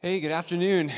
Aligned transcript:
Hey, 0.00 0.20
good 0.20 0.30
afternoon. 0.30 0.92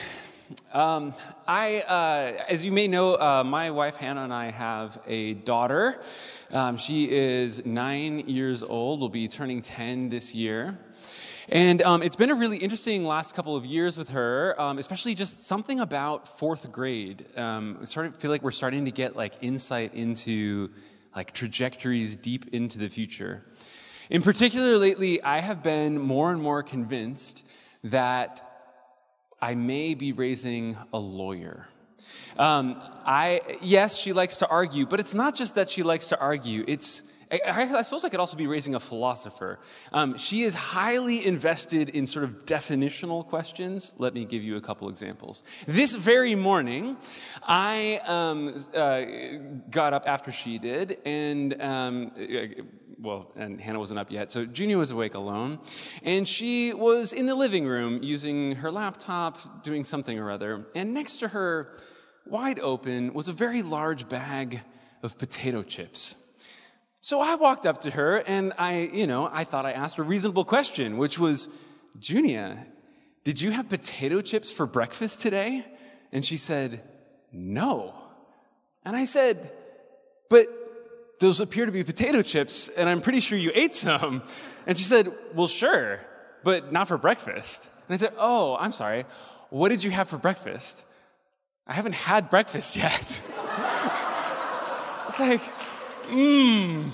Um, 0.72 1.14
I, 1.46 1.82
uh, 1.82 2.42
as 2.48 2.64
you 2.64 2.72
may 2.72 2.88
know, 2.88 3.14
uh, 3.14 3.44
my 3.44 3.70
wife 3.70 3.94
Hannah 3.94 4.24
and 4.24 4.34
I 4.34 4.50
have 4.50 5.00
a 5.06 5.34
daughter. 5.34 6.02
Um, 6.50 6.76
she 6.76 7.08
is 7.08 7.64
nine 7.64 8.28
years 8.28 8.64
old, 8.64 8.98
will 8.98 9.08
be 9.08 9.28
turning 9.28 9.62
10 9.62 10.08
this 10.08 10.34
year. 10.34 10.76
And 11.48 11.80
um, 11.82 12.02
it's 12.02 12.16
been 12.16 12.30
a 12.30 12.34
really 12.34 12.56
interesting 12.56 13.04
last 13.04 13.36
couple 13.36 13.54
of 13.54 13.64
years 13.64 13.96
with 13.96 14.08
her, 14.08 14.60
um, 14.60 14.78
especially 14.78 15.14
just 15.14 15.46
something 15.46 15.78
about 15.78 16.26
fourth 16.26 16.72
grade. 16.72 17.24
Um, 17.36 17.78
I 17.80 17.84
sort 17.84 18.06
of 18.06 18.16
feel 18.16 18.32
like 18.32 18.42
we're 18.42 18.50
starting 18.50 18.84
to 18.86 18.90
get 18.90 19.14
like 19.14 19.34
insight 19.42 19.94
into 19.94 20.70
like 21.14 21.32
trajectories 21.32 22.16
deep 22.16 22.52
into 22.52 22.80
the 22.80 22.88
future. 22.88 23.44
In 24.10 24.22
particular, 24.22 24.76
lately, 24.76 25.22
I 25.22 25.38
have 25.38 25.62
been 25.62 26.00
more 26.00 26.32
and 26.32 26.42
more 26.42 26.64
convinced 26.64 27.44
that 27.84 28.47
I 29.40 29.54
may 29.54 29.94
be 29.94 30.12
raising 30.12 30.76
a 30.92 30.98
lawyer. 30.98 31.68
Um, 32.38 32.80
I 33.04 33.58
yes, 33.60 33.96
she 33.96 34.12
likes 34.12 34.38
to 34.38 34.48
argue, 34.48 34.86
but 34.86 35.00
it's 35.00 35.14
not 35.14 35.34
just 35.34 35.54
that 35.56 35.68
she 35.68 35.82
likes 35.82 36.08
to 36.08 36.20
argue. 36.20 36.64
It's 36.68 37.02
I, 37.30 37.68
I 37.76 37.82
suppose 37.82 38.04
I 38.04 38.08
could 38.08 38.20
also 38.20 38.36
be 38.36 38.46
raising 38.46 38.74
a 38.74 38.80
philosopher. 38.80 39.58
Um, 39.92 40.16
she 40.16 40.42
is 40.42 40.54
highly 40.54 41.26
invested 41.26 41.90
in 41.90 42.06
sort 42.06 42.24
of 42.24 42.46
definitional 42.46 43.26
questions. 43.26 43.92
Let 43.98 44.14
me 44.14 44.24
give 44.24 44.42
you 44.42 44.56
a 44.56 44.60
couple 44.60 44.88
examples. 44.88 45.42
This 45.66 45.94
very 45.94 46.34
morning, 46.34 46.96
I 47.42 48.00
um, 48.06 48.54
uh, 48.74 49.02
got 49.70 49.92
up 49.92 50.08
after 50.08 50.30
she 50.30 50.58
did, 50.58 50.98
and 51.04 51.60
um, 51.60 52.12
uh, 52.16 52.62
well, 53.00 53.32
and 53.36 53.60
Hannah 53.60 53.78
wasn't 53.78 54.00
up 54.00 54.10
yet, 54.10 54.30
so 54.30 54.44
Junia 54.44 54.76
was 54.76 54.90
awake 54.90 55.14
alone, 55.14 55.60
and 56.02 56.26
she 56.26 56.72
was 56.74 57.12
in 57.12 57.26
the 57.26 57.34
living 57.34 57.66
room 57.66 58.02
using 58.02 58.56
her 58.56 58.70
laptop, 58.70 59.62
doing 59.62 59.84
something 59.84 60.18
or 60.18 60.30
other, 60.30 60.66
and 60.74 60.94
next 60.94 61.18
to 61.18 61.28
her, 61.28 61.76
wide 62.26 62.58
open, 62.58 63.14
was 63.14 63.28
a 63.28 63.32
very 63.32 63.62
large 63.62 64.08
bag 64.08 64.62
of 65.02 65.18
potato 65.18 65.62
chips. 65.62 66.16
So 67.00 67.20
I 67.20 67.36
walked 67.36 67.64
up 67.64 67.80
to 67.82 67.90
her 67.92 68.16
and 68.16 68.52
I, 68.58 68.90
you 68.92 69.06
know, 69.06 69.30
I 69.32 69.44
thought 69.44 69.64
I 69.64 69.72
asked 69.72 69.98
a 69.98 70.02
reasonable 70.02 70.44
question, 70.44 70.98
which 70.98 71.18
was, 71.18 71.48
Junia, 71.98 72.66
did 73.24 73.40
you 73.40 73.50
have 73.52 73.68
potato 73.68 74.20
chips 74.20 74.50
for 74.50 74.66
breakfast 74.66 75.22
today? 75.22 75.64
And 76.12 76.24
she 76.24 76.36
said, 76.36 76.82
No. 77.32 77.94
And 78.84 78.96
I 78.96 79.04
said, 79.04 79.52
But 80.28 80.48
those 81.20 81.40
appear 81.40 81.66
to 81.66 81.72
be 81.72 81.84
potato 81.84 82.22
chips, 82.22 82.68
and 82.68 82.88
I'm 82.88 83.00
pretty 83.00 83.20
sure 83.20 83.36
you 83.38 83.50
ate 83.54 83.74
some. 83.74 84.22
And 84.66 84.76
she 84.78 84.84
said, 84.84 85.12
Well, 85.34 85.46
sure, 85.46 86.00
but 86.44 86.72
not 86.72 86.88
for 86.88 86.98
breakfast. 86.98 87.70
And 87.88 87.94
I 87.94 87.96
said, 87.96 88.12
Oh, 88.18 88.56
I'm 88.58 88.72
sorry. 88.72 89.04
What 89.50 89.70
did 89.70 89.82
you 89.82 89.90
have 89.90 90.08
for 90.08 90.18
breakfast? 90.18 90.84
I 91.66 91.74
haven't 91.74 91.94
had 91.94 92.30
breakfast 92.30 92.76
yet. 92.76 93.00
it's 95.08 95.20
like, 95.20 95.42
mmm, 96.06 96.90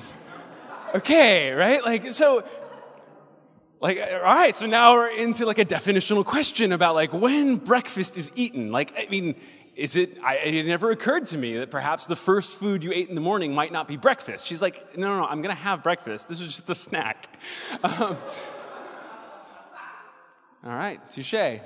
okay, 0.95 1.52
right? 1.52 1.84
Like, 1.84 2.12
so, 2.12 2.45
like, 3.80 4.00
all 4.00 4.22
right, 4.22 4.55
so 4.55 4.67
now 4.67 4.95
we're 4.95 5.11
into 5.11 5.47
like 5.47 5.58
a 5.58 5.64
definitional 5.64 6.25
question 6.25 6.72
about 6.72 6.95
like 6.95 7.12
when 7.12 7.56
breakfast 7.56 8.19
is 8.19 8.33
eaten. 8.34 8.72
Like, 8.72 8.95
I 8.97 9.08
mean, 9.11 9.36
is 9.77 9.97
it, 9.97 10.19
I, 10.22 10.36
it 10.36 10.67
never 10.67 10.91
occurred 10.91 11.27
to 11.27 11.39
me 11.39 11.56
that 11.58 11.70
perhaps 11.70 12.06
the 12.06 12.17
first 12.17 12.58
food 12.58 12.84
you 12.84 12.92
ate 12.92 13.08
in 13.08 13.14
the 13.14 13.20
morning 13.20 13.55
might 13.55 13.72
not 13.72 13.89
be 13.89 13.97
breakfast. 13.97 14.47
She's 14.47 14.62
like, 14.62 14.97
no, 14.97 15.08
no, 15.08 15.20
no, 15.20 15.27
I'm 15.27 15.42
going 15.42 15.55
to 15.55 15.62
have 15.62 15.83
breakfast. 15.83 16.28
This 16.28 16.41
is 16.41 16.55
just 16.55 16.70
a 16.70 16.75
snack. 16.75 17.28
Um, 17.84 18.17
all 20.67 20.72
right, 20.72 20.98
touche. 21.11 21.61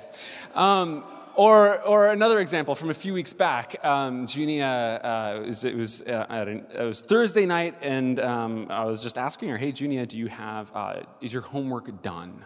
Um, 0.55 1.05
or, 1.35 1.81
or 1.83 2.07
another 2.07 2.41
example 2.41 2.75
from 2.75 2.89
a 2.89 2.93
few 2.93 3.13
weeks 3.13 3.31
back, 3.31 3.77
um, 3.85 4.27
Junia, 4.27 4.65
uh, 4.67 5.43
was, 5.47 5.63
it, 5.63 5.73
was, 5.73 6.01
uh, 6.01 6.45
it 6.73 6.83
was 6.83 6.99
Thursday 6.99 7.45
night, 7.45 7.75
and 7.81 8.19
um, 8.19 8.67
I 8.69 8.83
was 8.83 9.01
just 9.01 9.17
asking 9.17 9.47
her, 9.47 9.57
hey, 9.57 9.71
Junia, 9.71 10.05
do 10.05 10.17
you 10.17 10.27
have, 10.27 10.69
uh, 10.75 11.03
is 11.21 11.31
your 11.31 11.43
homework 11.43 12.01
done? 12.01 12.43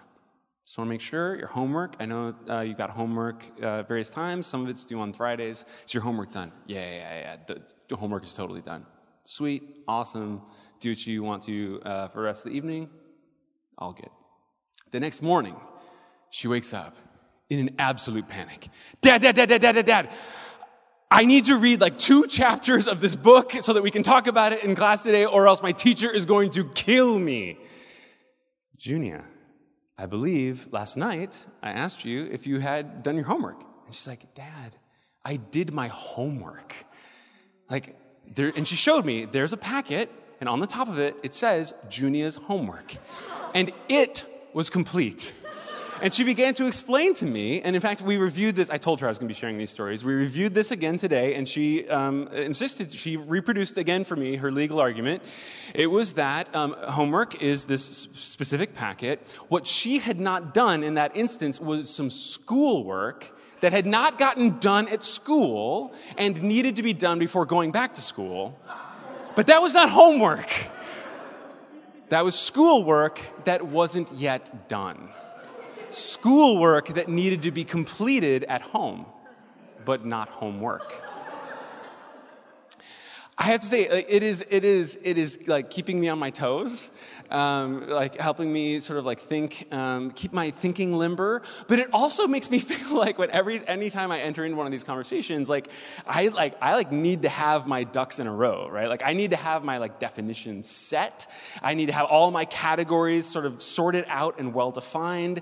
Just 0.66 0.78
want 0.78 0.88
to 0.88 0.90
make 0.90 1.01
sure 1.01 1.35
your 1.35 1.47
homework, 1.47 1.97
I 2.00 2.06
know 2.06 2.34
uh, 2.50 2.62
you 2.62 2.74
got 2.74 2.90
homework 2.90 3.44
uh, 3.62 3.84
various 3.84 4.09
times, 4.09 4.47
some 4.47 4.63
of 4.63 4.69
it's 4.69 4.85
due 4.85 5.00
on 5.00 5.12
Fridays. 5.12 5.66
Is 5.85 5.94
your 5.94 6.03
homework 6.03 6.31
done? 6.31 6.53
Yeah, 6.68 6.79
yeah, 6.79 7.19
yeah. 7.19 7.38
The, 7.46 7.62
the 7.90 7.96
homework 7.97 8.24
is 8.24 8.34
totally 8.34 8.62
done. 8.62 8.85
Sweet, 9.25 9.63
awesome. 9.88 10.41
Do 10.79 10.91
what 10.91 11.06
you 11.06 11.22
want 11.22 11.44
to 11.44 11.81
uh, 11.84 12.07
for 12.07 12.19
the 12.19 12.23
rest 12.23 12.46
of 12.46 12.52
the 12.52 12.57
evening. 12.57 12.90
All 13.78 13.91
good. 13.91 14.09
The 14.91 15.02
next 15.02 15.22
morning, 15.22 15.56
she 16.29 16.47
wakes 16.47 16.73
up 16.73 16.96
in 17.50 17.59
an 17.59 17.75
absolute 17.78 18.28
panic. 18.29 18.69
Dad, 19.02 19.22
dad, 19.22 19.35
dad, 19.35 19.50
dad, 19.50 19.62
dad, 19.62 19.72
dad, 19.73 19.85
dad. 19.85 20.13
I 21.12 21.25
need 21.25 21.46
to 21.46 21.57
read 21.57 21.81
like 21.81 22.00
two 22.00 22.25
chapters 22.28 22.88
of 22.88 23.02
this 23.02 23.16
book 23.16 23.52
so 23.59 23.73
that 23.73 23.84
we 23.84 23.91
can 23.91 24.02
talk 24.02 24.28
about 24.28 24.53
it 24.53 24.63
in 24.63 24.75
class 24.75 25.03
today, 25.03 25.25
or 25.25 25.47
else 25.47 25.62
my 25.62 25.73
teacher 25.73 26.09
is 26.09 26.25
going 26.25 26.52
to 26.52 26.69
kill 26.69 27.19
me. 27.19 27.59
Junia, 28.78 29.23
I 30.03 30.06
believe 30.06 30.68
last 30.74 30.97
night 30.97 31.47
I 31.62 31.72
asked 31.72 32.03
you 32.03 32.25
if 32.30 32.46
you 32.46 32.59
had 32.59 33.03
done 33.03 33.16
your 33.16 33.24
homework. 33.24 33.62
And 33.86 33.96
she's 33.96 34.06
like, 34.06 34.36
Dad, 34.36 34.75
I 35.24 35.38
did 35.38 35.72
my 35.72 35.88
homework. 35.88 36.75
Like, 37.69 37.96
there, 38.28 38.52
and 38.53 38.68
she 38.68 38.75
showed 38.75 39.06
me 39.06 39.24
there's 39.24 39.53
a 39.53 39.58
packet, 39.58 40.12
and 40.41 40.50
on 40.50 40.59
the 40.59 40.68
top 40.68 40.90
of 40.90 41.00
it, 41.00 41.16
it 41.24 41.34
says 41.34 41.74
Junia's 41.88 42.36
homework. 42.36 42.97
And 43.53 43.72
it 43.88 44.25
was 44.52 44.69
complete. 44.69 45.34
And 46.03 46.12
she 46.12 46.25
began 46.25 46.53
to 46.56 46.68
explain 46.68 47.14
to 47.14 47.25
me, 47.25 47.62
and 47.62 47.78
in 47.78 47.81
fact, 47.81 48.02
we 48.02 48.18
reviewed 48.18 48.58
this. 48.58 48.69
I 48.69 48.75
told 48.75 49.00
her 49.00 49.08
I 49.08 49.09
was 49.09 49.18
going 49.18 49.30
to 49.30 49.34
be 49.34 49.40
sharing 49.40 49.58
these 49.58 49.69
stories. 49.69 50.03
We 50.03 50.14
reviewed 50.14 50.53
this 50.53 50.69
again 50.69 50.97
today, 50.97 51.36
and 51.36 51.47
she 51.47 51.88
um, 51.88 52.28
insisted, 52.28 52.91
she 52.91 53.16
reproduced 53.16 53.78
again 53.78 54.03
for 54.03 54.18
me 54.18 54.36
her 54.36 54.52
legal 54.52 54.81
argument. 54.81 55.24
It 55.74 55.88
was 55.88 56.16
that 56.16 56.53
um, 56.53 56.75
homework 56.90 57.41
is 57.41 57.64
this 57.64 58.09
specific 58.16 58.74
packet. 58.74 59.25
What 59.47 59.66
she 59.66 60.00
had 60.00 60.19
not 60.19 60.53
done 60.53 60.84
in 60.84 60.96
that 60.96 61.16
instance 61.16 61.62
was 61.62 61.90
some 61.90 62.09
schoolwork 62.09 63.34
that 63.62 63.72
had 63.72 63.85
not 63.85 64.18
gotten 64.18 64.59
done 64.59 64.90
at 64.90 65.06
school 65.06 65.94
and 66.18 66.44
needed 66.44 66.75
to 66.75 66.84
be 66.84 66.91
done 66.91 67.18
before 67.18 67.46
going 67.46 67.72
back 67.72 67.94
to 67.94 68.02
school. 68.02 68.59
But 69.38 69.47
that 69.47 69.62
was 69.62 69.74
not 69.74 69.90
homework. 69.90 70.52
That 72.09 72.25
was 72.25 72.38
schoolwork 72.38 73.22
that 73.46 73.66
wasn't 73.66 74.12
yet 74.12 74.68
done 74.68 75.08
schoolwork 75.95 76.87
that 76.89 77.07
needed 77.07 77.43
to 77.43 77.51
be 77.51 77.63
completed 77.63 78.43
at 78.45 78.61
home, 78.61 79.05
but 79.85 80.05
not 80.05 80.29
homework. 80.29 80.93
I 83.35 83.45
have 83.45 83.61
to 83.61 83.67
say, 83.67 83.81
it 83.81 84.21
is, 84.21 84.45
it 84.47 84.63
is, 84.63 84.99
it 85.01 85.17
is 85.17 85.47
like 85.47 85.71
keeping 85.71 85.99
me 85.99 86.07
on 86.07 86.19
my 86.19 86.29
toes, 86.29 86.91
um, 87.31 87.89
like 87.89 88.19
helping 88.19 88.53
me 88.53 88.79
sort 88.79 88.99
of 88.99 89.05
like 89.05 89.19
think, 89.19 89.67
um, 89.71 90.11
keep 90.11 90.33
my 90.33 90.51
thinking 90.51 90.93
limber. 90.93 91.41
But 91.67 91.79
it 91.79 91.89
also 91.93 92.27
makes 92.27 92.51
me 92.51 92.59
feel 92.59 92.95
like 92.95 93.17
when 93.17 93.31
every, 93.31 93.67
anytime 93.67 94.11
I 94.11 94.19
enter 94.19 94.45
into 94.45 94.55
one 94.55 94.67
of 94.67 94.71
these 94.71 94.83
conversations, 94.83 95.49
like 95.49 95.67
I 96.05 96.27
like, 96.27 96.55
I 96.61 96.75
like 96.75 96.91
need 96.91 97.23
to 97.23 97.29
have 97.29 97.65
my 97.65 97.85
ducks 97.85 98.19
in 98.19 98.27
a 98.27 98.33
row, 98.33 98.69
right? 98.69 98.87
Like 98.87 99.01
I 99.03 99.13
need 99.13 99.31
to 99.31 99.35
have 99.35 99.63
my 99.63 99.79
like 99.79 99.97
definitions 99.97 100.69
set. 100.69 101.25
I 101.61 101.73
need 101.73 101.87
to 101.87 101.93
have 101.93 102.05
all 102.05 102.29
my 102.29 102.45
categories 102.45 103.25
sort 103.25 103.47
of 103.47 103.63
sorted 103.63 104.05
out 104.09 104.37
and 104.37 104.53
well 104.53 104.69
defined. 104.69 105.41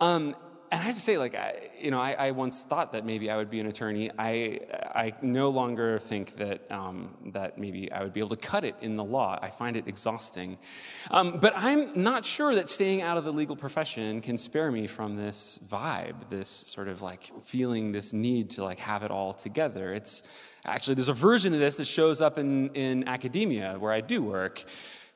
Um, 0.00 0.34
and 0.72 0.80
I 0.80 0.84
have 0.84 0.94
to 0.94 1.00
say, 1.00 1.18
like, 1.18 1.34
I, 1.34 1.68
you 1.80 1.90
know, 1.90 1.98
I, 1.98 2.12
I, 2.12 2.30
once 2.30 2.62
thought 2.62 2.92
that 2.92 3.04
maybe 3.04 3.28
I 3.28 3.36
would 3.36 3.50
be 3.50 3.58
an 3.58 3.66
attorney. 3.66 4.08
I, 4.16 4.60
I 4.94 5.14
no 5.20 5.48
longer 5.50 5.98
think 5.98 6.36
that, 6.36 6.70
um, 6.70 7.16
that 7.32 7.58
maybe 7.58 7.90
I 7.90 8.04
would 8.04 8.12
be 8.12 8.20
able 8.20 8.36
to 8.36 8.36
cut 8.36 8.64
it 8.64 8.76
in 8.80 8.94
the 8.94 9.02
law. 9.02 9.36
I 9.42 9.50
find 9.50 9.76
it 9.76 9.88
exhausting. 9.88 10.58
Um, 11.10 11.38
but 11.40 11.54
I'm 11.56 12.00
not 12.00 12.24
sure 12.24 12.54
that 12.54 12.68
staying 12.68 13.02
out 13.02 13.16
of 13.16 13.24
the 13.24 13.32
legal 13.32 13.56
profession 13.56 14.20
can 14.20 14.38
spare 14.38 14.70
me 14.70 14.86
from 14.86 15.16
this 15.16 15.58
vibe, 15.66 16.30
this 16.30 16.48
sort 16.48 16.86
of 16.86 17.02
like 17.02 17.32
feeling 17.42 17.90
this 17.90 18.12
need 18.12 18.50
to 18.50 18.62
like 18.62 18.78
have 18.78 19.02
it 19.02 19.10
all 19.10 19.32
together. 19.32 19.92
It's 19.92 20.22
actually, 20.64 20.94
there's 20.94 21.08
a 21.08 21.12
version 21.12 21.52
of 21.52 21.58
this 21.58 21.74
that 21.76 21.86
shows 21.86 22.20
up 22.20 22.38
in, 22.38 22.68
in 22.76 23.08
academia 23.08 23.76
where 23.76 23.92
I 23.92 24.02
do 24.02 24.22
work 24.22 24.64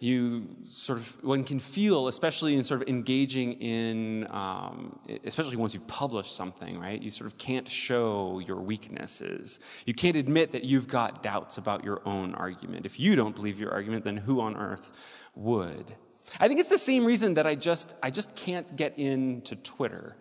you 0.00 0.49
sort 0.64 0.99
of 0.99 1.25
one 1.25 1.44
can 1.44 1.58
feel 1.58 2.08
especially 2.08 2.55
in 2.55 2.64
sort 2.64 2.82
of 2.82 2.88
engaging 2.88 3.52
in 3.55 4.26
um, 4.31 4.99
especially 5.25 5.56
once 5.56 5.75
you've 5.75 5.87
published 5.87 6.35
something 6.35 6.79
right? 6.79 7.00
You 7.00 7.11
sort 7.11 7.26
of 7.26 7.38
can't 7.38 7.69
show 7.69 8.41
your 8.46 8.61
weaknesses. 8.61 9.61
You 9.87 9.94
can't 9.94 10.17
admit 10.17 10.52
that 10.52 10.64
you've 10.64 10.88
got 10.88 11.23
doubts 11.23 11.58
about 11.58 11.85
your 11.85 12.00
own 12.06 12.35
argument. 12.35 12.87
If 12.87 12.99
you 13.00 13.17
don't 13.17 13.35
believe 13.35 13.58
your 13.58 13.73
argument 13.73 14.05
then 14.05 14.17
who 14.17 14.41
on 14.41 14.56
earth 14.56 14.91
would? 15.35 15.94
I 16.41 16.49
think 16.49 16.61
it's 16.61 16.69
the 16.69 16.79
same 16.79 17.05
reason 17.05 17.35
that 17.35 17.46
i 17.46 17.55
just 17.55 17.94
i 18.02 18.11
just 18.11 18.35
can't 18.35 18.75
get 18.76 18.99
into 18.99 19.56
twitter 19.56 20.17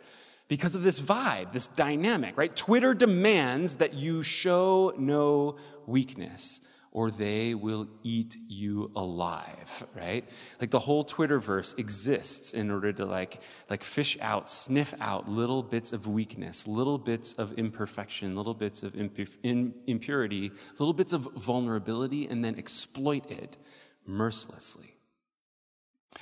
because 0.48 0.76
of 0.76 0.84
this 0.84 1.02
vibe 1.02 1.52
this 1.54 1.68
dynamic 1.68 2.38
right? 2.38 2.56
Twitter 2.56 2.94
demands 2.94 3.78
that 3.78 3.94
you 3.94 4.24
show 4.24 4.94
no 4.98 5.58
weakness 5.86 6.62
or 6.94 7.10
they 7.10 7.56
will 7.56 7.88
eat 8.04 8.38
you 8.48 8.92
alive, 8.96 9.84
right? 9.96 10.24
Like 10.62 10.70
the 10.70 10.80
whole 10.80 11.04
Twitterverse 11.04 11.78
exists 11.80 12.54
in 12.54 12.70
order 12.70 12.94
to 12.94 13.06
like, 13.06 13.42
like 13.68 13.84
fish 13.84 14.16
out, 14.22 14.50
sniff 14.50 14.94
out 15.02 15.28
little 15.28 15.64
bits 15.64 15.92
of 15.92 16.06
weakness, 16.06 16.68
little 16.68 17.00
bits 17.00 17.34
of 17.34 17.54
imperfection, 17.54 18.36
little 18.36 18.54
bits 18.54 18.84
of 18.84 18.96
impurity, 18.96 20.52
little 20.78 20.94
bits 20.94 21.14
of 21.14 21.24
vulnerability, 21.34 22.28
and 22.28 22.46
then 22.46 22.60
exploit 22.60 23.30
it 23.32 23.58
mercilessly. 24.06 24.96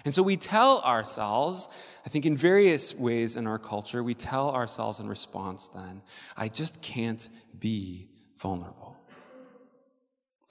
And 0.05 0.13
so 0.13 0.23
we 0.23 0.37
tell 0.37 0.79
ourselves, 0.83 1.67
I 2.05 2.09
think 2.09 2.25
in 2.25 2.37
various 2.37 2.95
ways 2.95 3.35
in 3.35 3.45
our 3.45 3.59
culture, 3.59 4.01
we 4.01 4.13
tell 4.13 4.51
ourselves 4.51 5.01
in 5.01 5.09
response 5.09 5.67
then, 5.67 6.01
I 6.37 6.47
just 6.47 6.81
can't 6.81 7.27
be 7.59 8.07
vulnerable. 8.37 8.80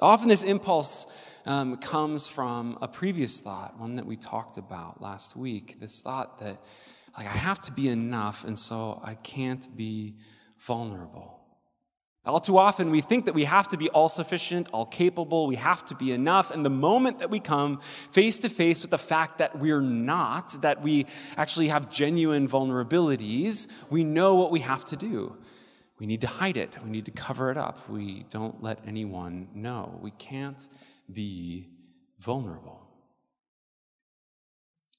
Often, 0.00 0.29
this 0.29 0.44
impulse 0.44 1.06
um, 1.44 1.76
comes 1.76 2.26
from 2.26 2.79
a 2.81 2.88
previous 2.88 3.41
thought, 3.41 3.79
one 3.79 3.97
that 3.97 4.06
we 4.06 4.17
talked 4.17 4.56
about 4.56 5.02
last 5.02 5.37
week. 5.37 5.79
This 5.79 6.00
thought 6.02 6.38
that, 6.38 6.62
like, 7.17 7.26
I 7.26 7.37
have 7.37 7.61
to 7.62 7.73
be 7.73 7.88
enough, 7.88 8.44
and 8.44 8.58
so 8.58 9.00
I 9.05 9.14
can't 9.14 9.76
be 9.76 10.17
vulnerable. 10.58 11.41
All 12.26 12.38
too 12.38 12.58
often, 12.58 12.91
we 12.91 13.00
think 13.00 13.25
that 13.25 13.35
we 13.35 13.44
have 13.44 13.67
to 13.69 13.79
be 13.79 13.88
all 13.91 14.11
sufficient, 14.11 14.69
all 14.73 14.85
capable, 14.85 15.47
we 15.47 15.56
have 15.56 15.85
to 15.87 15.94
be 15.94 16.12
enough. 16.12 16.50
And 16.50 16.64
the 16.64 16.70
moment 16.70 17.19
that 17.20 17.31
we 17.31 17.41
come 17.41 17.81
face 18.11 18.41
to 18.41 18.50
face 18.50 18.82
with 18.82 18.91
the 18.91 18.99
fact 18.99 19.38
that 19.38 19.58
we're 19.58 19.81
not, 19.81 20.52
that 20.61 20.82
we 20.82 21.06
actually 21.38 21.69
have 21.69 21.91
genuine 21.91 22.47
vulnerabilities, 22.47 23.69
we 23.88 24.05
know 24.05 24.35
what 24.35 24.50
we 24.50 24.61
have 24.61 24.85
to 24.87 24.97
do. 24.97 25.37
We 26.00 26.06
need 26.06 26.23
to 26.23 26.26
hide 26.26 26.56
it. 26.56 26.79
We 26.82 26.91
need 26.91 27.05
to 27.05 27.11
cover 27.11 27.50
it 27.50 27.58
up. 27.58 27.88
We 27.88 28.25
don't 28.31 28.62
let 28.62 28.79
anyone 28.87 29.49
know. 29.55 29.99
We 30.02 30.12
can't 30.12 30.67
be 31.12 31.69
vulnerable. 32.19 32.81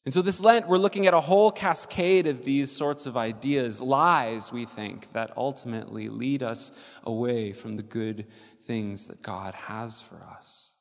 And 0.05 0.13
so, 0.13 0.21
this 0.21 0.41
Lent, 0.41 0.67
we're 0.67 0.77
looking 0.77 1.05
at 1.05 1.13
a 1.13 1.19
whole 1.19 1.51
cascade 1.51 2.25
of 2.25 2.43
these 2.43 2.71
sorts 2.71 3.05
of 3.05 3.17
ideas, 3.17 3.81
lies, 3.81 4.51
we 4.51 4.65
think, 4.65 5.11
that 5.13 5.31
ultimately 5.37 6.09
lead 6.09 6.41
us 6.41 6.71
away 7.03 7.51
from 7.51 7.77
the 7.77 7.83
good 7.83 8.27
things 8.63 9.07
that 9.07 9.21
God 9.21 9.53
has 9.53 10.01
for 10.01 10.23
us. 10.23 10.75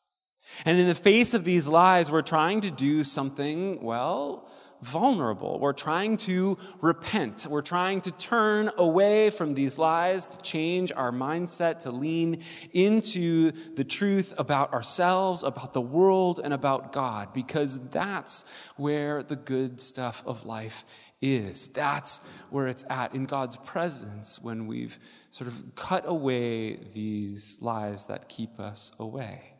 And 0.65 0.79
in 0.79 0.87
the 0.87 0.95
face 0.95 1.35
of 1.35 1.45
these 1.45 1.69
lies, 1.69 2.11
we're 2.11 2.23
trying 2.23 2.63
to 2.63 2.71
do 2.71 3.05
something, 3.05 3.83
well, 3.83 4.49
vulnerable. 4.83 5.59
We're 5.59 5.73
trying 5.73 6.17
to 6.19 6.59
repent. 6.81 7.47
We're 7.49 7.63
trying 7.63 8.01
to 8.03 8.11
turn 8.11 8.71
away 8.77 9.31
from 9.31 9.55
these 9.55 9.79
lies, 9.79 10.29
to 10.29 10.39
change 10.43 10.93
our 10.95 11.13
mindset, 11.13 11.81
to 11.81 11.91
lean 11.91 12.43
into 12.73 13.53
the 13.75 13.85
truth 13.85 14.35
about 14.39 14.73
ourselves, 14.73 15.43
about 15.43 15.73
the 15.73 15.81
world, 15.81 16.41
and 16.43 16.53
about 16.53 16.93
God, 16.93 17.33
because 17.33 17.79
that's 17.91 18.45
where 18.77 19.23
the 19.23 19.37
good 19.37 19.81
stuff 19.81 20.23
of 20.27 20.47
life 20.47 20.85
is. 21.21 21.69
That's 21.69 22.21
where 22.49 22.67
it's 22.67 22.85
at 22.89 23.15
in 23.15 23.27
God's 23.27 23.57
presence 23.57 24.41
when 24.41 24.67
we've 24.67 24.99
sort 25.31 25.49
of 25.49 25.75
cut 25.75 26.05
away 26.07 26.77
these 26.95 27.59
lies 27.61 28.07
that 28.07 28.29
keep 28.29 28.59
us 28.59 28.93
away. 28.99 29.55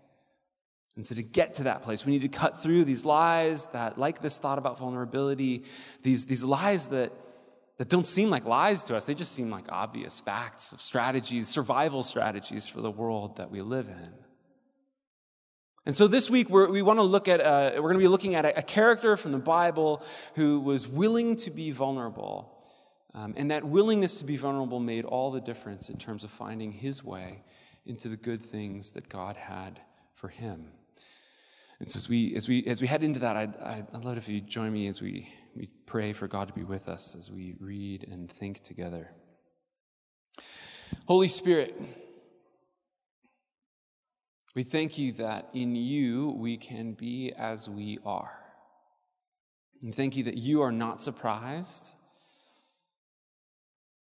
And 0.97 1.07
so, 1.07 1.15
to 1.15 1.23
get 1.23 1.55
to 1.55 1.65
that 1.65 1.83
place, 1.83 2.05
we 2.05 2.13
need 2.13 2.23
to 2.23 2.29
cut 2.29 2.63
through 2.63 2.85
these 2.85 3.05
lies 3.05 3.67
that, 3.67 3.99
like 3.99 4.21
this 4.21 4.39
thought 4.39 4.59
about 4.59 4.79
vulnerability, 4.79 5.65
these, 6.03 6.27
these 6.27 6.45
lies 6.45 6.89
that, 6.89 7.13
that 7.79 7.89
don't 7.89 8.07
seem 8.07 8.29
like 8.29 8.45
lies 8.45 8.83
to 8.85 8.97
us. 8.97 9.05
They 9.05 9.15
just 9.15 9.33
seem 9.33 9.51
like 9.51 9.67
obvious 9.69 10.21
facts 10.21 10.73
of 10.73 10.81
strategies, 10.81 11.49
survival 11.49 12.03
strategies 12.03 12.67
for 12.67 12.81
the 12.81 12.91
world 12.91 13.37
that 13.37 13.51
we 13.51 13.61
live 13.61 13.89
in. 13.89 14.13
And 15.87 15.97
so 15.97 16.07
this 16.07 16.29
week 16.29 16.51
we 16.51 16.83
want 16.83 16.99
to 16.99 17.05
look 17.05 17.27
at 17.27 17.41
we're 17.41 17.81
going 17.81 17.95
to 17.95 18.01
be 18.01 18.09
looking 18.09 18.35
at 18.35 18.45
a, 18.45 18.59
a, 18.59 18.63
character 18.63 19.17
from 19.17 19.33
the 19.33 19.39
Bible 19.39 20.03
who 20.35 20.61
was 20.61 20.87
willing 20.87 21.37
to 21.37 21.51
be 21.51 21.71
vulnerable, 21.71 22.55
um, 23.15 23.33
and 23.37 23.51
that 23.51 23.65
willingness 23.65 24.17
to 24.17 24.25
be 24.25 24.37
vulnerable 24.37 24.79
made 24.79 25.05
all 25.05 25.31
the 25.31 25.41
difference 25.41 25.89
in 25.89 25.97
terms 25.97 26.23
of 26.23 26.31
finding 26.31 26.71
his 26.71 27.03
way 27.03 27.43
into 27.87 28.09
the 28.09 28.17
good 28.17 28.43
things 28.43 28.93
that 28.93 29.09
God 29.09 29.37
had 29.37 29.81
for 30.15 30.29
him. 30.29 30.67
And 31.81 31.89
so 31.91 31.97
as 31.97 32.09
we, 32.09 32.37
as 32.37 32.47
we, 32.47 32.65
as 32.67 32.81
we 32.83 32.87
head 32.87 33.03
into 33.03 33.21
that, 33.21 33.37
I'd, 33.37 33.57
I'd 33.57 34.05
love 34.05 34.19
if 34.19 34.29
you 34.29 34.43
join 34.43 34.73
me 34.73 34.87
as 34.87 35.01
we, 35.01 35.33
we 35.57 35.69
pray 35.87 36.13
for 36.13 36.29
God 36.29 36.49
to 36.49 36.55
be 36.55 36.63
with 36.63 36.89
us 36.89 37.17
as 37.17 37.31
we 37.31 37.57
read 37.59 38.07
and 38.11 38.31
think 38.31 38.63
together. 38.63 39.11
Holy 41.07 41.29
Spirit, 41.29 41.81
we 44.55 44.63
thank 44.63 44.99
you 44.99 45.13
that 45.13 45.49
in 45.55 45.75
you 45.75 46.35
we 46.37 46.59
can 46.59 46.93
be 46.93 47.33
as 47.33 47.69
we 47.69 47.99
are. 48.05 48.37
And 49.83 49.95
thank 49.95 50.17
you 50.17 50.25
that 50.25 50.37
you 50.37 50.61
are 50.61 50.73
not 50.73 51.01
surprised 51.01 51.95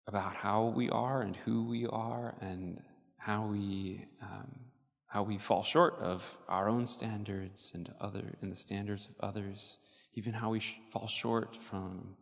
about 0.08 0.34
how 0.34 0.74
we 0.76 0.90
are 0.90 1.22
and 1.22 1.36
who 1.36 1.68
we 1.68 1.86
are 1.86 2.34
and 2.42 2.82
how 3.18 3.46
we 3.46 4.06
um, 4.24 4.69
how 5.10 5.24
we 5.24 5.38
fall 5.38 5.64
short 5.64 5.96
of 6.00 6.38
our 6.48 6.70
own 6.70 6.86
standards 6.86 7.72
and 7.74 7.92
other 8.00 8.36
and 8.42 8.52
the 8.52 8.56
standards 8.56 9.08
of 9.08 9.16
others, 9.28 9.80
even 10.14 10.34
how 10.34 10.52
we 10.52 10.60
fall 10.92 11.08
short 11.08 11.56
from 11.56 12.16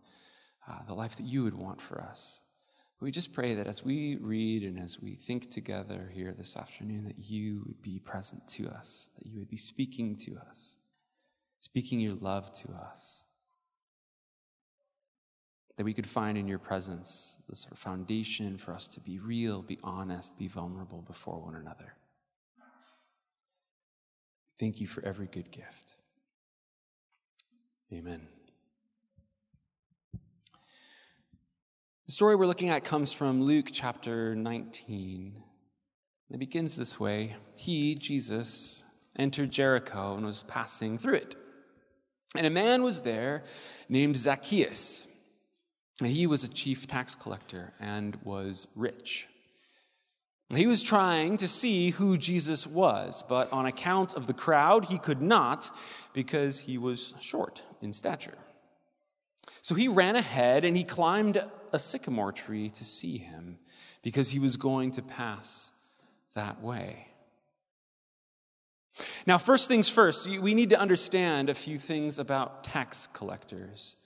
uh, 0.67 0.79
the 0.87 0.93
life 0.93 1.17
that 1.17 1.25
you 1.25 1.43
would 1.43 1.53
want 1.53 1.81
for 1.81 2.01
us. 2.01 2.39
We 2.99 3.11
just 3.11 3.33
pray 3.33 3.53
that 3.55 3.67
as 3.67 3.83
we 3.83 4.15
read 4.15 4.63
and 4.63 4.79
as 4.79 4.99
we 4.99 5.15
think 5.15 5.51
together 5.51 6.09
here 6.13 6.33
this 6.35 6.57
afternoon, 6.57 7.03
that 7.05 7.19
you 7.19 7.63
would 7.67 7.81
be 7.81 7.99
present 7.99 8.47
to 8.49 8.67
us, 8.69 9.09
that 9.19 9.27
you 9.27 9.37
would 9.37 9.49
be 9.49 9.57
speaking 9.57 10.15
to 10.25 10.37
us, 10.47 10.77
speaking 11.59 11.99
your 11.99 12.15
love 12.15 12.51
to 12.53 12.71
us, 12.71 13.25
that 15.75 15.83
we 15.83 15.93
could 15.93 16.07
find 16.07 16.37
in 16.37 16.47
your 16.47 16.57
presence 16.57 17.37
the 17.47 17.55
sort 17.55 17.73
of 17.73 17.77
foundation 17.77 18.57
for 18.57 18.73
us 18.73 18.87
to 18.87 18.99
be 18.99 19.19
real, 19.19 19.61
be 19.61 19.77
honest, 19.83 20.39
be 20.39 20.47
vulnerable 20.47 21.03
before 21.05 21.39
one 21.39 21.55
another. 21.55 21.93
Thank 24.59 24.81
you 24.81 24.87
for 24.87 25.05
every 25.05 25.27
good 25.27 25.51
gift. 25.51 25.93
Amen. 27.93 28.27
The 32.05 32.13
story 32.13 32.35
we're 32.35 32.47
looking 32.47 32.69
at 32.69 32.83
comes 32.83 33.13
from 33.13 33.41
Luke 33.41 33.67
chapter 33.71 34.35
19. 34.35 35.43
It 36.31 36.39
begins 36.39 36.75
this 36.75 36.99
way 36.99 37.35
He, 37.55 37.95
Jesus, 37.95 38.83
entered 39.17 39.51
Jericho 39.51 40.15
and 40.15 40.25
was 40.25 40.43
passing 40.43 40.97
through 40.97 41.15
it. 41.15 41.35
And 42.35 42.45
a 42.45 42.49
man 42.51 42.83
was 42.83 43.01
there 43.01 43.43
named 43.89 44.17
Zacchaeus. 44.17 45.07
And 45.99 46.09
he 46.09 46.27
was 46.27 46.43
a 46.43 46.47
chief 46.47 46.87
tax 46.87 47.15
collector 47.15 47.73
and 47.79 48.17
was 48.23 48.67
rich. 48.75 49.27
He 50.55 50.65
was 50.65 50.81
trying 50.81 51.37
to 51.37 51.47
see 51.47 51.89
who 51.89 52.17
Jesus 52.17 52.65
was, 52.65 53.23
but 53.27 53.51
on 53.51 53.65
account 53.65 54.13
of 54.13 54.27
the 54.27 54.33
crowd, 54.33 54.85
he 54.85 54.97
could 54.97 55.21
not 55.21 55.69
because 56.13 56.61
he 56.61 56.77
was 56.77 57.13
short 57.19 57.63
in 57.81 57.91
stature. 57.91 58.37
So 59.61 59.75
he 59.75 59.89
ran 59.89 60.15
ahead 60.15 60.63
and 60.63 60.77
he 60.77 60.85
climbed 60.85 61.43
a 61.73 61.79
sycamore 61.79 62.31
tree 62.31 62.69
to 62.69 62.85
see 62.85 63.17
him 63.17 63.59
because 64.01 64.29
he 64.29 64.39
was 64.39 64.55
going 64.55 64.91
to 64.91 65.01
pass 65.01 65.71
that 66.33 66.61
way. 66.61 67.07
Now, 69.25 69.37
first 69.37 69.67
things 69.67 69.89
first, 69.89 70.27
we 70.27 70.53
need 70.53 70.69
to 70.69 70.79
understand 70.79 71.49
a 71.49 71.53
few 71.53 71.77
things 71.77 72.19
about 72.19 72.63
tax 72.63 73.07
collectors. 73.11 73.97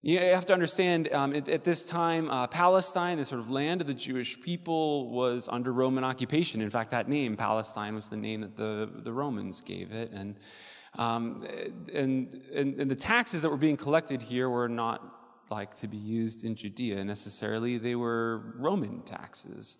You 0.00 0.20
have 0.20 0.46
to 0.46 0.52
understand 0.52 1.12
um, 1.12 1.34
at, 1.34 1.48
at, 1.48 1.64
this 1.64 1.84
time, 1.84 2.30
uh, 2.30 2.46
Palestine, 2.46 3.18
the 3.18 3.24
sort 3.24 3.40
of 3.40 3.50
land 3.50 3.80
of 3.80 3.88
the 3.88 3.94
Jewish 3.94 4.40
people, 4.40 5.10
was 5.10 5.48
under 5.50 5.72
Roman 5.72 6.04
occupation. 6.04 6.60
In 6.60 6.70
fact, 6.70 6.92
that 6.92 7.08
name, 7.08 7.36
Palestine, 7.36 7.96
was 7.96 8.08
the 8.08 8.16
name 8.16 8.42
that 8.42 8.56
the, 8.56 8.88
the 9.02 9.12
Romans 9.12 9.60
gave 9.60 9.90
it. 9.90 10.12
And, 10.12 10.36
um, 10.96 11.44
and, 11.92 12.40
and, 12.54 12.80
and 12.80 12.88
the 12.88 12.96
taxes 12.96 13.42
that 13.42 13.50
were 13.50 13.56
being 13.56 13.76
collected 13.76 14.22
here 14.22 14.48
were 14.48 14.68
not 14.68 15.02
like 15.50 15.74
to 15.74 15.88
be 15.88 15.96
used 15.96 16.44
in 16.44 16.54
Judea 16.54 17.04
necessarily, 17.04 17.78
they 17.78 17.96
were 17.96 18.54
Roman 18.56 19.02
taxes. 19.02 19.78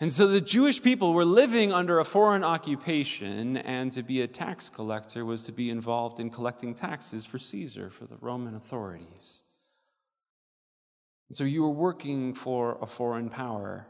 And 0.00 0.10
so 0.10 0.26
the 0.26 0.40
Jewish 0.40 0.80
people 0.82 1.12
were 1.12 1.26
living 1.26 1.72
under 1.72 2.00
a 2.00 2.06
foreign 2.06 2.42
occupation, 2.42 3.58
and 3.58 3.92
to 3.92 4.02
be 4.02 4.22
a 4.22 4.26
tax 4.26 4.70
collector 4.70 5.26
was 5.26 5.44
to 5.44 5.52
be 5.52 5.68
involved 5.68 6.18
in 6.18 6.30
collecting 6.30 6.72
taxes 6.72 7.26
for 7.26 7.38
Caesar, 7.38 7.90
for 7.90 8.06
the 8.06 8.16
Roman 8.22 8.54
authorities. 8.54 9.42
And 11.28 11.36
so 11.36 11.44
you 11.44 11.60
were 11.62 11.68
working 11.68 12.32
for 12.32 12.78
a 12.80 12.86
foreign 12.86 13.28
power. 13.28 13.86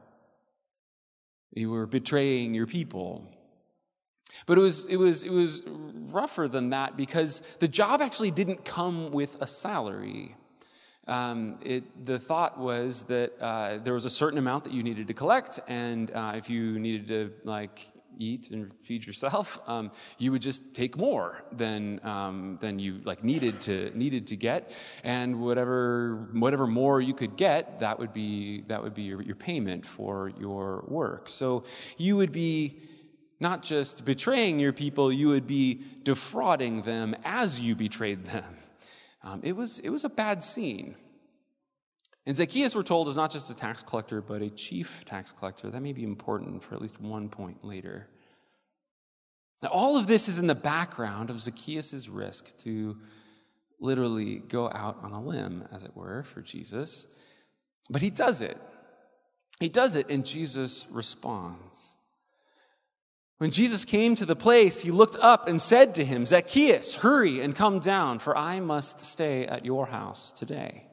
You 1.53 1.71
were 1.71 1.87
betraying 1.87 2.55
your 2.55 2.67
people. 2.67 3.29
But 4.47 4.59
it 4.59 4.63
was, 4.63 4.87
it, 4.87 4.97
was, 4.97 5.23
it 5.23 5.33
was 5.33 5.63
rougher 5.67 6.49
than 6.49 6.71
that 6.71 6.97
because 6.97 7.41
the 7.61 7.69
job 7.69 8.03
actually 8.03 8.33
didn't 8.33 8.65
come 8.65 9.13
with 9.13 9.41
a 9.41 9.47
salary 9.47 10.35
um, 11.07 11.59
it, 11.63 12.05
the 12.07 12.19
thought 12.19 12.59
was 12.59 13.05
that 13.05 13.33
uh, 13.41 13.79
there 13.79 13.95
was 13.95 14.05
a 14.05 14.11
certain 14.11 14.39
amount 14.39 14.65
that 14.65 14.73
you 14.73 14.83
needed 14.83 15.09
to 15.09 15.15
collect, 15.15 15.61
and 15.67 16.11
uh, 16.11 16.33
if 16.37 16.49
you 16.51 16.79
needed 16.79 17.09
to 17.09 17.33
like 17.45 17.93
eat 18.19 18.51
and 18.51 18.73
feed 18.83 19.05
yourself, 19.05 19.59
um, 19.67 19.91
you 20.19 20.31
would 20.31 20.43
just 20.43 20.75
take 20.75 20.97
more 20.97 21.43
than 21.53 22.01
um, 22.05 22.59
than 22.61 22.79
you 22.79 23.01
like 23.05 23.25
needed 23.25 23.61
to 23.63 23.91
needed 23.95 24.27
to 24.29 24.37
get, 24.37 24.73
and 25.03 25.41
whatever 25.41 26.29
whatever 26.33 26.67
more 26.67 27.01
you 27.01 27.15
could 27.15 27.37
get, 27.37 27.81
that 27.81 27.99
would 27.99 28.13
be 28.13 28.63
that 28.69 28.83
would 28.83 28.95
be 28.95 29.03
your, 29.03 29.23
your 29.23 29.37
payment 29.37 29.85
for 29.87 30.33
your 30.39 30.85
work. 30.87 31.29
So 31.29 31.65
you 31.97 32.17
would 32.17 32.33
be 32.33 32.79
not 33.41 33.63
just 33.63 34.05
betraying 34.05 34.61
your 34.61 34.75
people, 34.75 35.11
you 35.11 35.29
would 35.29 35.47
be 35.47 35.83
defrauding 36.03 36.83
them 36.83 37.17
as 37.25 37.59
you 37.59 37.75
betrayed 37.75 38.27
them. 38.27 38.60
Um, 39.23 39.41
it 39.43 39.53
was 39.53 39.79
it 39.81 39.91
was 39.91 40.05
a 40.05 40.09
bad 40.09 40.43
scene. 40.43 40.97
And 42.27 42.37
Zacchaeus, 42.37 42.75
we're 42.75 42.83
told, 42.83 43.09
is 43.09 43.17
not 43.17 43.31
just 43.31 43.51
a 43.51 43.55
tax 43.55 43.83
collector, 43.83 44.21
but 44.21 44.43
a 44.43 44.51
chief 44.51 45.05
tax 45.05 45.33
collector. 45.33 45.71
That 45.71 45.81
may 45.81 45.93
be 45.93 46.05
important 46.05 46.63
for 46.63 46.75
at 46.75 46.83
least 46.83 47.01
one 47.01 47.29
point 47.29 47.65
later. 47.65 48.09
Now, 49.63 49.71
all 49.71 49.97
of 49.97 50.07
this 50.07 50.29
is 50.29 50.39
in 50.39 50.47
the 50.47 50.55
background 50.55 51.31
of 51.31 51.41
Zacchaeus' 51.41 52.09
risk 52.09 52.57
to 52.59 52.97
literally 53.81 54.37
go 54.37 54.71
out 54.71 54.99
on 55.03 55.13
a 55.13 55.23
limb, 55.23 55.67
as 55.73 55.85
it 55.85 55.97
were, 55.97 56.23
for 56.23 56.41
Jesus. 56.41 57.07
But 57.89 58.03
he 58.03 58.11
does 58.11 58.43
it. 58.43 58.59
He 59.59 59.69
does 59.69 59.97
it, 59.97 60.09
and 60.11 60.25
Jesus 60.25 60.87
responds. 60.91 61.97
When 63.41 63.51
Jesus 63.51 63.87
came 63.87 64.17
to 64.17 64.27
the 64.27 64.37
place, 64.37 64.83
he 64.83 64.91
looked 64.91 65.17
up 65.17 65.49
and 65.49 65.59
said 65.59 65.95
to 65.95 66.05
him, 66.05 66.27
Zacchaeus, 66.27 66.97
hurry 66.97 67.41
and 67.41 67.57
come 67.57 67.79
down, 67.79 68.19
for 68.19 68.37
I 68.37 68.61
must 68.61 69.01
stay 69.01 69.47
at 69.47 69.65
your 69.65 69.87
house 69.87 70.31
today. 70.31 70.85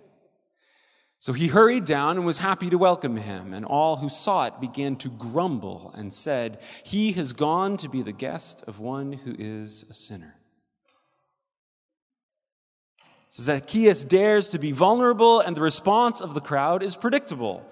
So 1.19 1.33
he 1.33 1.47
hurried 1.47 1.83
down 1.83 2.15
and 2.15 2.25
was 2.25 2.37
happy 2.37 2.69
to 2.69 2.77
welcome 2.77 3.17
him, 3.17 3.53
and 3.53 3.65
all 3.65 3.97
who 3.97 4.07
saw 4.07 4.45
it 4.45 4.61
began 4.61 4.95
to 4.95 5.09
grumble 5.09 5.91
and 5.93 6.13
said, 6.13 6.61
He 6.85 7.11
has 7.11 7.33
gone 7.33 7.75
to 7.75 7.89
be 7.89 8.01
the 8.01 8.13
guest 8.13 8.63
of 8.65 8.79
one 8.79 9.11
who 9.11 9.35
is 9.37 9.83
a 9.89 9.93
sinner. 9.93 10.35
So 13.27 13.43
Zacchaeus 13.43 14.05
dares 14.05 14.47
to 14.51 14.57
be 14.57 14.71
vulnerable, 14.71 15.41
and 15.41 15.53
the 15.53 15.59
response 15.59 16.21
of 16.21 16.33
the 16.33 16.39
crowd 16.39 16.81
is 16.81 16.95
predictable. 16.95 17.69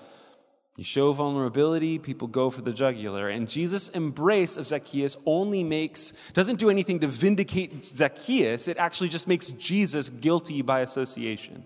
You 0.77 0.83
show 0.83 1.13
vulnerability, 1.13 1.99
people 1.99 2.27
go 2.27 2.49
for 2.49 2.61
the 2.61 2.73
jugular. 2.73 3.29
And 3.29 3.47
Jesus' 3.47 3.87
embrace 3.89 4.57
of 4.57 4.65
Zacchaeus 4.65 5.15
only 5.25 5.63
makes, 5.63 6.11
doesn't 6.33 6.59
do 6.59 6.69
anything 6.69 6.99
to 6.99 7.07
vindicate 7.07 7.85
Zacchaeus, 7.85 8.67
it 8.67 8.77
actually 8.77 9.09
just 9.09 9.27
makes 9.27 9.51
Jesus 9.51 10.09
guilty 10.09 10.61
by 10.61 10.81
association. 10.81 11.65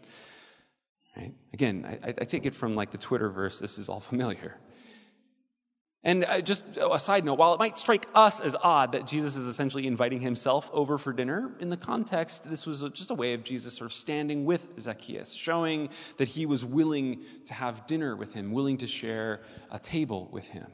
Right? 1.17 1.33
Again, 1.53 1.99
I, 2.03 2.09
I, 2.09 2.23
take 2.23 2.45
it 2.45 2.53
from 2.53 2.75
like 2.75 2.91
the 2.91 2.99
Twitter 2.99 3.29
verse, 3.29 3.59
this 3.59 3.79
is 3.79 3.89
all 3.89 3.99
familiar. 3.99 4.55
And 6.03 6.23
uh, 6.23 6.39
just 6.39 6.63
a 6.77 6.97
side 6.97 7.25
note, 7.25 7.37
while 7.37 7.53
it 7.53 7.59
might 7.59 7.77
strike 7.77 8.07
us 8.15 8.39
as 8.39 8.55
odd 8.55 8.93
that 8.93 9.05
Jesus 9.05 9.35
is 9.35 9.47
essentially 9.47 9.85
inviting 9.85 10.21
himself 10.21 10.69
over 10.71 10.97
for 10.97 11.11
dinner, 11.11 11.51
in 11.59 11.69
the 11.69 11.77
context, 11.77 12.49
this 12.49 12.65
was 12.65 12.83
just 12.93 13.11
a 13.11 13.13
way 13.13 13.33
of 13.33 13.43
Jesus 13.43 13.73
sort 13.73 13.91
of 13.91 13.93
standing 13.93 14.45
with 14.45 14.69
Zacchaeus, 14.79 15.33
showing 15.33 15.89
that 16.15 16.29
he 16.29 16.45
was 16.45 16.63
willing 16.63 17.19
to 17.45 17.53
have 17.53 17.85
dinner 17.85 18.15
with 18.15 18.33
him, 18.33 18.53
willing 18.53 18.77
to 18.77 18.87
share 18.87 19.41
a 19.71 19.79
table 19.79 20.29
with 20.31 20.47
him. 20.47 20.67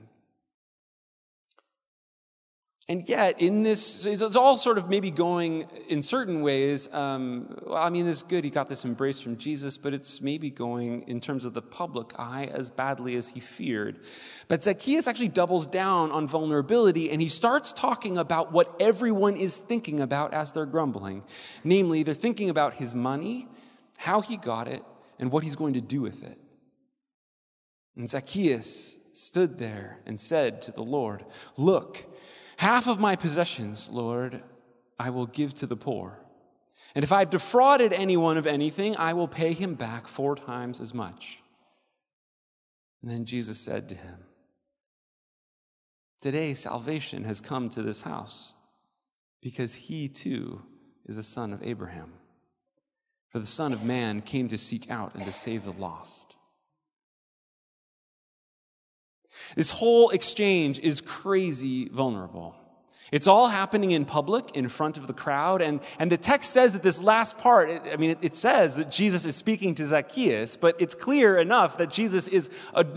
And 2.87 3.09
yet, 3.09 3.41
in 3.41 3.63
this, 3.63 4.05
it's 4.05 4.35
all 4.35 4.57
sort 4.57 4.77
of 4.77 4.87
maybe 4.89 5.09
going 5.09 5.67
in 5.89 6.03
certain 6.03 6.43
ways. 6.43 6.87
Um, 6.93 7.57
well, 7.65 7.77
I 7.77 7.89
mean, 7.89 8.07
it's 8.07 8.21
good 8.21 8.43
he 8.43 8.51
got 8.51 8.69
this 8.69 8.85
embrace 8.85 9.19
from 9.19 9.37
Jesus, 9.37 9.75
but 9.79 9.91
it's 9.91 10.21
maybe 10.21 10.51
going 10.51 11.01
in 11.07 11.19
terms 11.19 11.45
of 11.45 11.55
the 11.55 11.63
public 11.63 12.11
eye 12.19 12.47
as 12.53 12.69
badly 12.69 13.15
as 13.15 13.29
he 13.29 13.39
feared. 13.39 14.01
But 14.47 14.61
Zacchaeus 14.61 15.07
actually 15.07 15.29
doubles 15.29 15.65
down 15.65 16.11
on 16.11 16.27
vulnerability 16.27 17.09
and 17.09 17.19
he 17.19 17.27
starts 17.27 17.73
talking 17.73 18.19
about 18.19 18.51
what 18.51 18.75
everyone 18.79 19.35
is 19.35 19.57
thinking 19.57 19.99
about 19.99 20.35
as 20.35 20.51
they're 20.51 20.67
grumbling. 20.67 21.23
Namely, 21.63 22.03
they're 22.03 22.13
thinking 22.13 22.51
about 22.51 22.75
his 22.75 22.93
money, 22.93 23.47
how 23.97 24.21
he 24.21 24.37
got 24.37 24.67
it, 24.67 24.83
and 25.17 25.31
what 25.31 25.43
he's 25.43 25.55
going 25.55 25.73
to 25.73 25.81
do 25.81 26.01
with 26.01 26.23
it. 26.23 26.37
And 27.95 28.07
Zacchaeus 28.07 28.99
stood 29.11 29.57
there 29.57 30.01
and 30.05 30.19
said 30.19 30.61
to 30.63 30.71
the 30.71 30.83
Lord, 30.83 31.25
Look, 31.57 32.05
Half 32.57 32.87
of 32.87 32.99
my 32.99 33.15
possessions, 33.15 33.89
Lord, 33.91 34.41
I 34.97 35.09
will 35.09 35.25
give 35.25 35.53
to 35.55 35.67
the 35.67 35.75
poor. 35.75 36.19
And 36.93 37.03
if 37.03 37.11
I've 37.11 37.29
defrauded 37.29 37.91
anyone 37.91 38.37
of 38.37 38.47
anything, 38.47 38.95
I 38.95 39.13
will 39.13 39.27
pay 39.27 39.53
him 39.53 39.75
back 39.75 40.07
four 40.07 40.35
times 40.35 40.79
as 40.79 40.93
much. 40.93 41.39
And 43.01 43.11
then 43.11 43.25
Jesus 43.25 43.59
said 43.59 43.89
to 43.89 43.95
him, 43.95 44.17
Today 46.19 46.53
salvation 46.53 47.25
has 47.25 47.41
come 47.41 47.69
to 47.69 47.81
this 47.81 48.01
house, 48.01 48.53
because 49.41 49.75
he 49.75 50.07
too 50.07 50.61
is 51.05 51.17
a 51.17 51.23
son 51.23 51.53
of 51.53 51.61
Abraham. 51.61 52.13
For 53.29 53.39
the 53.39 53.45
Son 53.45 53.73
of 53.73 53.83
Man 53.83 54.21
came 54.21 54.47
to 54.47 54.57
seek 54.57 54.89
out 54.89 55.13
and 55.13 55.23
to 55.25 55.31
save 55.31 55.65
the 55.65 55.73
lost. 55.73 56.34
This 59.55 59.71
whole 59.71 60.09
exchange 60.09 60.79
is 60.79 61.01
crazy 61.01 61.89
vulnerable. 61.89 62.55
It's 63.11 63.27
all 63.27 63.47
happening 63.47 63.91
in 63.91 64.03
public, 64.05 64.55
in 64.55 64.67
front 64.67 64.97
of 64.97 65.05
the 65.05 65.13
crowd. 65.13 65.61
And, 65.61 65.79
and 65.99 66.09
the 66.09 66.17
text 66.17 66.51
says 66.51 66.73
that 66.73 66.81
this 66.81 67.03
last 67.03 67.37
part, 67.37 67.69
I 67.91 67.97
mean, 67.97 68.11
it, 68.11 68.17
it, 68.21 68.35
says 68.35 68.75
that 68.75 68.89
Jesus 68.89 69.25
is 69.27 69.35
speaking 69.35 69.75
to 69.75 69.85
Zacchaeus, 69.85 70.57
but 70.57 70.75
it's 70.79 70.95
clear 70.95 71.37
enough 71.37 71.77
that 71.77 71.91
Jesus 71.91 72.27
is, 72.27 72.49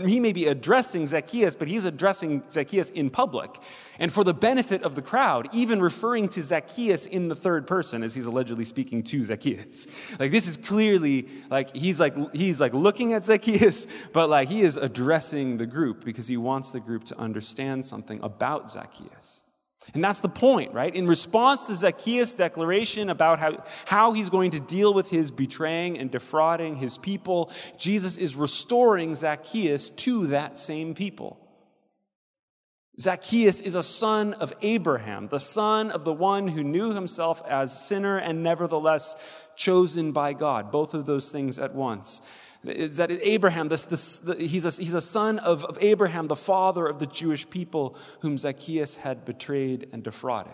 he 0.03 0.19
may 0.19 0.33
be 0.33 0.47
addressing 0.47 1.05
Zacchaeus, 1.05 1.55
but 1.55 1.67
he's 1.67 1.85
addressing 1.85 2.41
Zacchaeus 2.49 2.89
in 2.89 3.11
public. 3.11 3.59
And 3.99 4.11
for 4.11 4.23
the 4.23 4.33
benefit 4.33 4.81
of 4.83 4.95
the 4.95 5.01
crowd, 5.01 5.49
even 5.53 5.79
referring 5.79 6.29
to 6.29 6.41
Zacchaeus 6.41 7.05
in 7.05 7.27
the 7.27 7.35
third 7.35 7.67
person 7.67 8.01
as 8.01 8.15
he's 8.15 8.25
allegedly 8.25 8.65
speaking 8.65 9.03
to 9.03 9.23
Zacchaeus. 9.23 9.87
Like 10.19 10.31
this 10.31 10.47
is 10.47 10.57
clearly 10.57 11.27
like 11.49 11.73
he's 11.75 11.99
like 11.99 12.15
he's 12.33 12.59
like 12.59 12.73
looking 12.73 13.13
at 13.13 13.23
Zacchaeus, 13.23 13.87
but 14.13 14.29
like 14.29 14.49
he 14.49 14.61
is 14.61 14.75
addressing 14.75 15.57
the 15.57 15.65
group 15.65 16.03
because 16.03 16.27
he 16.27 16.35
wants 16.35 16.71
the 16.71 16.79
group 16.79 17.03
to 17.05 17.17
understand 17.17 17.85
something 17.85 18.19
about 18.21 18.69
Zacchaeus. 18.69 19.43
And 19.93 20.03
that's 20.03 20.21
the 20.21 20.29
point, 20.29 20.73
right? 20.73 20.93
In 20.93 21.05
response 21.05 21.67
to 21.67 21.75
Zacchaeus' 21.75 22.35
declaration 22.35 23.09
about 23.09 23.39
how, 23.39 23.63
how 23.85 24.13
he's 24.13 24.29
going 24.29 24.51
to 24.51 24.59
deal 24.59 24.93
with 24.93 25.09
his 25.09 25.31
betraying 25.31 25.97
and 25.97 26.11
defrauding 26.11 26.75
his 26.75 26.97
people, 26.97 27.51
Jesus 27.77 28.17
is 28.17 28.35
restoring 28.35 29.15
Zacchaeus 29.15 29.89
to 29.91 30.27
that 30.27 30.57
same 30.57 30.93
people. 30.93 31.39
Zacchaeus 32.99 33.61
is 33.61 33.75
a 33.75 33.83
son 33.83 34.33
of 34.33 34.51
Abraham, 34.61 35.29
the 35.29 35.39
son 35.39 35.89
of 35.89 36.03
the 36.03 36.13
one 36.13 36.49
who 36.49 36.63
knew 36.63 36.93
himself 36.93 37.41
as 37.47 37.87
sinner 37.87 38.17
and 38.17 38.43
nevertheless 38.43 39.15
chosen 39.55 40.11
by 40.11 40.33
God, 40.33 40.69
both 40.69 40.93
of 40.93 41.05
those 41.05 41.31
things 41.31 41.59
at 41.59 41.73
once 41.73 42.21
is 42.63 42.97
that 42.97 43.11
Abraham, 43.11 43.69
this, 43.69 43.85
this, 43.85 44.19
the, 44.19 44.35
he's, 44.35 44.65
a, 44.65 44.81
he's 44.81 44.93
a 44.93 45.01
son 45.01 45.39
of, 45.39 45.63
of 45.65 45.77
Abraham, 45.81 46.27
the 46.27 46.35
father 46.35 46.85
of 46.85 46.99
the 46.99 47.07
Jewish 47.07 47.49
people 47.49 47.95
whom 48.19 48.37
Zacchaeus 48.37 48.97
had 48.97 49.25
betrayed 49.25 49.89
and 49.93 50.03
defrauded. 50.03 50.53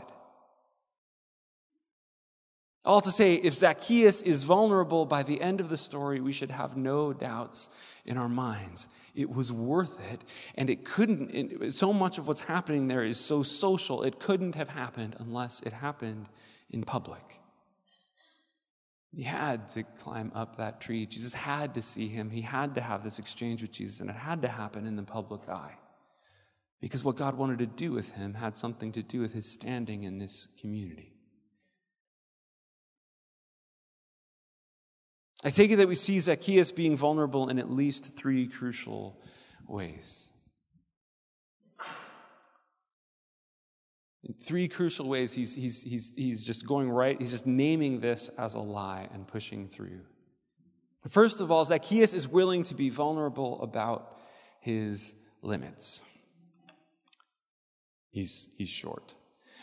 All 2.85 3.01
to 3.01 3.11
say, 3.11 3.33
if 3.35 3.55
Zacchaeus 3.55 4.21
is 4.21 4.43
vulnerable 4.43 5.07
by 5.07 5.23
the 5.23 5.41
end 5.41 5.59
of 5.59 5.69
the 5.69 5.77
story, 5.77 6.21
we 6.21 6.31
should 6.31 6.51
have 6.51 6.77
no 6.77 7.13
doubts 7.13 7.71
in 8.05 8.15
our 8.17 8.29
minds. 8.29 8.89
It 9.15 9.31
was 9.31 9.51
worth 9.51 9.99
it, 10.11 10.23
and 10.53 10.69
it 10.69 10.85
couldn't, 10.85 11.31
it, 11.33 11.73
so 11.73 11.91
much 11.91 12.19
of 12.19 12.27
what's 12.27 12.41
happening 12.41 12.87
there 12.87 13.03
is 13.03 13.19
so 13.19 13.41
social, 13.41 14.03
it 14.03 14.19
couldn't 14.19 14.53
have 14.53 14.69
happened 14.69 15.15
unless 15.17 15.61
it 15.61 15.73
happened 15.73 16.27
in 16.69 16.83
public. 16.83 17.41
He 19.15 19.23
had 19.23 19.69
to 19.69 19.83
climb 19.83 20.31
up 20.35 20.57
that 20.57 20.81
tree. 20.81 21.05
Jesus 21.05 21.33
had 21.33 21.75
to 21.75 21.81
see 21.81 22.09
him. 22.09 22.29
He 22.29 22.41
had 22.41 22.75
to 22.75 22.81
have 22.81 23.01
this 23.01 23.17
exchange 23.17 23.61
with 23.61 23.71
Jesus, 23.71 24.01
and 24.01 24.09
it 24.09 24.15
had 24.15 24.41
to 24.41 24.49
happen 24.49 24.85
in 24.85 24.97
the 24.97 25.03
public 25.03 25.47
eye. 25.47 25.77
Because 26.81 27.01
what 27.01 27.15
God 27.15 27.37
wanted 27.37 27.59
to 27.59 27.65
do 27.65 27.93
with 27.93 28.11
him 28.11 28.33
had 28.33 28.57
something 28.57 28.91
to 28.91 29.01
do 29.01 29.21
with 29.21 29.31
his 29.31 29.49
standing 29.49 30.03
in 30.03 30.17
this 30.17 30.49
community. 30.59 31.13
I 35.45 35.49
take 35.49 35.71
it 35.71 35.77
that 35.77 35.87
we 35.87 35.95
see 35.95 36.19
Zacchaeus 36.19 36.73
being 36.73 36.97
vulnerable 36.97 37.47
in 37.47 37.57
at 37.57 37.71
least 37.71 38.17
three 38.17 38.47
crucial 38.47 39.21
ways. 39.65 40.33
In 44.25 44.33
three 44.33 44.67
crucial 44.67 45.07
ways, 45.07 45.33
he's, 45.33 45.53
he's, 45.53 45.83
he's, 45.83 46.13
he's 46.15 46.43
just 46.43 46.65
going 46.65 46.89
right, 46.89 47.19
he's 47.19 47.31
just 47.31 47.45
naming 47.45 47.99
this 47.99 48.29
as 48.37 48.55
a 48.55 48.59
lie 48.59 49.07
and 49.13 49.27
pushing 49.27 49.67
through. 49.67 50.01
First 51.07 51.41
of 51.41 51.51
all, 51.51 51.63
Zacchaeus 51.63 52.15
is 52.15 52.27
willing 52.27 52.63
to 52.63 52.73
be 52.73 52.89
vulnerable 52.89 53.61
about 53.61 54.17
his 54.61 55.13
limits. 55.43 56.03
He's, 58.09 58.49
he's 58.57 58.69
short. 58.69 59.13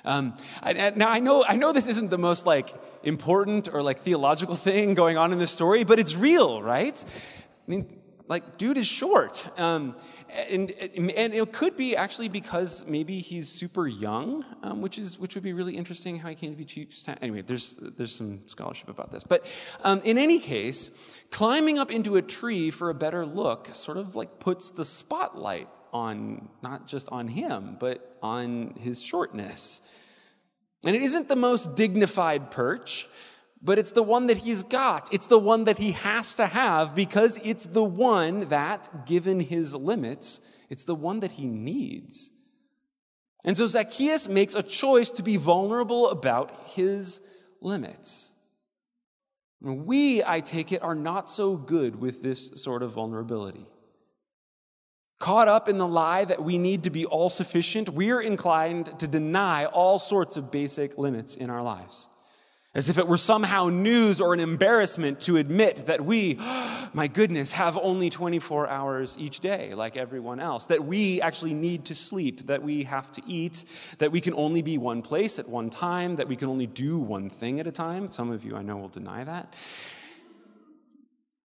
Um, 0.04 0.34
I, 0.62 0.90
now 0.90 1.08
I 1.08 1.20
know 1.20 1.44
I 1.46 1.56
know 1.56 1.72
this 1.72 1.86
isn't 1.86 2.10
the 2.10 2.18
most 2.18 2.44
like 2.44 2.74
important 3.04 3.68
or 3.72 3.82
like 3.82 4.00
theological 4.00 4.56
thing 4.56 4.94
going 4.94 5.16
on 5.16 5.32
in 5.32 5.38
this 5.38 5.52
story, 5.52 5.84
but 5.84 6.00
it's 6.00 6.16
real, 6.16 6.60
right? 6.60 7.04
I 7.04 7.70
mean, 7.70 8.01
Like, 8.32 8.56
dude 8.56 8.78
is 8.78 8.86
short. 8.86 9.46
Um, 9.60 9.94
and, 10.30 10.70
and 10.70 11.34
it 11.34 11.52
could 11.52 11.76
be 11.76 11.94
actually 11.94 12.30
because 12.30 12.86
maybe 12.86 13.18
he's 13.18 13.46
super 13.46 13.86
young, 13.86 14.42
um, 14.62 14.80
which, 14.80 14.96
is, 14.96 15.18
which 15.18 15.34
would 15.34 15.44
be 15.44 15.52
really 15.52 15.76
interesting 15.76 16.18
how 16.18 16.30
he 16.30 16.34
came 16.34 16.50
to 16.50 16.56
be 16.56 16.64
chief. 16.64 16.88
Anyway, 17.20 17.42
there's, 17.42 17.76
there's 17.76 18.14
some 18.14 18.40
scholarship 18.46 18.88
about 18.88 19.12
this. 19.12 19.22
But 19.22 19.44
um, 19.84 20.00
in 20.04 20.16
any 20.16 20.38
case, 20.38 20.90
climbing 21.30 21.78
up 21.78 21.90
into 21.90 22.16
a 22.16 22.22
tree 22.22 22.70
for 22.70 22.88
a 22.88 22.94
better 22.94 23.26
look 23.26 23.68
sort 23.74 23.98
of 23.98 24.16
like 24.16 24.38
puts 24.38 24.70
the 24.70 24.86
spotlight 24.86 25.68
on 25.92 26.48
not 26.62 26.86
just 26.86 27.10
on 27.12 27.28
him, 27.28 27.76
but 27.78 28.16
on 28.22 28.76
his 28.80 29.02
shortness. 29.02 29.82
And 30.86 30.96
it 30.96 31.02
isn't 31.02 31.28
the 31.28 31.36
most 31.36 31.74
dignified 31.74 32.50
perch 32.50 33.10
but 33.62 33.78
it's 33.78 33.92
the 33.92 34.02
one 34.02 34.26
that 34.26 34.38
he's 34.38 34.64
got. 34.64 35.12
It's 35.12 35.28
the 35.28 35.38
one 35.38 35.64
that 35.64 35.78
he 35.78 35.92
has 35.92 36.34
to 36.34 36.46
have 36.46 36.94
because 36.94 37.38
it's 37.44 37.66
the 37.66 37.84
one 37.84 38.48
that, 38.48 39.06
given 39.06 39.38
his 39.38 39.74
limits, 39.74 40.40
it's 40.68 40.84
the 40.84 40.96
one 40.96 41.20
that 41.20 41.32
he 41.32 41.46
needs. 41.46 42.30
And 43.44 43.56
so 43.56 43.66
Zacchaeus 43.66 44.28
makes 44.28 44.54
a 44.54 44.62
choice 44.62 45.10
to 45.12 45.22
be 45.22 45.36
vulnerable 45.36 46.10
about 46.10 46.68
his 46.68 47.20
limits. 47.60 48.32
We, 49.60 50.24
I 50.24 50.40
take 50.40 50.72
it, 50.72 50.82
are 50.82 50.96
not 50.96 51.30
so 51.30 51.56
good 51.56 52.00
with 52.00 52.22
this 52.22 52.50
sort 52.60 52.82
of 52.82 52.92
vulnerability. 52.92 53.66
Caught 55.20 55.46
up 55.46 55.68
in 55.68 55.78
the 55.78 55.86
lie 55.86 56.24
that 56.24 56.42
we 56.42 56.58
need 56.58 56.82
to 56.82 56.90
be 56.90 57.06
all 57.06 57.28
sufficient, 57.28 57.88
we're 57.88 58.20
inclined 58.20 58.98
to 58.98 59.06
deny 59.06 59.66
all 59.66 60.00
sorts 60.00 60.36
of 60.36 60.50
basic 60.50 60.98
limits 60.98 61.36
in 61.36 61.48
our 61.48 61.62
lives 61.62 62.08
as 62.74 62.88
if 62.88 62.96
it 62.96 63.06
were 63.06 63.18
somehow 63.18 63.68
news 63.68 64.20
or 64.20 64.32
an 64.32 64.40
embarrassment 64.40 65.20
to 65.20 65.36
admit 65.36 65.86
that 65.86 66.04
we, 66.04 66.34
my 66.94 67.06
goodness, 67.06 67.52
have 67.52 67.76
only 67.78 68.08
24 68.08 68.68
hours 68.68 69.18
each 69.18 69.40
day, 69.40 69.74
like 69.74 69.96
everyone 69.96 70.40
else, 70.40 70.66
that 70.66 70.84
we 70.84 71.20
actually 71.20 71.52
need 71.52 71.84
to 71.84 71.94
sleep, 71.94 72.46
that 72.46 72.62
we 72.62 72.84
have 72.84 73.12
to 73.12 73.22
eat, 73.26 73.64
that 73.98 74.10
we 74.10 74.20
can 74.20 74.32
only 74.34 74.62
be 74.62 74.78
one 74.78 75.02
place 75.02 75.38
at 75.38 75.48
one 75.48 75.68
time, 75.68 76.16
that 76.16 76.28
we 76.28 76.36
can 76.36 76.48
only 76.48 76.66
do 76.66 76.98
one 76.98 77.28
thing 77.28 77.60
at 77.60 77.66
a 77.66 77.72
time. 77.72 78.08
Some 78.08 78.30
of 78.30 78.44
you 78.44 78.56
I 78.56 78.62
know 78.62 78.78
will 78.78 78.88
deny 78.88 79.22
that. 79.24 79.54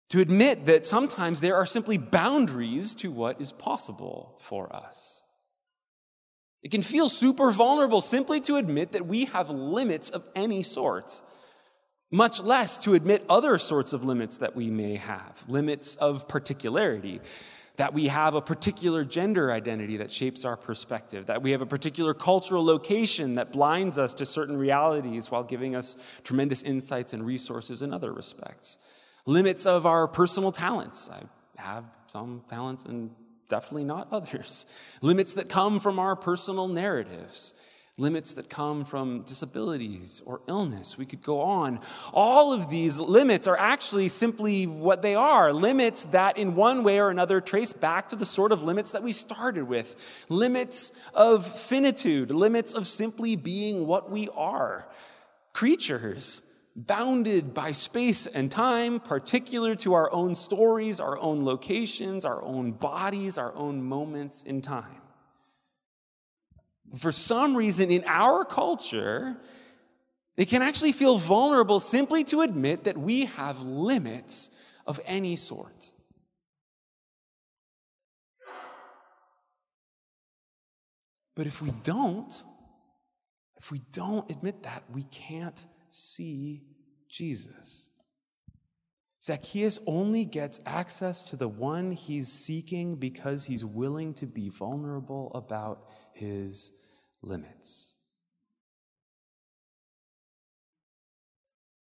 To 0.10 0.22
admit 0.22 0.65
that 0.65 0.86
sometimes 0.86 1.41
there 1.41 1.55
are 1.55 1.65
simply 1.65 1.98
boundaries 1.98 2.94
to 2.96 3.12
what 3.12 3.41
is 3.41 3.51
possible 3.51 4.38
for 4.39 4.74
us. 4.74 5.25
It 6.65 6.72
can 6.72 6.81
feel 6.81 7.10
super 7.10 7.51
vulnerable 7.51 8.01
simply 8.01 8.41
to 8.41 8.55
admit 8.55 8.93
that 8.93 9.05
we 9.05 9.25
have 9.25 9.51
limits 9.51 10.10
of 10.10 10.27
any 10.34 10.63
sort, 10.63 11.22
much 12.10 12.41
less 12.41 12.79
to 12.86 12.95
admit 12.95 13.24
other 13.29 13.60
sorts 13.60 13.93
of 13.93 14.03
limits 14.03 14.38
that 14.38 14.55
we 14.55 14.72
may 14.72 14.95
have, 14.95 15.43
limits 15.48 15.93
of 15.93 16.27
particularity. 16.27 17.22
That 17.75 17.93
we 17.93 18.07
have 18.07 18.34
a 18.34 18.41
particular 18.41 19.03
gender 19.03 19.51
identity 19.51 19.98
that 19.98 20.12
shapes 20.12 20.43
our 20.43 20.57
perspective, 20.57 21.27
that 21.27 21.43
we 21.43 21.51
have 21.51 21.62
a 21.62 21.67
particular 21.67 22.15
cultural 22.15 22.65
location 22.65 23.34
that 23.34 23.51
blinds 23.51 24.00
us 24.00 24.15
to 24.15 24.25
certain 24.25 24.57
realities 24.57 25.29
while 25.29 25.43
giving 25.43 25.75
us 25.75 25.98
tremendous 26.24 26.63
insights 26.63 27.13
and 27.13 27.24
resources 27.24 27.84
in 27.84 27.93
other 27.93 28.12
respects. 28.12 28.79
Limits 29.27 29.67
of 29.67 29.86
our 29.86 30.07
personal 30.07 30.51
talents. 30.51 31.12
I 31.12 31.22
have 31.62 31.84
some 32.07 32.41
talents 32.48 32.86
and 32.86 33.12
definitely 33.50 33.86
not 33.86 34.08
others. 34.12 34.66
Limits 35.02 35.34
that 35.36 35.50
come 35.50 35.80
from 35.80 36.00
our 36.00 36.16
personal 36.16 36.68
narratives. 36.68 37.54
Limits 37.98 38.34
that 38.34 38.50
come 38.50 38.84
from 38.84 39.22
disabilities 39.22 40.22
or 40.25 40.42
illness. 40.48 40.98
We 40.98 41.06
could 41.06 41.24
go 41.24 41.40
on. 41.40 41.80
All 42.12 42.52
of 42.52 42.70
these 42.70 43.00
limits 43.00 43.48
are 43.48 43.58
actually 43.58 44.10
simply 44.10 44.68
what 44.68 45.02
they 45.02 45.16
are 45.16 45.54
limits 45.54 46.04
that, 46.06 46.38
in 46.38 46.56
one 46.56 46.84
way 46.84 47.00
or 47.00 47.10
another, 47.10 47.40
trace 47.40 47.72
back 47.72 48.10
to 48.10 48.18
the 48.18 48.25
sort 48.25 48.52
of 48.52 48.66
limits 48.66 48.92
that 48.92 49.02
we 49.02 49.14
started 49.14 49.64
with 49.64 49.96
limits 50.28 50.92
of 51.14 51.46
finitude, 51.46 52.32
limits 52.32 52.74
of 52.74 52.86
simply 52.86 53.38
being 53.38 53.88
what 53.88 54.12
we 54.12 54.28
are 54.36 54.86
creatures 55.56 56.42
bounded 56.75 57.53
by 57.53 57.72
space 57.72 58.27
and 58.27 58.51
time, 58.51 59.00
particular 59.00 59.75
to 59.75 59.94
our 59.94 60.12
own 60.12 60.36
stories, 60.36 61.00
our 61.00 61.17
own 61.17 61.46
locations, 61.46 62.25
our 62.25 62.41
own 62.41 62.74
bodies, 62.74 63.38
our 63.38 63.55
own 63.55 63.82
moments 63.82 64.44
in 64.44 64.62
time. 64.62 65.01
For 66.97 67.12
some 67.12 67.56
reason, 67.56 67.91
in 67.91 68.04
our 68.06 68.43
culture, 68.43 69.38
it 70.36 70.50
can 70.50 70.62
actually 70.62 70.91
feel 70.91 71.17
vulnerable 71.17 71.80
simply 71.80 72.26
to 72.26 72.41
admit 72.41 72.84
that 72.84 72.97
we 72.97 73.26
have 73.26 73.62
limits 73.62 74.52
of 74.86 75.00
any 75.06 75.36
sort. 75.38 75.93
But 81.36 81.47
if 81.47 81.62
we 81.62 81.71
don't, 81.84 82.43
if 83.58 83.71
we 83.71 83.82
don't 83.91 84.30
admit 84.30 84.63
that, 84.63 84.84
we 84.93 85.04
can't 85.04 85.65
see 85.95 86.63
Jesus. 87.10 87.89
Zacchaeus 89.21 89.79
only 89.88 90.25
gets 90.25 90.60
access 90.65 91.23
to 91.29 91.36
the 91.36 91.47
one 91.47 91.91
he's 91.91 92.27
seeking 92.27 92.97
because 92.97 93.45
he's 93.45 93.65
willing 93.65 94.13
to 94.15 94.27
be 94.27 94.49
vulnerable 94.49 95.31
about 95.34 95.89
his 96.13 96.71
limits. 97.23 97.95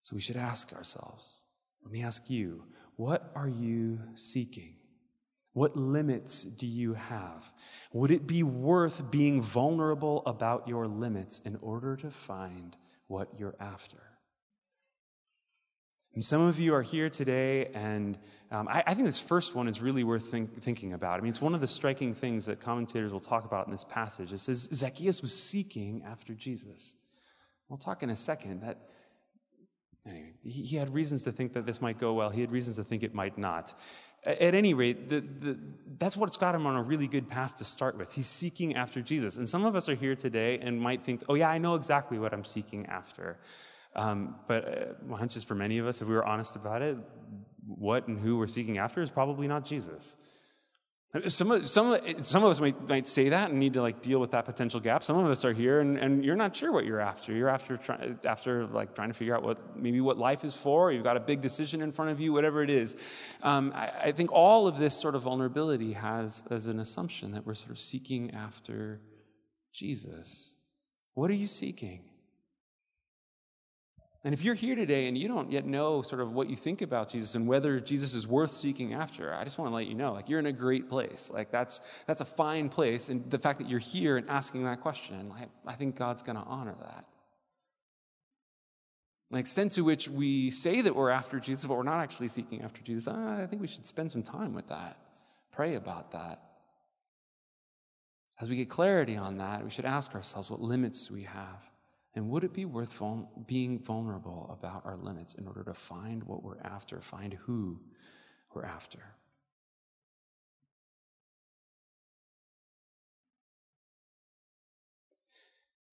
So 0.02 0.16
we 0.16 0.20
should 0.20 0.36
ask 0.36 0.72
ourselves 0.72 1.44
let 1.82 1.92
me 1.92 2.02
ask 2.02 2.28
you, 2.28 2.64
what 2.96 3.32
are 3.34 3.48
you 3.48 4.00
seeking? 4.14 4.74
What 5.52 5.76
limits 5.76 6.44
do 6.44 6.66
you 6.66 6.94
have? 6.94 7.50
Would 7.92 8.10
it 8.10 8.26
be 8.26 8.42
worth 8.42 9.10
being 9.10 9.40
vulnerable 9.40 10.22
about 10.26 10.68
your 10.68 10.86
limits 10.86 11.40
in 11.40 11.56
order 11.62 11.96
to 11.96 12.10
find 12.10 12.76
what 13.10 13.28
you're 13.36 13.56
after. 13.58 13.98
And 16.14 16.24
some 16.24 16.42
of 16.42 16.58
you 16.58 16.74
are 16.74 16.82
here 16.82 17.08
today, 17.08 17.66
and 17.74 18.18
um, 18.50 18.68
I, 18.68 18.82
I, 18.86 18.94
think 18.94 19.06
this 19.06 19.20
first 19.20 19.54
one 19.54 19.68
is 19.68 19.80
really 19.80 20.02
worth 20.02 20.30
think, 20.30 20.60
thinking 20.60 20.92
about. 20.92 21.18
I 21.18 21.22
mean, 21.22 21.30
it's 21.30 21.40
one 21.40 21.54
of 21.54 21.60
the 21.60 21.68
striking 21.68 22.14
things 22.14 22.46
that 22.46 22.60
commentators 22.60 23.12
will 23.12 23.20
talk 23.20 23.44
about 23.44 23.66
in 23.66 23.72
this 23.72 23.84
passage. 23.84 24.32
It 24.32 24.38
says 24.38 24.68
Zacchaeus 24.72 25.22
was 25.22 25.32
seeking 25.32 26.02
after 26.04 26.34
Jesus. 26.34 26.96
We'll 27.68 27.78
talk 27.78 28.02
in 28.02 28.10
a 28.10 28.16
second 28.16 28.62
that 28.62 28.78
anyway, 30.06 30.32
he, 30.42 30.62
he 30.62 30.76
had 30.76 30.92
reasons 30.92 31.22
to 31.24 31.32
think 31.32 31.52
that 31.52 31.66
this 31.66 31.80
might 31.80 31.98
go 31.98 32.14
well. 32.14 32.30
He 32.30 32.40
had 32.40 32.50
reasons 32.50 32.76
to 32.76 32.84
think 32.84 33.02
it 33.04 33.14
might 33.14 33.38
not. 33.38 33.74
At 34.24 34.54
any 34.54 34.74
rate, 34.74 35.09
the, 35.09 35.20
the, 35.20 35.59
that's 35.98 36.16
what's 36.16 36.37
got 36.37 36.54
him 36.54 36.66
on 36.66 36.76
a 36.76 36.83
really 36.83 37.06
good 37.06 37.28
path 37.28 37.56
to 37.56 37.64
start 37.64 37.96
with. 37.96 38.12
He's 38.12 38.26
seeking 38.26 38.76
after 38.76 39.00
Jesus. 39.00 39.38
And 39.38 39.48
some 39.48 39.64
of 39.64 39.74
us 39.76 39.88
are 39.88 39.94
here 39.94 40.14
today 40.14 40.59
and 40.59 40.80
might 40.80 41.02
think, 41.02 41.22
oh, 41.28 41.35
yeah, 41.35 41.48
I 41.48 41.59
know 41.59 41.74
exactly 41.74 42.18
what 42.18 42.35
I'm 42.35 42.44
seeking 42.44 42.87
after. 42.87 43.38
Um, 43.96 44.37
but 44.46 44.64
uh, 44.68 44.85
my 45.06 45.18
hunch 45.18 45.37
is 45.37 45.44
for 45.44 45.54
many 45.54 45.78
of 45.78 45.87
us, 45.87 46.02
if 46.02 46.09
we 46.09 46.14
were 46.14 46.26
honest 46.26 46.54
about 46.56 46.83
it, 46.83 46.96
what 47.66 48.09
and 48.09 48.18
who 48.18 48.37
we're 48.37 48.46
seeking 48.46 48.78
after 48.78 49.00
is 49.00 49.11
probably 49.11 49.48
not 49.48 49.64
Jesus. 49.64 50.16
Some 51.26 51.50
of, 51.50 51.68
some, 51.68 51.98
some 52.20 52.44
of 52.44 52.50
us 52.52 52.60
might, 52.60 52.88
might 52.88 53.04
say 53.04 53.30
that 53.30 53.50
and 53.50 53.58
need 53.58 53.74
to 53.74 53.82
like 53.82 54.00
deal 54.00 54.20
with 54.20 54.30
that 54.30 54.44
potential 54.44 54.78
gap. 54.78 55.02
Some 55.02 55.18
of 55.18 55.28
us 55.28 55.44
are 55.44 55.52
here 55.52 55.80
and, 55.80 55.98
and 55.98 56.24
you're 56.24 56.36
not 56.36 56.54
sure 56.54 56.70
what 56.70 56.84
you're 56.84 57.00
after. 57.00 57.32
You're 57.32 57.48
after 57.48 57.76
try, 57.76 58.14
after 58.24 58.64
like 58.68 58.94
trying 58.94 59.08
to 59.08 59.14
figure 59.14 59.34
out 59.34 59.42
what 59.42 59.76
maybe 59.76 60.00
what 60.00 60.18
life 60.18 60.44
is 60.44 60.54
for. 60.54 60.92
You've 60.92 61.02
got 61.02 61.16
a 61.16 61.20
big 61.20 61.40
decision 61.40 61.82
in 61.82 61.90
front 61.90 62.12
of 62.12 62.20
you, 62.20 62.32
whatever 62.32 62.62
it 62.62 62.70
is. 62.70 62.94
Um, 63.42 63.72
I, 63.74 63.90
I 64.04 64.12
think 64.12 64.30
all 64.30 64.68
of 64.68 64.78
this 64.78 64.96
sort 64.96 65.16
of 65.16 65.22
vulnerability 65.22 65.94
has 65.94 66.44
as 66.48 66.68
an 66.68 66.78
assumption 66.78 67.32
that 67.32 67.44
we're 67.44 67.54
sort 67.54 67.72
of 67.72 67.80
seeking 67.80 68.30
after 68.30 69.00
Jesus. 69.72 70.56
What 71.14 71.28
are 71.28 71.34
you 71.34 71.48
seeking? 71.48 72.09
And 74.22 74.35
if 74.35 74.44
you're 74.44 74.54
here 74.54 74.74
today 74.74 75.09
and 75.09 75.16
you 75.16 75.28
don't 75.28 75.50
yet 75.50 75.64
know 75.64 76.02
sort 76.02 76.20
of 76.20 76.33
what 76.33 76.50
you 76.50 76.56
think 76.56 76.83
about 76.83 77.09
Jesus 77.09 77.37
and 77.37 77.48
whether 77.48 77.80
Jesus 77.80 78.12
is 78.12 78.26
worth 78.26 78.52
seeking 78.52 78.92
after, 78.92 79.33
I 79.33 79.44
just 79.44 79.56
want 79.56 79.70
to 79.70 79.74
let 79.74 79.87
you 79.87 79.94
know, 79.94 80.12
like 80.12 80.28
you're 80.28 80.38
in 80.38 80.46
a 80.46 80.52
great 80.52 80.90
place. 80.90 81.30
Like 81.33 81.50
that's 81.50 81.80
that's 82.06 82.20
a 82.20 82.26
fine 82.26 82.68
place. 82.68 83.09
And 83.09 83.30
the 83.30 83.38
fact 83.38 83.61
that 83.61 83.68
you're 83.68 83.78
here 83.78 84.18
and 84.18 84.28
asking 84.28 84.64
that 84.64 84.83
question, 84.83 85.33
I, 85.35 85.46
I 85.70 85.74
think 85.74 85.96
God's 85.96 86.22
going 86.22 86.37
to 86.37 86.42
honor 86.42 86.74
that. 86.80 87.06
The 89.30 89.38
extent 89.38 89.72
to 89.72 89.83
which 89.83 90.09
we 90.09 90.50
say 90.50 90.83
that 90.83 90.94
we're 90.94 91.11
after 91.11 91.40
Jesus, 91.40 91.64
but 91.64 91.76
we're 91.76 91.83
not 91.85 92.00
actually 92.00 92.28
seeking 92.28 92.62
after 92.62 92.83
Jesus, 92.83 93.09
I 93.09 93.46
think 93.48 93.62
we 93.62 93.68
should 93.68 93.87
spend 93.87 94.11
some 94.11 94.22
time 94.22 94.52
with 94.52 94.68
that. 94.68 94.98
Pray 95.52 95.76
about 95.76 96.11
that. 96.11 96.42
As 98.40 98.50
we 98.50 98.56
get 98.56 98.68
clarity 98.68 99.16
on 99.16 99.38
that, 99.38 99.62
we 99.62 99.70
should 99.70 99.85
ask 99.85 100.14
ourselves 100.14 100.50
what 100.50 100.61
limits 100.61 101.11
we 101.11 101.22
have. 101.22 101.69
And 102.14 102.28
would 102.30 102.42
it 102.42 102.52
be 102.52 102.64
worth 102.64 102.92
vul- 102.94 103.30
being 103.46 103.78
vulnerable 103.78 104.48
about 104.58 104.84
our 104.84 104.96
limits 104.96 105.34
in 105.34 105.46
order 105.46 105.62
to 105.64 105.74
find 105.74 106.24
what 106.24 106.42
we're 106.42 106.60
after, 106.60 107.00
find 107.00 107.34
who 107.34 107.80
we're 108.52 108.64
after? 108.64 109.00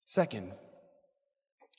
Second, 0.06 0.52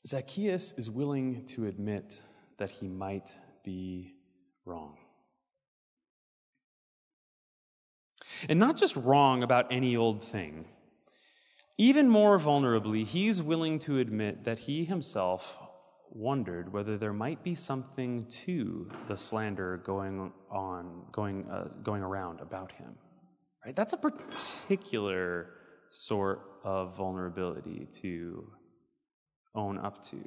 Zacchaeus 0.06 0.74
is 0.78 0.90
willing 0.90 1.46
to 1.48 1.66
admit 1.66 2.22
that 2.58 2.70
he 2.70 2.88
might 2.88 3.38
be 3.64 4.14
wrong. 4.66 4.98
And 8.48 8.60
not 8.60 8.78
just 8.78 8.96
wrong 8.96 9.44
about 9.44 9.72
any 9.72 9.98
old 9.98 10.24
thing. 10.24 10.66
Even 11.80 12.10
more 12.10 12.38
vulnerably, 12.38 13.08
he's 13.08 13.42
willing 13.42 13.80
to 13.80 14.00
admit 14.00 14.44
that 14.44 14.60
he 14.60 14.84
himself 14.84 15.58
wondered 16.12 16.74
whether 16.74 16.98
there 16.98 17.14
might 17.14 17.42
be 17.42 17.56
something 17.56 18.26
to 18.26 18.92
the 19.08 19.16
slander 19.16 19.82
going 19.86 20.34
on, 20.52 21.06
going, 21.14 21.50
uh, 21.50 21.70
going 21.82 22.04
around 22.04 22.42
about 22.42 22.74
him. 22.74 22.96
Right? 23.66 23.74
That's 23.74 23.94
a 23.94 23.98
particular 23.98 25.52
sort 25.90 26.42
of 26.66 26.98
vulnerability 26.98 27.88
to 28.02 28.52
own 29.56 29.78
up 29.78 30.02
to. 30.08 30.18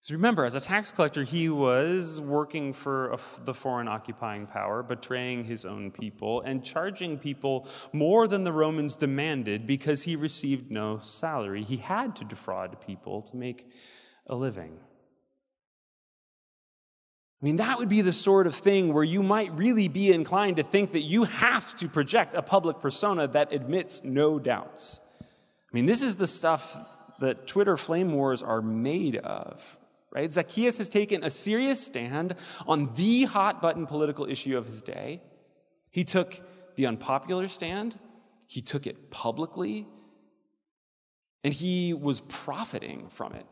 So 0.00 0.14
remember, 0.14 0.44
as 0.44 0.54
a 0.54 0.60
tax 0.60 0.92
collector, 0.92 1.24
he 1.24 1.48
was 1.48 2.20
working 2.20 2.72
for 2.72 3.18
the 3.44 3.52
foreign 3.52 3.88
occupying 3.88 4.46
power, 4.46 4.82
betraying 4.82 5.42
his 5.42 5.64
own 5.64 5.90
people, 5.90 6.40
and 6.42 6.64
charging 6.64 7.18
people 7.18 7.66
more 7.92 8.28
than 8.28 8.44
the 8.44 8.52
Romans 8.52 8.94
demanded 8.94 9.66
because 9.66 10.04
he 10.04 10.14
received 10.14 10.70
no 10.70 10.98
salary. 10.98 11.64
He 11.64 11.78
had 11.78 12.14
to 12.16 12.24
defraud 12.24 12.80
people 12.80 13.22
to 13.22 13.36
make 13.36 13.70
a 14.28 14.36
living. 14.36 14.78
I 17.42 17.44
mean, 17.44 17.56
that 17.56 17.78
would 17.78 17.88
be 17.88 18.00
the 18.00 18.12
sort 18.12 18.46
of 18.46 18.54
thing 18.54 18.92
where 18.92 19.04
you 19.04 19.22
might 19.22 19.56
really 19.58 19.88
be 19.88 20.12
inclined 20.12 20.56
to 20.56 20.62
think 20.62 20.92
that 20.92 21.02
you 21.02 21.24
have 21.24 21.74
to 21.76 21.88
project 21.88 22.34
a 22.34 22.42
public 22.42 22.80
persona 22.80 23.28
that 23.28 23.52
admits 23.52 24.02
no 24.04 24.38
doubts. 24.38 25.00
I 25.20 25.70
mean, 25.72 25.86
this 25.86 26.02
is 26.02 26.16
the 26.16 26.26
stuff 26.26 26.76
that 27.20 27.46
Twitter 27.46 27.76
flame 27.76 28.12
wars 28.12 28.42
are 28.42 28.62
made 28.62 29.16
of 29.16 29.76
right? 30.12 30.32
Zacchaeus 30.32 30.78
has 30.78 30.88
taken 30.88 31.22
a 31.22 31.30
serious 31.30 31.84
stand 31.84 32.34
on 32.66 32.92
the 32.94 33.24
hot 33.24 33.60
button 33.60 33.86
political 33.86 34.28
issue 34.28 34.56
of 34.56 34.66
his 34.66 34.82
day. 34.82 35.22
He 35.90 36.04
took 36.04 36.40
the 36.76 36.86
unpopular 36.86 37.48
stand, 37.48 37.98
he 38.46 38.60
took 38.60 38.86
it 38.86 39.10
publicly, 39.10 39.86
and 41.44 41.52
he 41.52 41.92
was 41.92 42.20
profiting 42.22 43.08
from 43.08 43.34
it. 43.34 43.46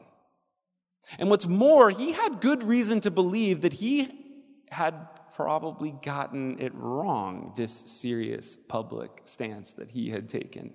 And 1.19 1.31
what's 1.31 1.47
more, 1.47 1.91
he 1.91 2.13
had 2.13 2.41
good 2.41 2.63
reason 2.63 3.01
to 3.01 3.11
believe 3.11 3.61
that 3.61 3.75
he 3.75 4.09
had 4.71 4.95
probably 5.35 5.95
gotten 6.03 6.59
it 6.59 6.75
wrong, 6.75 7.53
this 7.57 7.73
serious 7.73 8.57
public 8.57 9.21
stance 9.25 9.75
that 9.75 9.91
he 9.91 10.11
had 10.11 10.29
taken. 10.29 10.73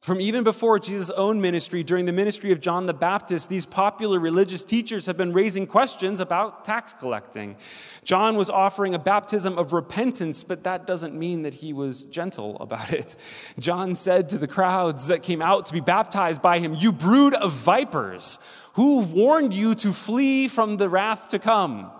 From 0.00 0.20
even 0.20 0.44
before 0.44 0.78
Jesus' 0.78 1.10
own 1.10 1.40
ministry, 1.40 1.82
during 1.82 2.04
the 2.04 2.12
ministry 2.12 2.52
of 2.52 2.60
John 2.60 2.86
the 2.86 2.94
Baptist, 2.94 3.48
these 3.48 3.66
popular 3.66 4.20
religious 4.20 4.62
teachers 4.62 5.06
have 5.06 5.16
been 5.16 5.32
raising 5.32 5.66
questions 5.66 6.20
about 6.20 6.64
tax 6.64 6.94
collecting. 6.94 7.56
John 8.04 8.36
was 8.36 8.48
offering 8.48 8.94
a 8.94 8.98
baptism 8.98 9.58
of 9.58 9.72
repentance, 9.72 10.44
but 10.44 10.62
that 10.64 10.86
doesn't 10.86 11.14
mean 11.14 11.42
that 11.42 11.54
he 11.54 11.72
was 11.72 12.04
gentle 12.04 12.56
about 12.60 12.92
it. 12.92 13.16
John 13.58 13.96
said 13.96 14.28
to 14.28 14.38
the 14.38 14.46
crowds 14.46 15.08
that 15.08 15.24
came 15.24 15.42
out 15.42 15.66
to 15.66 15.72
be 15.72 15.80
baptized 15.80 16.40
by 16.40 16.60
him, 16.60 16.74
You 16.74 16.92
brood 16.92 17.34
of 17.34 17.52
vipers, 17.52 18.38
who 18.74 19.00
warned 19.00 19.52
you 19.52 19.74
to 19.74 19.92
flee 19.92 20.46
from 20.46 20.76
the 20.76 20.88
wrath 20.88 21.30
to 21.30 21.40
come? 21.40 21.90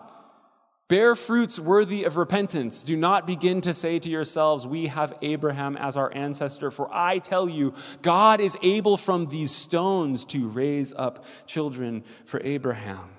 Bear 0.88 1.14
fruits 1.14 1.61
worthy 1.61 2.05
of 2.05 2.16
repentance. 2.16 2.83
Do 2.83 2.96
not 2.96 3.27
begin 3.27 3.61
to 3.61 3.74
say 3.74 3.98
to 3.98 4.09
yourselves, 4.09 4.66
We 4.66 4.87
have 4.87 5.12
Abraham 5.20 5.77
as 5.77 5.98
our 5.98 6.12
ancestor, 6.14 6.70
for 6.70 6.88
I 6.90 7.18
tell 7.18 7.46
you, 7.46 7.74
God 8.01 8.40
is 8.40 8.57
able 8.62 8.96
from 8.96 9.27
these 9.27 9.51
stones 9.51 10.24
to 10.27 10.48
raise 10.48 10.94
up 10.94 11.24
children 11.46 12.05
for 12.24 12.40
Abraham. 12.42 13.11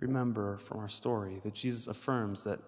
Remember 0.00 0.58
from 0.58 0.78
our 0.80 0.88
story 0.88 1.40
that 1.44 1.54
Jesus 1.54 1.86
affirms 1.86 2.42
that 2.44 2.58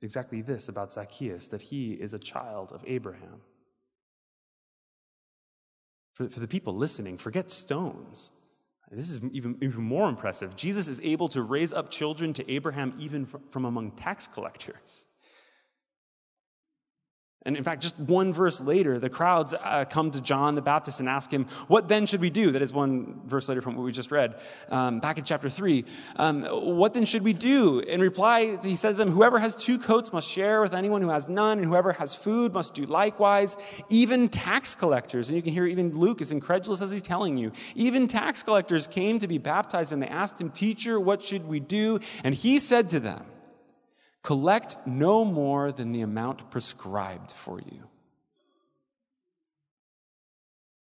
exactly 0.00 0.40
this 0.40 0.68
about 0.68 0.92
Zacchaeus, 0.92 1.48
that 1.48 1.62
he 1.62 1.92
is 1.92 2.14
a 2.14 2.18
child 2.18 2.72
of 2.72 2.82
Abraham. 2.86 3.42
For, 6.14 6.28
for 6.30 6.40
the 6.40 6.48
people 6.48 6.74
listening, 6.74 7.18
forget 7.18 7.50
stones. 7.50 8.32
This 8.90 9.10
is 9.10 9.22
even, 9.32 9.58
even 9.60 9.82
more 9.82 10.08
impressive. 10.08 10.56
Jesus 10.56 10.88
is 10.88 11.00
able 11.02 11.28
to 11.28 11.42
raise 11.42 11.72
up 11.74 11.90
children 11.90 12.32
to 12.32 12.50
Abraham 12.50 12.94
even 12.98 13.26
from 13.26 13.64
among 13.66 13.90
tax 13.92 14.26
collectors. 14.26 15.06
And 17.48 17.56
in 17.56 17.64
fact, 17.64 17.80
just 17.80 17.98
one 17.98 18.34
verse 18.34 18.60
later, 18.60 18.98
the 18.98 19.08
crowds 19.08 19.54
uh, 19.54 19.86
come 19.86 20.10
to 20.10 20.20
John 20.20 20.54
the 20.54 20.60
Baptist 20.60 21.00
and 21.00 21.08
ask 21.08 21.30
him, 21.30 21.46
What 21.66 21.88
then 21.88 22.04
should 22.04 22.20
we 22.20 22.28
do? 22.28 22.50
That 22.50 22.60
is 22.60 22.74
one 22.74 23.22
verse 23.24 23.48
later 23.48 23.62
from 23.62 23.74
what 23.74 23.84
we 23.84 23.90
just 23.90 24.10
read, 24.10 24.38
um, 24.68 25.00
back 25.00 25.16
in 25.16 25.24
chapter 25.24 25.48
3. 25.48 25.82
Um, 26.16 26.42
what 26.42 26.92
then 26.92 27.06
should 27.06 27.22
we 27.22 27.32
do? 27.32 27.78
In 27.78 28.02
reply, 28.02 28.58
he 28.62 28.76
said 28.76 28.90
to 28.90 28.96
them, 28.98 29.10
Whoever 29.10 29.38
has 29.38 29.56
two 29.56 29.78
coats 29.78 30.12
must 30.12 30.28
share 30.28 30.60
with 30.60 30.74
anyone 30.74 31.00
who 31.00 31.08
has 31.08 31.26
none, 31.26 31.56
and 31.56 31.66
whoever 31.66 31.94
has 31.94 32.14
food 32.14 32.52
must 32.52 32.74
do 32.74 32.84
likewise. 32.84 33.56
Even 33.88 34.28
tax 34.28 34.74
collectors, 34.74 35.30
and 35.30 35.36
you 35.36 35.42
can 35.42 35.54
hear 35.54 35.64
even 35.64 35.96
Luke 35.96 36.20
is 36.20 36.32
incredulous 36.32 36.82
as 36.82 36.92
he's 36.92 37.00
telling 37.00 37.38
you, 37.38 37.50
even 37.74 38.08
tax 38.08 38.42
collectors 38.42 38.86
came 38.86 39.18
to 39.20 39.26
be 39.26 39.38
baptized, 39.38 39.94
and 39.94 40.02
they 40.02 40.08
asked 40.08 40.38
him, 40.38 40.50
Teacher, 40.50 41.00
what 41.00 41.22
should 41.22 41.48
we 41.48 41.60
do? 41.60 41.98
And 42.22 42.34
he 42.34 42.58
said 42.58 42.90
to 42.90 43.00
them, 43.00 43.24
Collect 44.22 44.76
no 44.86 45.24
more 45.24 45.72
than 45.72 45.92
the 45.92 46.02
amount 46.02 46.50
prescribed 46.50 47.32
for 47.32 47.60
you. 47.60 47.84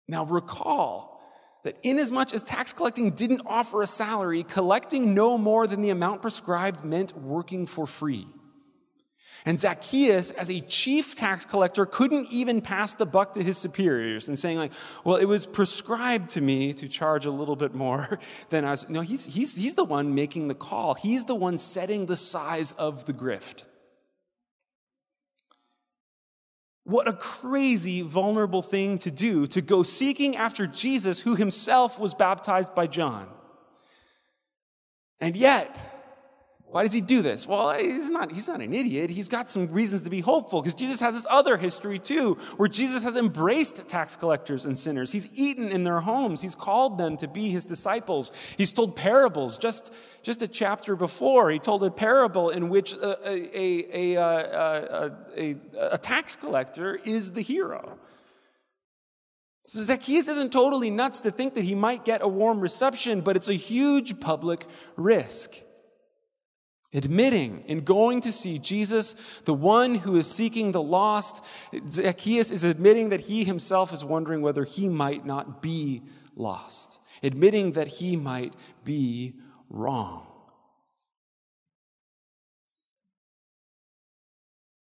Now, 0.08 0.24
recall 0.24 1.22
that 1.62 1.78
inasmuch 1.82 2.34
as 2.34 2.42
tax 2.42 2.72
collecting 2.72 3.10
didn't 3.10 3.42
offer 3.46 3.82
a 3.82 3.86
salary, 3.86 4.42
collecting 4.42 5.14
no 5.14 5.38
more 5.38 5.66
than 5.66 5.82
the 5.82 5.90
amount 5.90 6.22
prescribed 6.22 6.84
meant 6.84 7.16
working 7.16 7.66
for 7.66 7.86
free. 7.86 8.26
And 9.46 9.58
Zacchaeus, 9.58 10.30
as 10.32 10.50
a 10.50 10.60
chief 10.60 11.14
tax 11.14 11.44
collector, 11.44 11.86
couldn't 11.86 12.28
even 12.30 12.60
pass 12.60 12.94
the 12.94 13.06
buck 13.06 13.34
to 13.34 13.42
his 13.42 13.56
superiors 13.56 14.28
and 14.28 14.38
saying, 14.38 14.58
like, 14.58 14.72
well, 15.04 15.16
it 15.16 15.24
was 15.24 15.46
prescribed 15.46 16.30
to 16.30 16.40
me 16.40 16.72
to 16.74 16.88
charge 16.88 17.26
a 17.26 17.30
little 17.30 17.56
bit 17.56 17.74
more 17.74 18.18
than 18.50 18.64
I 18.64 18.72
was. 18.72 18.88
No, 18.88 19.00
he's, 19.00 19.24
he's, 19.24 19.56
he's 19.56 19.74
the 19.74 19.84
one 19.84 20.14
making 20.14 20.48
the 20.48 20.54
call. 20.54 20.94
He's 20.94 21.24
the 21.24 21.34
one 21.34 21.56
setting 21.56 22.06
the 22.06 22.16
size 22.16 22.72
of 22.72 23.06
the 23.06 23.14
grift. 23.14 23.64
What 26.84 27.08
a 27.08 27.12
crazy, 27.12 28.02
vulnerable 28.02 28.62
thing 28.62 28.98
to 28.98 29.10
do 29.10 29.46
to 29.48 29.60
go 29.60 29.82
seeking 29.82 30.36
after 30.36 30.66
Jesus, 30.66 31.20
who 31.20 31.36
himself 31.36 32.00
was 32.00 32.14
baptized 32.14 32.74
by 32.74 32.88
John. 32.88 33.28
And 35.20 35.36
yet, 35.36 35.99
why 36.70 36.84
does 36.84 36.92
he 36.92 37.00
do 37.00 37.20
this? 37.20 37.48
Well, 37.48 37.76
he's 37.76 38.12
not, 38.12 38.30
he's 38.30 38.46
not 38.46 38.60
an 38.60 38.72
idiot. 38.72 39.10
He's 39.10 39.26
got 39.26 39.50
some 39.50 39.66
reasons 39.66 40.02
to 40.02 40.10
be 40.10 40.20
hopeful 40.20 40.62
because 40.62 40.74
Jesus 40.74 41.00
has 41.00 41.14
this 41.14 41.26
other 41.28 41.56
history 41.56 41.98
too, 41.98 42.34
where 42.58 42.68
Jesus 42.68 43.02
has 43.02 43.16
embraced 43.16 43.88
tax 43.88 44.14
collectors 44.14 44.66
and 44.66 44.78
sinners. 44.78 45.10
He's 45.10 45.26
eaten 45.34 45.68
in 45.68 45.82
their 45.82 46.00
homes. 46.00 46.40
He's 46.42 46.54
called 46.54 46.96
them 46.96 47.16
to 47.16 47.26
be 47.26 47.50
his 47.50 47.64
disciples. 47.64 48.30
He's 48.56 48.70
told 48.70 48.94
parables. 48.94 49.58
Just, 49.58 49.92
just 50.22 50.42
a 50.42 50.48
chapter 50.48 50.94
before, 50.94 51.50
he 51.50 51.58
told 51.58 51.82
a 51.82 51.90
parable 51.90 52.50
in 52.50 52.68
which 52.68 52.92
a, 52.92 53.18
a, 53.28 53.58
a, 53.58 54.14
a, 54.14 54.22
uh, 54.22 54.24
uh, 54.24 55.10
a 55.90 55.98
tax 55.98 56.36
collector 56.36 56.94
is 57.04 57.32
the 57.32 57.42
hero. 57.42 57.98
So 59.66 59.82
Zacchaeus 59.82 60.28
isn't 60.28 60.52
totally 60.52 60.90
nuts 60.90 61.22
to 61.22 61.32
think 61.32 61.54
that 61.54 61.64
he 61.64 61.74
might 61.74 62.04
get 62.04 62.22
a 62.22 62.28
warm 62.28 62.60
reception, 62.60 63.22
but 63.22 63.34
it's 63.34 63.48
a 63.48 63.54
huge 63.54 64.20
public 64.20 64.66
risk. 64.96 65.56
Admitting 66.92 67.64
and 67.68 67.84
going 67.84 68.20
to 68.22 68.32
see 68.32 68.58
Jesus, 68.58 69.14
the 69.44 69.54
one 69.54 69.94
who 69.94 70.16
is 70.16 70.28
seeking 70.28 70.72
the 70.72 70.82
lost, 70.82 71.44
Zacchaeus 71.88 72.50
is 72.50 72.64
admitting 72.64 73.10
that 73.10 73.20
he 73.20 73.44
himself 73.44 73.92
is 73.92 74.04
wondering 74.04 74.42
whether 74.42 74.64
he 74.64 74.88
might 74.88 75.24
not 75.24 75.62
be 75.62 76.02
lost, 76.34 76.98
admitting 77.22 77.72
that 77.72 77.86
he 77.86 78.16
might 78.16 78.54
be 78.82 79.34
wrong. 79.68 80.26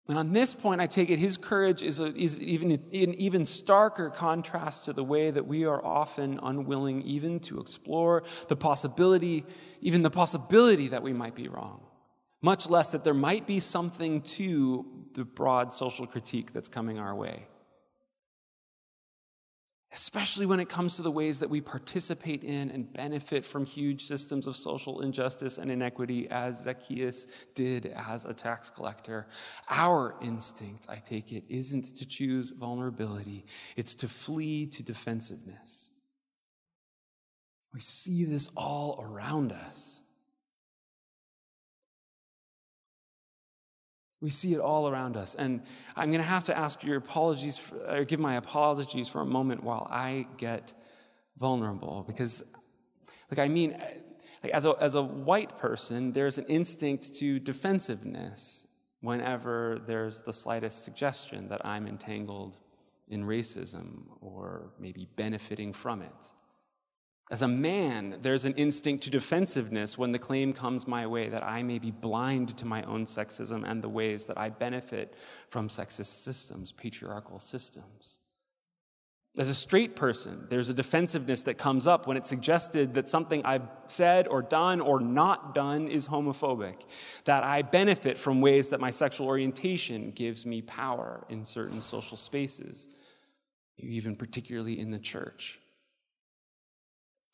And 0.07 0.19
on 0.19 0.35
this 0.35 0.53
point, 0.53 0.83
I 0.83 0.87
take 0.87 1.09
it 1.09 1.19
his 1.19 1.39
courage 1.39 1.83
is, 1.83 2.01
a, 2.01 2.15
is 2.15 2.39
even 2.39 2.73
an 2.73 2.85
even 2.93 3.45
starker 3.45 4.15
contrast 4.15 4.85
to 4.85 4.93
the 4.93 5.03
way 5.03 5.31
that 5.31 5.47
we 5.47 5.65
are 5.65 5.83
often 5.83 6.39
unwilling 6.43 7.01
even 7.01 7.41
to 7.41 7.59
explore 7.59 8.25
the 8.49 8.57
possibility, 8.57 9.47
even 9.81 10.03
the 10.03 10.11
possibility 10.11 10.89
that 10.89 11.03
we 11.03 11.15
might 11.15 11.35
be 11.35 11.49
wrong 11.49 11.81
much 12.45 12.69
less 12.69 12.91
that 12.91 13.05
there 13.05 13.15
might 13.15 13.47
be 13.47 13.59
something 13.59 14.21
to 14.21 14.85
the 15.15 15.25
broad 15.25 15.73
social 15.73 16.07
critique 16.07 16.53
that's 16.53 16.69
coming 16.69 16.99
our 16.99 17.15
way. 17.15 17.47
Especially 19.91 20.45
when 20.45 20.61
it 20.61 20.69
comes 20.69 20.97
to 20.97 21.03
the 21.03 21.11
ways 21.11 21.41
that 21.41 21.49
we 21.49 21.63
participate 21.63 22.45
in 22.45 22.71
and 22.71 22.93
benefit 22.93 23.47
from 23.47 23.65
huge 23.65 24.03
systems 24.03 24.47
of 24.47 24.57
social 24.57 25.01
injustice 25.01 25.57
and 25.57 25.71
inequity, 25.71 26.29
as 26.31 26.65
Zacchaeus 26.65 27.27
did 27.55 27.87
as 27.97 28.27
a 28.27 28.35
tax 28.35 28.69
collector. 28.69 29.27
Our 29.71 30.15
instinct, 30.21 30.85
I 30.91 30.97
take 30.97 31.33
it, 31.33 31.45
isn't 31.49 31.97
to 31.97 32.05
choose 32.05 32.51
vulnerability, 32.51 33.47
it's 33.75 33.95
to 33.97 34.09
flee 34.09 34.67
to 34.67 34.83
defensiveness. 34.83 35.91
We 37.73 37.81
see 37.81 38.27
this 38.27 38.51
all 38.55 39.01
around 39.03 39.51
us. 39.51 40.04
We 44.25 44.31
see 44.31 44.55
it 44.55 44.61
all 44.61 44.89
around 44.89 45.19
us. 45.19 45.35
And 45.35 45.61
I'm 45.97 46.11
going 46.11 46.23
to 46.23 46.27
have 46.27 46.45
to 46.45 46.57
ask 46.57 46.83
your 46.83 46.97
apologies, 46.97 47.59
for, 47.59 47.77
or 47.87 48.05
give 48.05 48.19
my 48.19 48.37
apologies 48.37 49.07
for 49.07 49.21
a 49.21 49.27
moment 49.27 49.63
while 49.63 49.87
I 49.91 50.27
get 50.39 50.73
vulnerable. 51.39 52.05
Because, 52.07 52.43
like, 53.31 53.39
I 53.39 53.49
mean, 53.49 53.77
like 54.43 54.53
as, 54.53 54.65
a, 54.65 54.75
as 54.81 54.95
a 54.95 55.03
white 55.03 55.59
person, 55.59 56.11
there's 56.11 56.39
an 56.39 56.47
instinct 56.47 57.13
to 57.17 57.39
defensiveness 57.39 58.67
whenever 59.03 59.83
there's 59.87 60.23
the 60.23 60.33
slightest 60.33 60.85
suggestion 60.85 61.47
that 61.51 61.61
I'm 61.67 61.87
entangled 61.87 62.57
in 63.09 63.25
racism 63.25 64.05
or 64.23 64.73
maybe 64.79 65.07
benefiting 65.17 65.75
from 65.75 66.01
it. 66.01 66.33
As 67.31 67.41
a 67.41 67.49
man, 67.49 68.19
there's 68.21 68.45
an 68.45 68.53
instinct 68.55 69.05
to 69.05 69.11
defensiveness 69.11 69.97
when 69.97 70.13
the 70.13 70.19
claim 70.19 70.53
comes 70.53 70.87
my 70.87 71.07
way 71.07 71.31
that 71.31 71.43
I 71.43 71.63
may 71.63 71.79
be 71.79 71.91
blind 71.91 72.57
to 72.59 72.67
my 72.67 72.83
own 72.83 73.07
sexism 73.07 73.69
and 73.69 73.83
the 73.83 73.89
ways 73.89 74.27
that 74.27 74.37
I 74.37 74.51
benefit 74.51 75.15
from 75.49 75.69
sexist 75.69 76.23
systems, 76.23 76.73
patriarchal 76.73 77.41
systems. 77.41 78.19
As 79.37 79.49
a 79.49 79.55
straight 79.55 79.97
person, 79.97 80.47
there's 80.49 80.69
a 80.69 80.75
defensiveness 80.75 81.43
that 81.45 81.55
comes 81.55 81.89
up 81.89 82.07
when 82.07 82.17
it's 82.17 82.29
suggested 82.29 82.95
that 82.95 83.09
something 83.09 83.45
I've 83.45 83.67
said 83.89 84.29
or 84.29 84.43
done 84.43 84.81
or 84.81 85.01
not 85.01 85.55
done 85.55 85.89
is 85.89 86.07
homophobic, 86.07 86.83
that 87.25 87.43
I 87.43 87.63
benefit 87.63 88.17
from 88.17 88.43
ways 88.43 88.69
that 88.69 88.81
my 88.81 88.91
sexual 88.91 89.27
orientation 89.27 90.13
gives 90.13 90.47
me 90.47 90.63
power 90.63 91.27
in 91.31 91.45
certain 91.45 91.81
social 91.81 92.17
spaces, 92.17 92.89
even 93.79 94.15
particularly 94.15 94.79
in 94.79 94.93
the 94.93 95.01
church. 95.01 95.59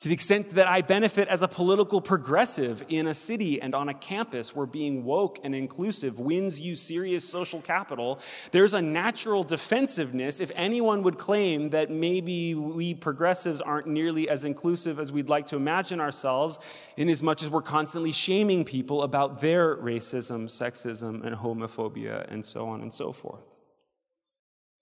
To 0.01 0.09
the 0.09 0.15
extent 0.15 0.49
that 0.51 0.67
I 0.67 0.81
benefit 0.81 1.29
as 1.29 1.43
a 1.43 1.49
political 1.49 2.01
progressive 2.01 2.83
in 2.89 3.07
a 3.07 3.13
city 3.13 3.61
and 3.61 3.75
on 3.75 3.91
a 3.91 3.95
campus 3.95 4.57
where 4.57 4.65
being 4.65 5.05
woke 5.05 5.39
and 5.45 5.55
inclusive 5.55 6.19
wins 6.19 6.59
you 6.59 6.75
serious 6.75 7.23
social 7.29 7.61
capital, 7.61 8.19
there's 8.51 8.73
a 8.73 8.81
natural 8.81 9.45
defensiveness 9.45 10.41
if 10.41 10.51
anyone 10.55 11.03
would 11.03 11.19
claim 11.19 11.69
that 11.71 11.91
maybe 11.91 12.55
we 12.55 12.95
progressives 12.95 13.61
aren't 13.61 13.89
nearly 13.89 14.27
as 14.31 14.47
inclusive 14.47 14.99
as 14.99 15.13
we'd 15.13 15.29
like 15.29 15.45
to 15.49 15.57
imagine 15.57 16.01
ourselves, 16.01 16.59
in 16.97 17.11
as 17.11 17.23
much 17.23 17.43
as 17.43 17.51
we're 17.51 17.61
constantly 17.61 18.13
shaming 18.13 18.65
people 18.65 19.03
about 19.03 19.43
their 19.43 19.77
racism, 19.77 20.45
sexism, 20.45 21.23
and 21.27 21.37
homophobia, 21.37 22.27
and 22.33 22.43
so 22.43 22.67
on 22.69 22.81
and 22.81 22.95
so 22.95 23.13
forth. 23.13 23.45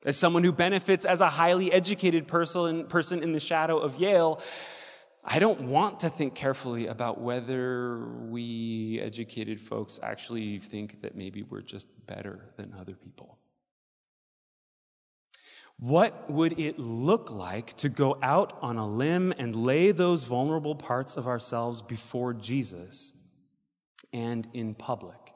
As 0.04 0.16
someone 0.16 0.44
who 0.44 0.52
benefits 0.52 1.04
as 1.04 1.20
a 1.20 1.28
highly 1.28 1.72
educated 1.72 2.28
person, 2.28 2.86
person 2.86 3.20
in 3.20 3.32
the 3.32 3.40
shadow 3.40 3.78
of 3.78 3.96
Yale, 3.96 4.40
I 5.30 5.40
don't 5.40 5.60
want 5.68 6.00
to 6.00 6.08
think 6.08 6.34
carefully 6.34 6.86
about 6.86 7.20
whether 7.20 7.98
we 7.98 8.98
educated 9.02 9.60
folks 9.60 10.00
actually 10.02 10.58
think 10.58 11.02
that 11.02 11.14
maybe 11.16 11.42
we're 11.42 11.60
just 11.60 11.86
better 12.06 12.48
than 12.56 12.72
other 12.80 12.94
people. 12.94 13.36
What 15.78 16.30
would 16.30 16.58
it 16.58 16.78
look 16.78 17.30
like 17.30 17.76
to 17.76 17.90
go 17.90 18.18
out 18.22 18.56
on 18.62 18.78
a 18.78 18.88
limb 18.88 19.34
and 19.36 19.54
lay 19.54 19.92
those 19.92 20.24
vulnerable 20.24 20.74
parts 20.74 21.18
of 21.18 21.28
ourselves 21.28 21.82
before 21.82 22.32
Jesus 22.32 23.12
and 24.14 24.48
in 24.54 24.74
public? 24.74 25.34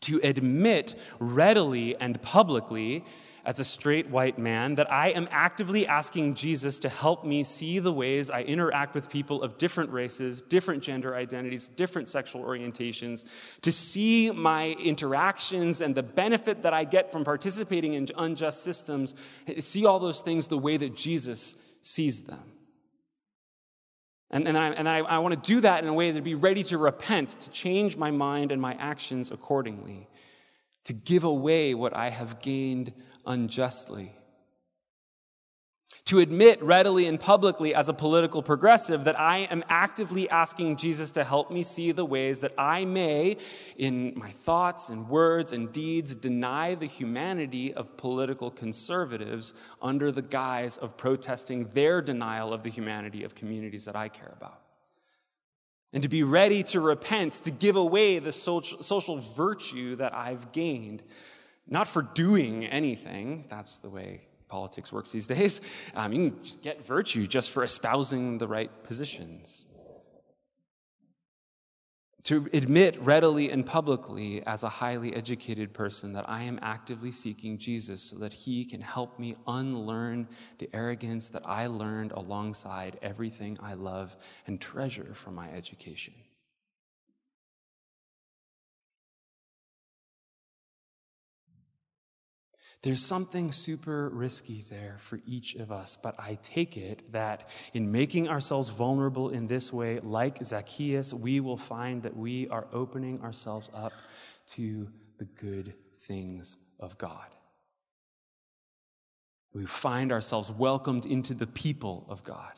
To 0.00 0.20
admit 0.24 0.94
readily 1.20 1.96
and 1.96 2.20
publicly 2.22 3.04
as 3.46 3.60
a 3.60 3.64
straight 3.64 4.10
white 4.10 4.40
man 4.40 4.74
that 4.74 4.92
I 4.92 5.10
am 5.10 5.28
actively 5.30 5.86
asking 5.86 6.34
Jesus 6.34 6.80
to 6.80 6.88
help 6.88 7.24
me 7.24 7.44
see 7.44 7.78
the 7.78 7.92
ways 7.92 8.28
I 8.28 8.42
interact 8.42 8.92
with 8.92 9.08
people 9.08 9.40
of 9.40 9.56
different 9.56 9.90
races, 9.90 10.42
different 10.42 10.82
gender 10.82 11.14
identities, 11.14 11.68
different 11.68 12.08
sexual 12.08 12.42
orientations, 12.42 13.24
to 13.62 13.70
see 13.70 14.32
my 14.32 14.70
interactions 14.72 15.80
and 15.80 15.94
the 15.94 16.02
benefit 16.02 16.64
that 16.64 16.74
I 16.74 16.82
get 16.82 17.12
from 17.12 17.22
participating 17.22 17.94
in 17.94 18.08
unjust 18.18 18.64
systems, 18.64 19.14
see 19.60 19.86
all 19.86 20.00
those 20.00 20.22
things 20.22 20.48
the 20.48 20.58
way 20.58 20.76
that 20.76 20.96
Jesus 20.96 21.54
sees 21.80 22.24
them. 22.24 22.52
And, 24.28 24.48
and, 24.48 24.58
I, 24.58 24.70
and 24.70 24.88
I, 24.88 24.98
I 24.98 25.18
want 25.18 25.40
to 25.40 25.54
do 25.54 25.60
that 25.60 25.84
in 25.84 25.88
a 25.88 25.94
way 25.94 26.10
to 26.10 26.20
be 26.20 26.34
ready 26.34 26.64
to 26.64 26.78
repent, 26.78 27.28
to 27.40 27.50
change 27.50 27.96
my 27.96 28.10
mind 28.10 28.50
and 28.50 28.60
my 28.60 28.74
actions 28.74 29.30
accordingly, 29.30 30.08
to 30.86 30.92
give 30.92 31.24
away 31.24 31.74
what 31.74 31.96
I 31.96 32.10
have 32.10 32.40
gained 32.40 32.92
unjustly. 33.26 34.12
To 36.04 36.20
admit 36.20 36.62
readily 36.62 37.06
and 37.06 37.18
publicly 37.18 37.74
as 37.74 37.88
a 37.88 37.92
political 37.92 38.40
progressive 38.40 39.02
that 39.02 39.18
I 39.18 39.38
am 39.50 39.64
actively 39.68 40.30
asking 40.30 40.76
Jesus 40.76 41.10
to 41.12 41.24
help 41.24 41.50
me 41.50 41.64
see 41.64 41.90
the 41.90 42.04
ways 42.04 42.38
that 42.38 42.52
I 42.56 42.84
may, 42.84 43.38
in 43.76 44.12
my 44.14 44.30
thoughts 44.30 44.88
and 44.88 45.08
words 45.08 45.52
and 45.52 45.72
deeds, 45.72 46.14
deny 46.14 46.76
the 46.76 46.86
humanity 46.86 47.74
of 47.74 47.96
political 47.96 48.52
conservatives 48.52 49.54
under 49.82 50.12
the 50.12 50.22
guise 50.22 50.76
of 50.76 50.96
protesting 50.96 51.64
their 51.74 52.00
denial 52.00 52.52
of 52.52 52.62
the 52.62 52.70
humanity 52.70 53.24
of 53.24 53.34
communities 53.34 53.86
that 53.86 53.96
I 53.96 54.08
care 54.08 54.32
about 54.36 54.65
and 55.92 56.02
to 56.02 56.08
be 56.08 56.22
ready 56.22 56.62
to 56.64 56.80
repent, 56.80 57.32
to 57.32 57.50
give 57.50 57.76
away 57.76 58.18
the 58.18 58.32
social 58.32 59.18
virtue 59.18 59.96
that 59.96 60.14
I've 60.14 60.52
gained 60.52 61.02
not 61.68 61.88
for 61.88 62.02
doing 62.02 62.64
anything. 62.64 63.44
That's 63.48 63.80
the 63.80 63.90
way 63.90 64.20
politics 64.48 64.92
works 64.92 65.10
these 65.10 65.26
days. 65.36 65.60
Um, 65.94 66.12
you 66.12 66.30
can 66.30 66.42
just 66.42 66.62
get 66.62 66.86
virtue 66.86 67.26
just 67.26 67.50
for 67.50 67.64
espousing 67.64 68.38
the 68.38 68.46
right 68.46 68.70
positions. 68.84 69.66
To 72.26 72.48
admit 72.52 73.00
readily 73.00 73.52
and 73.52 73.64
publicly 73.64 74.44
as 74.48 74.64
a 74.64 74.68
highly 74.68 75.14
educated 75.14 75.72
person 75.72 76.12
that 76.14 76.28
I 76.28 76.42
am 76.42 76.58
actively 76.60 77.12
seeking 77.12 77.56
Jesus 77.56 78.02
so 78.02 78.16
that 78.16 78.32
he 78.32 78.64
can 78.64 78.80
help 78.80 79.16
me 79.20 79.36
unlearn 79.46 80.26
the 80.58 80.68
arrogance 80.74 81.28
that 81.28 81.46
I 81.46 81.68
learned 81.68 82.10
alongside 82.10 82.98
everything 83.00 83.56
I 83.62 83.74
love 83.74 84.16
and 84.48 84.60
treasure 84.60 85.14
from 85.14 85.36
my 85.36 85.48
education. 85.52 86.14
There's 92.82 93.04
something 93.04 93.50
super 93.52 94.10
risky 94.10 94.62
there 94.70 94.96
for 94.98 95.18
each 95.26 95.56
of 95.56 95.72
us, 95.72 95.96
but 96.00 96.14
I 96.18 96.38
take 96.42 96.76
it 96.76 97.10
that 97.12 97.48
in 97.74 97.90
making 97.90 98.28
ourselves 98.28 98.70
vulnerable 98.70 99.30
in 99.30 99.46
this 99.46 99.72
way, 99.72 99.98
like 100.00 100.44
Zacchaeus, 100.44 101.12
we 101.12 101.40
will 101.40 101.56
find 101.56 102.02
that 102.02 102.16
we 102.16 102.48
are 102.48 102.66
opening 102.72 103.20
ourselves 103.22 103.70
up 103.74 103.92
to 104.48 104.88
the 105.18 105.24
good 105.24 105.74
things 106.02 106.58
of 106.78 106.96
God. 106.98 107.26
We 109.52 109.64
find 109.64 110.12
ourselves 110.12 110.52
welcomed 110.52 111.06
into 111.06 111.32
the 111.32 111.46
people 111.46 112.06
of 112.08 112.22
God. 112.22 112.52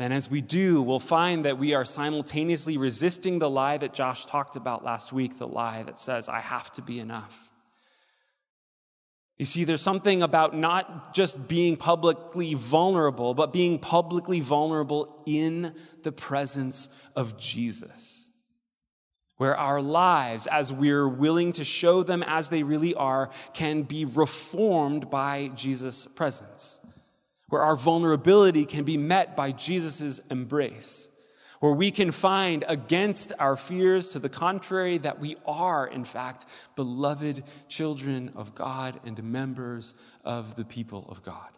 And 0.00 0.12
as 0.12 0.30
we 0.30 0.40
do, 0.40 0.82
we'll 0.82 0.98
find 0.98 1.44
that 1.44 1.58
we 1.58 1.74
are 1.74 1.84
simultaneously 1.84 2.78
resisting 2.78 3.38
the 3.38 3.50
lie 3.50 3.78
that 3.78 3.92
Josh 3.92 4.24
talked 4.26 4.56
about 4.56 4.82
last 4.82 5.12
week 5.12 5.38
the 5.38 5.46
lie 5.46 5.82
that 5.82 5.98
says, 5.98 6.28
I 6.28 6.40
have 6.40 6.72
to 6.72 6.82
be 6.82 6.98
enough. 6.98 7.49
You 9.40 9.46
see, 9.46 9.64
there's 9.64 9.80
something 9.80 10.20
about 10.20 10.54
not 10.54 11.14
just 11.14 11.48
being 11.48 11.78
publicly 11.78 12.52
vulnerable, 12.52 13.32
but 13.32 13.54
being 13.54 13.78
publicly 13.78 14.40
vulnerable 14.40 15.22
in 15.24 15.74
the 16.02 16.12
presence 16.12 16.90
of 17.16 17.38
Jesus. 17.38 18.28
Where 19.38 19.56
our 19.56 19.80
lives, 19.80 20.46
as 20.46 20.74
we're 20.74 21.08
willing 21.08 21.52
to 21.52 21.64
show 21.64 22.02
them 22.02 22.22
as 22.22 22.50
they 22.50 22.62
really 22.62 22.94
are, 22.94 23.30
can 23.54 23.84
be 23.84 24.04
reformed 24.04 25.08
by 25.08 25.48
Jesus' 25.54 26.04
presence. 26.04 26.78
Where 27.48 27.62
our 27.62 27.76
vulnerability 27.76 28.66
can 28.66 28.84
be 28.84 28.98
met 28.98 29.38
by 29.38 29.52
Jesus' 29.52 30.20
embrace 30.30 31.08
where 31.60 31.72
we 31.72 31.90
can 31.90 32.10
find 32.10 32.64
against 32.66 33.32
our 33.38 33.56
fears 33.56 34.08
to 34.08 34.18
the 34.18 34.28
contrary 34.28 34.98
that 34.98 35.20
we 35.20 35.36
are, 35.46 35.86
in 35.86 36.04
fact, 36.04 36.46
beloved 36.74 37.44
children 37.68 38.32
of 38.34 38.54
God 38.54 38.98
and 39.04 39.22
members 39.22 39.94
of 40.24 40.56
the 40.56 40.64
people 40.64 41.06
of 41.08 41.22
God. 41.22 41.48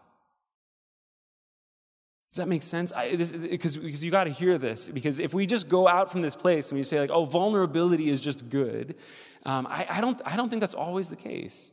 Does 2.28 2.38
that 2.38 2.48
make 2.48 2.62
sense? 2.62 2.92
Because 2.92 3.76
you 3.76 4.10
got 4.10 4.24
to 4.24 4.30
hear 4.30 4.58
this. 4.58 4.88
Because 4.88 5.20
if 5.20 5.34
we 5.34 5.46
just 5.46 5.68
go 5.68 5.86
out 5.86 6.10
from 6.10 6.22
this 6.22 6.34
place 6.34 6.70
and 6.70 6.78
we 6.78 6.82
say, 6.82 6.98
like, 6.98 7.10
oh, 7.10 7.24
vulnerability 7.24 8.08
is 8.08 8.20
just 8.20 8.48
good, 8.48 8.96
um, 9.44 9.66
I, 9.68 9.86
I, 9.88 10.00
don't, 10.00 10.20
I 10.24 10.36
don't 10.36 10.48
think 10.48 10.60
that's 10.60 10.74
always 10.74 11.10
the 11.10 11.16
case. 11.16 11.72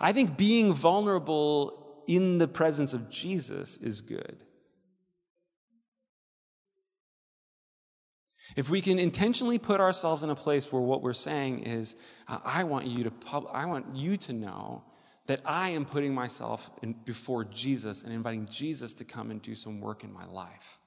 I 0.00 0.12
think 0.12 0.36
being 0.36 0.72
vulnerable 0.72 2.02
in 2.06 2.38
the 2.38 2.48
presence 2.48 2.94
of 2.94 3.10
Jesus 3.10 3.78
is 3.78 4.00
good. 4.00 4.44
If 8.56 8.70
we 8.70 8.80
can 8.80 8.98
intentionally 8.98 9.58
put 9.58 9.80
ourselves 9.80 10.22
in 10.22 10.30
a 10.30 10.34
place 10.34 10.72
where 10.72 10.80
what 10.80 11.02
we're 11.02 11.12
saying 11.12 11.60
is, 11.60 11.94
I 12.26 12.64
want 12.64 12.86
you 12.86 13.04
to 13.04 13.10
pub- 13.10 13.50
I 13.52 13.66
want 13.66 13.94
you 13.94 14.16
to 14.16 14.32
know 14.32 14.82
that 15.26 15.42
I 15.44 15.70
am 15.70 15.84
putting 15.84 16.14
myself 16.14 16.70
in, 16.82 16.94
before 17.04 17.44
Jesus 17.44 18.02
and 18.02 18.12
inviting 18.12 18.46
Jesus 18.46 18.94
to 18.94 19.04
come 19.04 19.30
and 19.30 19.42
do 19.42 19.54
some 19.54 19.80
work 19.80 20.04
in 20.04 20.12
my 20.12 20.24
life. 20.24 20.78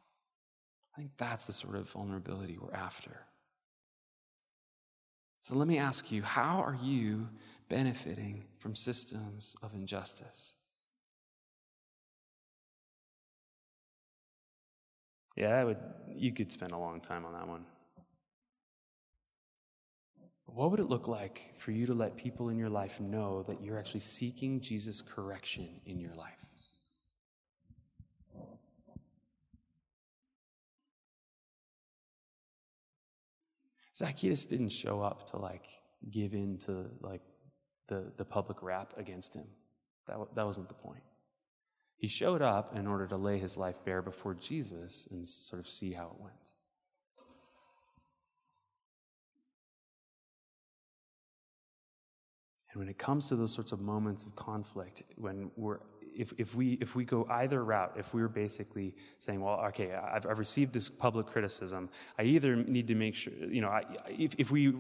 I 0.96 1.02
think 1.02 1.12
that's 1.18 1.46
the 1.46 1.54
sort 1.54 1.76
of 1.76 1.90
vulnerability 1.90 2.58
we're 2.58 2.74
after. 2.74 3.12
So 5.42 5.56
let 5.56 5.68
me 5.68 5.78
ask 5.78 6.12
you 6.12 6.24
how 6.24 6.62
are 6.62 6.78
you 6.82 7.30
benefiting 7.70 8.46
from 8.58 8.76
systems 8.76 9.56
of 9.62 9.74
injustice? 9.74 10.56
Yeah, 15.40 15.64
would, 15.64 15.78
you 16.14 16.34
could 16.34 16.52
spend 16.52 16.74
a 16.74 16.78
long 16.78 17.00
time 17.00 17.24
on 17.24 17.32
that 17.32 17.48
one. 17.48 17.64
What 20.46 20.70
would 20.72 20.82
it 20.82 20.90
look 20.90 21.08
like 21.08 21.54
for 21.58 21.72
you 21.72 21.86
to 21.86 21.94
let 21.94 22.18
people 22.18 22.50
in 22.50 22.58
your 22.58 22.70
life 22.70 23.00
know 23.00 23.44
that 23.44 23.64
you're 23.64 23.80
actually 23.80 24.02
seeking 24.02 24.60
Jesus' 24.60 25.02
correction 25.02 25.80
in 25.86 25.98
your 25.98 26.14
life? 26.14 26.34
Zacchaeus 33.96 34.46
didn't 34.46 34.70
show 34.70 35.02
up 35.02 35.30
to 35.32 35.38
like 35.38 35.68
give 36.10 36.34
in 36.34 36.58
to 36.60 36.86
like 37.00 37.22
the, 37.88 38.12
the 38.18 38.26
public 38.26 38.62
rap 38.62 38.94
against 38.98 39.36
him. 39.36 39.46
That, 40.08 40.18
that 40.36 40.46
wasn't 40.46 40.68
the 40.68 40.74
point. 40.74 41.04
He 42.00 42.08
showed 42.08 42.42
up 42.42 42.78
in 42.78 42.88
order 42.88 43.06
to 43.08 43.18
lay 43.18 43.40
his 43.40 43.58
life 43.58 43.84
bare 43.84 44.02
before 44.02 44.34
Jesus 44.34 45.06
and 45.12 45.28
sort 45.28 45.60
of 45.60 45.68
see 45.68 45.92
how 45.92 46.06
it 46.06 46.22
went. 46.22 46.54
And 52.72 52.80
when 52.80 52.88
it 52.88 52.98
comes 52.98 53.28
to 53.28 53.36
those 53.36 53.54
sorts 53.54 53.74
of 53.74 53.82
moments 53.82 54.24
of 54.24 54.34
conflict, 54.38 55.04
when 55.18 55.52
we're 55.58 55.80
if, 56.16 56.34
if, 56.38 56.56
we, 56.56 56.74
if 56.82 56.96
we 56.96 57.06
go 57.06 57.28
either 57.30 57.64
route, 57.64 57.94
if 57.96 58.14
we're 58.14 58.28
basically 58.28 58.96
saying, 59.20 59.42
well, 59.42 59.60
okay, 59.68 59.94
I've, 59.94 60.26
I've 60.26 60.40
received 60.40 60.74
this 60.74 60.90
public 60.90 61.28
criticism, 61.28 61.90
I 62.18 62.24
either 62.24 62.56
need 62.56 62.88
to 62.88 62.96
make 62.96 63.16
sure, 63.16 63.32
you 63.34 63.62
know, 63.62 63.70
I, 63.70 63.84
if, 64.10 64.34
if 64.38 64.52
we 64.52 64.74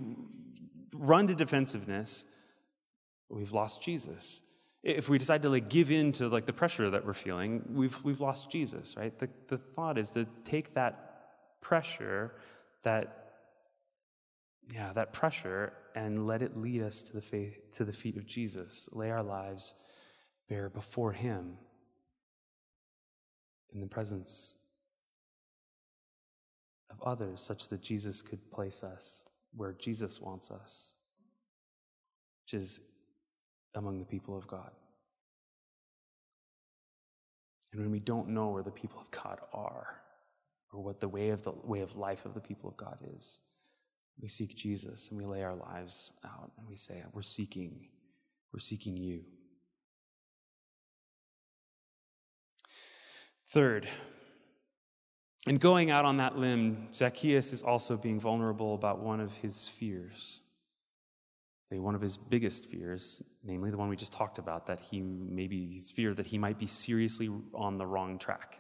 run 0.94 1.28
to 1.28 1.36
defensiveness, 1.36 2.26
we've 3.30 3.54
lost 3.54 3.82
Jesus. 3.82 4.42
If 4.82 5.10
we 5.10 5.18
decide 5.18 5.42
to 5.42 5.50
like 5.50 5.70
give 5.70 5.92
in 5.92 6.12
to 6.14 6.30
like 6.30 6.46
the 6.46 6.54
pressure 6.54 6.90
that 6.90 7.06
we're 7.06 7.14
feeling, 7.14 7.64
we've, 7.74 8.02
we've 8.04 8.22
lost 8.22 8.50
Jesus, 8.50 8.96
right? 8.96 9.18
The, 9.18 9.30
the 9.48 9.58
thought 9.58 9.98
is 9.98 10.12
to 10.12 10.26
take 10.44 10.74
that 10.76 11.62
pressure, 11.62 12.36
that 12.84 13.16
yeah, 14.74 14.94
that 14.94 15.14
pressure, 15.14 15.74
and 15.96 16.28
let 16.28 16.42
it 16.42 16.56
lead 16.56 16.84
us 16.84 17.02
to 17.02 17.14
the 17.14 17.22
faith, 17.22 17.72
to 17.72 17.84
the 17.84 17.92
feet 17.92 18.18
of 18.18 18.26
Jesus. 18.26 18.88
Lay 18.92 19.10
our 19.10 19.24
lives 19.24 19.76
bare 20.48 20.70
before 20.70 21.12
Him 21.12 21.58
in 23.74 23.82
the 23.82 23.88
presence 23.88 24.56
of 26.92 27.02
others, 27.02 27.42
such 27.42 27.68
that 27.70 27.82
Jesus 27.82 28.22
could 28.22 28.52
place 28.52 28.84
us 28.84 29.26
where 29.56 29.74
Jesus 29.74 30.22
wants 30.22 30.52
us, 30.52 30.94
which 32.44 32.54
is 32.60 32.82
among 33.76 34.00
the 34.00 34.06
people 34.06 34.38
of 34.38 34.48
God. 34.48 34.72
And 37.72 37.82
when 37.82 37.92
we 37.92 38.00
don't 38.00 38.30
know 38.30 38.50
where 38.50 38.64
the 38.64 38.72
people 38.72 39.02
of 39.02 39.12
God 39.12 39.40
are, 39.54 40.02
or 40.72 40.84
what 40.84 41.00
the 41.00 41.08
way 41.08 41.30
of 41.30 41.44
the 41.44 41.52
way 41.64 41.82
of 41.82 41.96
life 41.96 42.26
of 42.26 42.34
the 42.34 42.40
people 42.40 42.70
of 42.70 42.78
God 42.78 43.00
is, 43.16 43.42
we 44.22 44.28
seek 44.28 44.56
Jesus 44.56 45.10
and 45.10 45.18
we 45.18 45.26
lay 45.26 45.44
our 45.44 45.56
lives 45.56 46.14
out 46.26 46.52
and 46.58 46.68
we 46.68 46.76
say, 46.76 47.04
We're 47.14 47.22
seeking, 47.22 47.88
we're 48.54 48.60
seeking 48.60 48.98
you. 48.98 49.22
Third, 53.50 53.88
in 55.48 55.58
going 55.58 55.90
out 55.90 56.06
on 56.06 56.18
that 56.18 56.38
limb, 56.38 56.90
Zacchaeus 56.94 57.54
is 57.54 57.64
also 57.64 57.98
being 57.98 58.20
vulnerable 58.20 58.76
about 58.76 59.00
one 59.00 59.20
of 59.20 59.34
his 59.34 59.70
fears. 59.70 60.42
Say 61.70 61.78
one 61.78 61.94
of 61.94 62.02
his 62.02 62.18
biggest 62.18 62.72
fears, 62.72 63.22
namely 63.44 63.70
the 63.70 63.78
one 63.78 63.90
we 63.90 63.96
just 63.96 64.12
talked 64.12 64.40
about, 64.40 64.66
that 64.66 64.80
he 64.80 65.02
maybe 65.02 65.68
his 65.68 65.92
fear 65.92 66.16
that 66.16 66.26
he 66.26 66.38
might 66.40 66.58
be 66.58 66.66
seriously 66.66 67.30
on 67.54 67.78
the 67.78 67.86
wrong 67.86 68.18
track. 68.18 68.58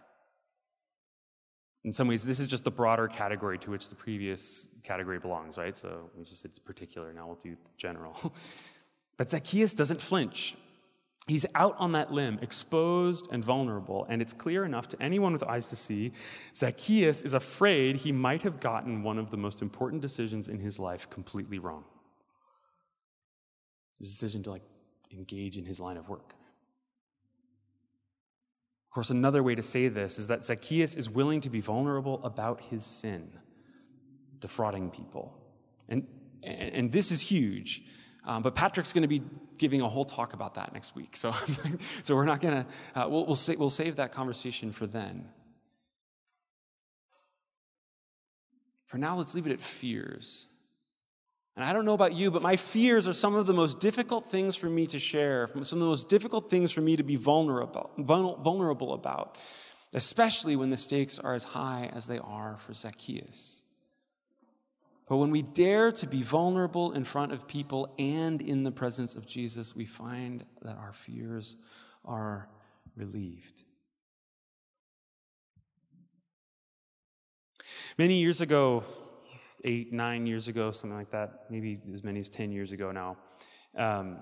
In 1.84 1.92
some 1.92 2.08
ways, 2.08 2.24
this 2.24 2.40
is 2.40 2.46
just 2.48 2.64
the 2.64 2.72
broader 2.72 3.08
category 3.08 3.58
to 3.60 3.72
which 3.72 3.90
the 3.90 3.96
previous 3.96 4.68
category 4.84 5.18
belongs, 5.18 5.58
right? 5.58 5.76
So 5.76 6.12
we 6.16 6.24
just 6.24 6.46
it's 6.46 6.60
particular, 6.60 7.12
now 7.12 7.26
we'll 7.26 7.38
do 7.38 7.58
general. 7.78 8.34
but 9.18 9.32
Zacchaeus 9.32 9.74
doesn't 9.74 10.02
flinch. 10.02 10.56
He's 11.28 11.48
out 11.56 11.76
on 11.80 11.94
that 11.94 12.12
limb, 12.12 12.38
exposed 12.44 13.28
and 13.32 13.44
vulnerable, 13.44 14.06
and 14.10 14.22
it's 14.22 14.34
clear 14.34 14.66
enough 14.66 14.88
to 14.90 15.02
anyone 15.02 15.34
with 15.34 15.44
eyes 15.44 15.70
to 15.70 15.76
see. 15.76 16.12
Zacchaeus 16.56 17.24
is 17.24 17.34
afraid 17.34 17.98
he 17.98 18.12
might 18.12 18.44
have 18.44 18.60
gotten 18.60 19.02
one 19.02 19.18
of 19.18 19.32
the 19.32 19.38
most 19.38 19.62
important 19.64 20.02
decisions 20.02 20.48
in 20.48 20.60
his 20.60 20.80
life 20.80 21.10
completely 21.10 21.58
wrong. 21.58 21.86
The 24.00 24.06
decision 24.06 24.44
to 24.44 24.52
like 24.52 24.64
engage 25.12 25.58
in 25.58 25.66
his 25.66 25.80
line 25.80 25.98
of 25.98 26.08
work. 26.10 26.34
Of 28.90 28.94
course, 28.94 29.10
another 29.10 29.44
way 29.44 29.56
to 29.56 29.62
say 29.62 29.88
this 29.88 30.18
is 30.18 30.28
that 30.28 30.46
Zacchaeus 30.46 30.96
is 30.96 31.10
willing 31.10 31.42
to 31.42 31.50
be 31.50 31.62
vulnerable 31.62 32.20
about 32.24 32.62
his 32.62 32.86
sin, 32.86 33.30
defrauding 34.40 34.90
people. 34.90 35.38
And, 35.88 36.08
and 36.44 36.92
this 36.92 37.12
is 37.12 37.22
huge 37.22 37.84
um, 38.26 38.44
but 38.44 38.54
Patrick's 38.54 38.94
going 38.94 39.02
to 39.02 39.08
be 39.08 39.24
giving 39.58 39.82
a 39.82 39.90
whole 39.90 40.06
talk 40.06 40.34
about 40.34 40.56
that 40.56 40.74
next 40.74 40.96
week. 40.96 41.16
So, 41.16 41.34
so 42.02 42.16
we're 42.16 42.26
not 42.26 42.42
going 42.42 42.64
to, 42.64 43.00
uh, 43.00 43.08
we'll, 43.10 43.26
we'll, 43.26 43.36
sa- 43.36 43.56
we'll 43.58 43.70
save 43.70 43.96
that 43.96 44.12
conversation 44.12 44.72
for 44.72 44.86
then. 44.86 45.28
For 48.86 48.98
now, 48.98 49.16
let's 49.18 49.36
leave 49.36 49.48
it 49.48 49.52
at 49.52 49.60
fears. 49.60 50.48
And 51.60 51.68
I 51.68 51.74
don't 51.74 51.84
know 51.84 51.94
about 51.94 52.14
you, 52.14 52.32
but 52.32 52.42
my 52.42 52.56
fears 52.56 53.06
are 53.10 53.14
some 53.14 53.36
of 53.36 53.46
the 53.46 53.52
most 53.52 53.82
difficult 53.82 54.28
things 54.28 54.56
for 54.56 54.68
me 54.68 54.88
to 54.88 54.98
share, 54.98 55.50
some 55.56 55.62
of 55.64 55.68
the 55.68 55.90
most 55.90 56.08
difficult 56.08 56.50
things 56.50 56.72
for 56.72 56.80
me 56.80 56.96
to 56.96 57.04
be 57.04 57.18
vulnerable, 57.18 57.92
vulnerable 57.98 58.94
about, 58.94 59.36
especially 59.94 60.56
when 60.56 60.70
the 60.70 60.78
stakes 60.78 61.20
are 61.20 61.34
as 61.34 61.44
high 61.44 61.92
as 61.94 62.08
they 62.08 62.18
are 62.18 62.56
for 62.56 62.74
Zacchaeus. 62.74 63.66
But 65.10 65.18
when 65.18 65.32
we 65.32 65.42
dare 65.42 65.92
to 65.92 66.08
be 66.08 66.22
vulnerable 66.22 66.94
in 66.94 67.04
front 67.04 67.34
of 67.34 67.46
people 67.46 67.94
and 68.00 68.42
in 68.42 68.64
the 68.64 68.72
presence 68.72 69.16
of 69.16 69.28
Jesus, 69.28 69.76
we 69.76 69.84
find 69.84 70.46
that 70.62 70.78
our 70.78 70.94
fears 70.94 71.58
are 72.06 72.48
relieved. 72.96 73.64
Many 77.98 78.22
years 78.22 78.40
ago, 78.40 78.86
eight, 79.64 79.94
nine 79.94 80.26
years 80.26 80.48
ago, 80.48 80.72
something 80.72 80.98
like 80.98 81.12
that, 81.12 81.46
maybe 81.50 81.80
as 81.94 82.04
many 82.04 82.20
as 82.20 82.30
10 82.30 82.52
years 82.52 82.72
ago 82.72 82.92
now, 82.92 83.18
um, 83.78 84.20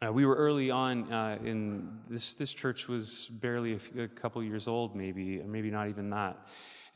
uh, 0.00 0.12
we 0.12 0.24
were 0.24 0.36
early 0.36 0.70
on 0.70 1.12
uh, 1.12 1.38
in 1.44 1.88
this, 2.08 2.36
this 2.36 2.52
church 2.52 2.86
was 2.86 3.28
barely 3.32 3.78
a, 3.98 4.06
couple 4.06 4.40
years 4.44 4.68
old, 4.68 4.94
maybe, 4.94 5.40
or 5.40 5.48
maybe 5.48 5.70
not 5.70 5.88
even 5.88 6.10
that. 6.10 6.38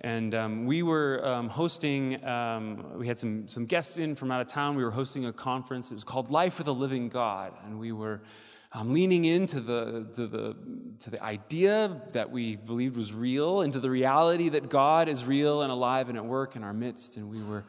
And 0.01 0.35
um, 0.35 0.67
we 0.67 0.85
were 0.85 1.25
um, 1.27 1.49
hosting, 1.49 2.25
um, 2.25 2.99
we 2.99 3.09
had 3.09 3.19
some, 3.19 3.49
some 3.49 3.67
guests 3.67 3.99
in 3.99 4.15
from 4.15 4.31
out 4.31 4.41
of 4.41 4.47
town. 4.47 4.77
We 4.77 4.85
were 4.85 4.91
hosting 4.91 5.27
a 5.27 5.33
conference. 5.33 5.91
It 5.91 5.95
was 5.95 6.05
called 6.05 6.31
Life 6.31 6.59
with 6.59 6.69
a 6.69 6.73
Living 6.73 7.09
God. 7.09 7.55
And 7.65 7.79
we 7.79 7.91
were 7.91 8.23
um, 8.75 8.93
leaning 8.95 9.25
into 9.27 9.61
the, 9.61 10.07
to 10.15 10.27
the, 10.27 10.57
to 11.01 11.11
the 11.11 11.23
idea 11.23 12.01
that 12.13 12.31
we 12.31 12.57
believed 12.57 12.97
was 12.97 13.13
real, 13.13 13.61
into 13.61 13.81
the 13.81 13.91
reality 13.91 14.49
that 14.49 14.71
God 14.71 15.09
is 15.09 15.25
real 15.25 15.63
and 15.63 15.71
alive 15.71 16.09
and 16.09 16.17
at 16.17 16.25
work 16.25 16.57
in 16.57 16.65
our 16.65 16.73
midst. 16.73 17.19
And 17.19 17.29
we 17.29 17.43
were 17.43 17.65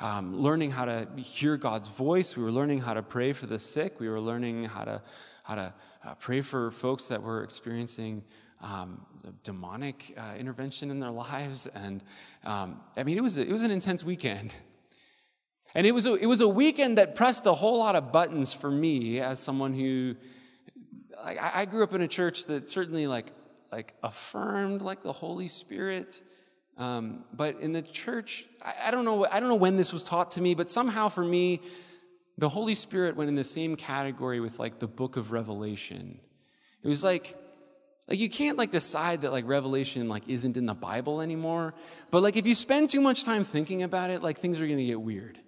um, 0.00 0.40
learning 0.40 0.70
how 0.70 0.86
to 0.86 1.06
hear 1.16 1.56
God's 1.56 1.88
voice. 1.88 2.36
We 2.36 2.42
were 2.42 2.52
learning 2.52 2.80
how 2.80 2.94
to 2.94 3.02
pray 3.02 3.32
for 3.34 3.46
the 3.46 3.58
sick. 3.58 4.00
We 4.00 4.08
were 4.08 4.20
learning 4.20 4.64
how 4.64 4.84
to, 4.84 5.02
how 5.42 5.54
to 5.56 5.74
uh, 6.04 6.14
pray 6.14 6.40
for 6.40 6.70
folks 6.70 7.08
that 7.08 7.22
were 7.22 7.42
experiencing 7.42 8.22
um, 8.62 9.04
demonic 9.42 10.14
uh, 10.16 10.36
intervention 10.38 10.90
in 10.90 11.00
their 11.00 11.10
lives. 11.10 11.66
And 11.66 12.02
um, 12.44 12.80
I 12.96 13.02
mean, 13.02 13.18
it 13.18 13.22
was, 13.22 13.36
a, 13.36 13.42
it 13.42 13.52
was 13.52 13.62
an 13.62 13.70
intense 13.70 14.04
weekend. 14.04 14.54
And 15.74 15.86
it 15.86 15.92
was, 15.92 16.06
a, 16.06 16.14
it 16.14 16.26
was 16.26 16.40
a 16.40 16.48
weekend 16.48 16.96
that 16.96 17.14
pressed 17.14 17.46
a 17.46 17.52
whole 17.52 17.78
lot 17.78 17.96
of 17.96 18.10
buttons 18.10 18.54
for 18.54 18.70
me 18.70 19.20
as 19.20 19.38
someone 19.38 19.74
who, 19.74 20.14
like, 21.26 21.38
I, 21.42 21.64
grew 21.64 21.82
up 21.82 21.92
in 21.92 22.02
a 22.02 22.08
church 22.08 22.46
that 22.46 22.70
certainly 22.70 23.08
like, 23.08 23.32
like 23.72 23.94
affirmed 24.02 24.80
like 24.80 25.02
the 25.02 25.12
Holy 25.12 25.48
Spirit. 25.48 26.22
Um, 26.78 27.24
but 27.32 27.60
in 27.60 27.72
the 27.72 27.82
church, 27.82 28.46
I, 28.62 28.74
I, 28.84 28.90
don't 28.92 29.04
know, 29.04 29.26
I 29.26 29.40
don't 29.40 29.48
know 29.48 29.56
when 29.56 29.76
this 29.76 29.92
was 29.92 30.04
taught 30.04 30.32
to 30.32 30.40
me, 30.40 30.54
but 30.54 30.70
somehow 30.70 31.08
for 31.08 31.24
me, 31.24 31.62
the 32.38 32.48
Holy 32.48 32.76
Spirit 32.76 33.16
went 33.16 33.28
in 33.28 33.34
the 33.34 33.44
same 33.44 33.74
category 33.74 34.38
with 34.38 34.60
like 34.60 34.78
the 34.78 34.86
book 34.86 35.16
of 35.16 35.32
Revelation. 35.32 36.20
It 36.82 36.88
was 36.88 37.02
like 37.02 37.36
like 38.08 38.20
you 38.20 38.28
can't 38.28 38.56
like 38.56 38.70
decide 38.70 39.22
that 39.22 39.32
like 39.32 39.46
revelation 39.48 40.08
like 40.08 40.28
isn't 40.28 40.56
in 40.56 40.66
the 40.66 40.74
Bible 40.74 41.20
anymore. 41.20 41.74
But 42.10 42.22
like 42.22 42.36
if 42.36 42.46
you 42.46 42.54
spend 42.54 42.88
too 42.88 43.00
much 43.00 43.24
time 43.24 43.42
thinking 43.42 43.82
about 43.82 44.10
it, 44.10 44.22
like 44.22 44.38
things 44.38 44.60
are 44.60 44.66
going 44.66 44.78
to 44.78 44.84
get 44.84 45.00
weird. 45.00 45.40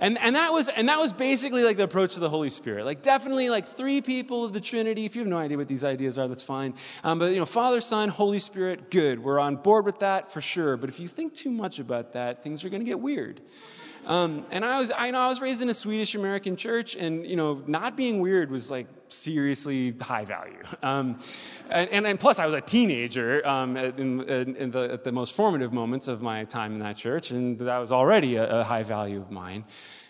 And, 0.00 0.18
and 0.18 0.36
that 0.36 0.52
was 0.52 0.68
and 0.68 0.88
that 0.88 0.98
was 0.98 1.12
basically 1.12 1.64
like 1.64 1.76
the 1.76 1.82
approach 1.82 2.14
of 2.14 2.20
the 2.20 2.28
Holy 2.28 2.50
Spirit. 2.50 2.84
Like 2.84 3.02
definitely 3.02 3.50
like 3.50 3.66
three 3.66 4.00
people 4.00 4.44
of 4.44 4.52
the 4.52 4.60
Trinity. 4.60 5.04
If 5.04 5.16
you 5.16 5.20
have 5.20 5.28
no 5.28 5.38
idea 5.38 5.56
what 5.56 5.68
these 5.68 5.84
ideas 5.84 6.18
are, 6.18 6.28
that's 6.28 6.42
fine. 6.42 6.74
Um, 7.04 7.18
but 7.18 7.32
you 7.32 7.38
know, 7.38 7.46
Father, 7.46 7.80
Son, 7.80 8.08
Holy 8.08 8.38
Spirit, 8.38 8.90
good. 8.90 9.22
We're 9.22 9.38
on 9.38 9.56
board 9.56 9.84
with 9.84 9.98
that 10.00 10.32
for 10.32 10.40
sure. 10.40 10.76
But 10.76 10.88
if 10.88 11.00
you 11.00 11.08
think 11.08 11.34
too 11.34 11.50
much 11.50 11.78
about 11.78 12.12
that, 12.12 12.42
things 12.42 12.64
are 12.64 12.68
going 12.68 12.82
to 12.82 12.86
get 12.86 13.00
weird. 13.00 13.40
Um, 14.06 14.44
and 14.50 14.64
I 14.64 14.78
was, 14.78 14.90
I 14.96 15.10
know 15.10 15.20
I 15.20 15.28
was 15.28 15.40
raised 15.40 15.62
in 15.62 15.68
a 15.68 15.74
Swedish 15.74 16.14
American 16.14 16.56
church, 16.56 16.96
and 16.96 17.26
you 17.26 17.36
know, 17.36 17.62
not 17.66 17.96
being 17.96 18.20
weird 18.20 18.50
was 18.50 18.70
like 18.70 18.86
seriously 19.08 19.92
high 20.00 20.24
value. 20.24 20.62
Um, 20.82 21.18
and, 21.68 22.06
and, 22.06 22.18
plus, 22.18 22.38
I 22.38 22.46
was 22.46 22.54
a 22.54 22.60
teenager 22.60 23.46
um, 23.46 23.76
in, 23.76 24.20
in 24.28 24.70
the, 24.70 24.90
at 24.92 25.04
the 25.04 25.12
most 25.12 25.36
formative 25.36 25.72
moments 25.72 26.08
of 26.08 26.22
my 26.22 26.44
time 26.44 26.72
in 26.72 26.78
that 26.80 26.96
church, 26.96 27.30
and 27.30 27.58
that 27.58 27.78
was 27.78 27.92
already 27.92 28.36
a, 28.36 28.60
a 28.60 28.64
high 28.64 28.82
value 28.82 29.20
of 29.20 29.30
mine. 29.30 29.64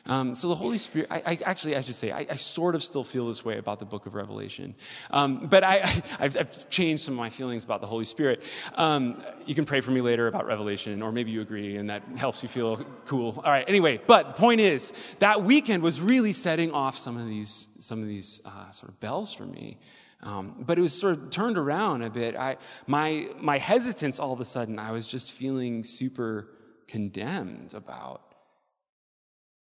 Um, 0.07 0.35
so 0.35 0.49
the 0.49 0.55
Holy 0.55 0.79
Spirit, 0.79 1.09
I, 1.11 1.23
I, 1.27 1.39
actually, 1.45 1.77
I 1.77 1.83
should 1.83 1.95
say, 1.95 2.11
I, 2.11 2.27
I, 2.31 2.37
sort 2.37 2.75
of 2.75 2.83
still 2.83 3.05
feel 3.05 3.29
this 3.29 3.45
way 3.45 3.59
about 3.59 3.79
the 3.79 3.85
book 3.85 4.07
of 4.07 4.15
Revelation. 4.15 4.75
Um, 5.11 5.47
but 5.47 5.63
I, 5.63 5.79
have 6.19 6.71
changed 6.71 7.05
some 7.05 7.15
of 7.15 7.19
my 7.19 7.31
feelings 7.31 7.65
about 7.65 7.81
the 7.81 7.87
Holy 7.87 8.05
Spirit. 8.05 8.43
Um, 8.75 9.23
you 9.45 9.55
can 9.55 9.67
pray 9.67 9.81
for 9.81 9.91
me 9.91 10.01
later 10.01 10.27
about 10.27 10.47
Revelation, 10.47 11.03
or 11.03 11.13
maybe 11.13 11.31
you 11.31 11.43
agree 11.43 11.77
and 11.77 11.91
that 11.91 12.03
helps 12.17 12.43
you 12.43 12.49
feel 12.49 12.79
cool. 13.07 13.41
All 13.45 13.51
right, 13.51 13.65
anyway, 13.69 14.01
but 14.07 14.29
the 14.29 14.33
point 14.35 14.61
is, 14.61 14.93
that 15.19 15.45
weekend 15.45 15.83
was 15.83 16.01
really 16.01 16.33
setting 16.33 16.73
off 16.73 16.97
some 16.97 17.17
of 17.17 17.27
these, 17.27 17.69
some 17.79 18.01
of 18.01 18.09
these 18.09 18.41
uh, 18.45 18.71
sort 18.71 18.91
of 18.91 19.01
bells 19.01 19.33
for 19.33 19.45
me. 19.45 19.79
Um, 20.23 20.57
but 20.61 20.79
it 20.79 20.83
was 20.83 20.99
sort 20.99 21.15
of 21.15 21.31
turned 21.31 21.57
around 21.57 22.03
a 22.03 22.11
bit. 22.11 22.37
I, 22.37 22.59
my, 22.87 23.29
my 23.39 23.59
hesitance 23.59 24.19
all 24.19 24.33
of 24.33 24.41
a 24.41 24.45
sudden, 24.45 24.79
I 24.79 24.93
was 24.93 25.07
just 25.07 25.33
feeling 25.33 25.83
super 25.83 26.49
condemned 26.89 27.73
about 27.75 28.30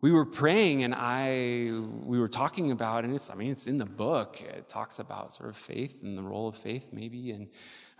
we 0.00 0.12
were 0.12 0.24
praying 0.24 0.84
and 0.84 0.94
i 0.94 1.72
we 2.04 2.18
were 2.18 2.28
talking 2.28 2.70
about 2.70 3.04
and 3.04 3.14
it's 3.14 3.30
i 3.30 3.34
mean 3.34 3.50
it's 3.50 3.66
in 3.66 3.78
the 3.78 3.86
book. 3.86 4.40
It 4.40 4.68
talks 4.68 4.98
about 4.98 5.32
sort 5.32 5.48
of 5.48 5.56
faith 5.56 6.02
and 6.02 6.16
the 6.16 6.22
role 6.22 6.48
of 6.48 6.56
faith 6.56 6.88
maybe 6.92 7.32
and 7.32 7.48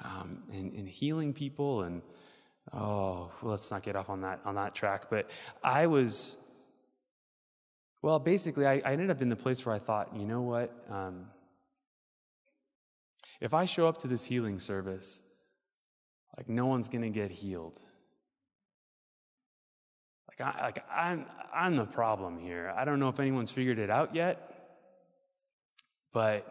um, 0.05 0.43
in, 0.53 0.73
in 0.73 0.87
healing 0.87 1.33
people 1.33 1.83
and 1.83 2.03
oh 2.73 3.31
well, 3.43 3.51
let's 3.51 3.71
not 3.71 3.83
get 3.83 3.97
off 3.97 4.11
on 4.11 4.21
that 4.21 4.41
on 4.45 4.55
that 4.55 4.75
track. 4.75 5.11
But 5.11 5.31
i 5.63 5.87
was 5.87 6.37
well 8.03 8.19
basically 8.19 8.67
i, 8.67 8.75
I 8.85 8.93
ended 8.93 9.11
up 9.11 9.21
in 9.23 9.29
the 9.29 9.37
place 9.37 9.65
where 9.67 9.75
i 9.75 9.79
thought 9.79 10.15
you 10.15 10.25
know 10.25 10.43
what 10.43 10.71
um, 10.91 11.27
if 13.41 13.55
i 13.55 13.65
show 13.65 13.89
up 13.89 13.99
to 13.99 14.09
this 14.09 14.25
healing 14.25 14.59
service 14.61 15.23
like 16.37 16.49
no 16.49 16.67
one's 16.67 16.89
to 16.89 17.11
get 17.11 17.33
healed 17.33 17.81
like, 20.39 20.57
I, 20.57 20.63
like 20.63 20.85
I'm, 20.91 21.27
I'm 21.55 21.77
the 21.77 21.85
problem 21.85 22.39
here. 22.39 22.73
I 22.77 22.85
don't 22.85 23.01
know 23.01 23.09
if 23.09 23.21
anyone's 23.21 23.51
figured 23.51 23.79
it 23.79 23.91
out 23.91 24.15
yet, 24.15 24.55
but 26.13 26.47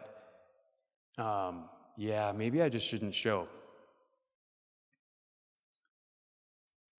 um, 1.16 1.64
yeah, 1.96 2.32
maybe 2.32 2.62
I 2.62 2.68
just 2.68 2.86
shouldn't 2.86 3.14
show. 3.14 3.48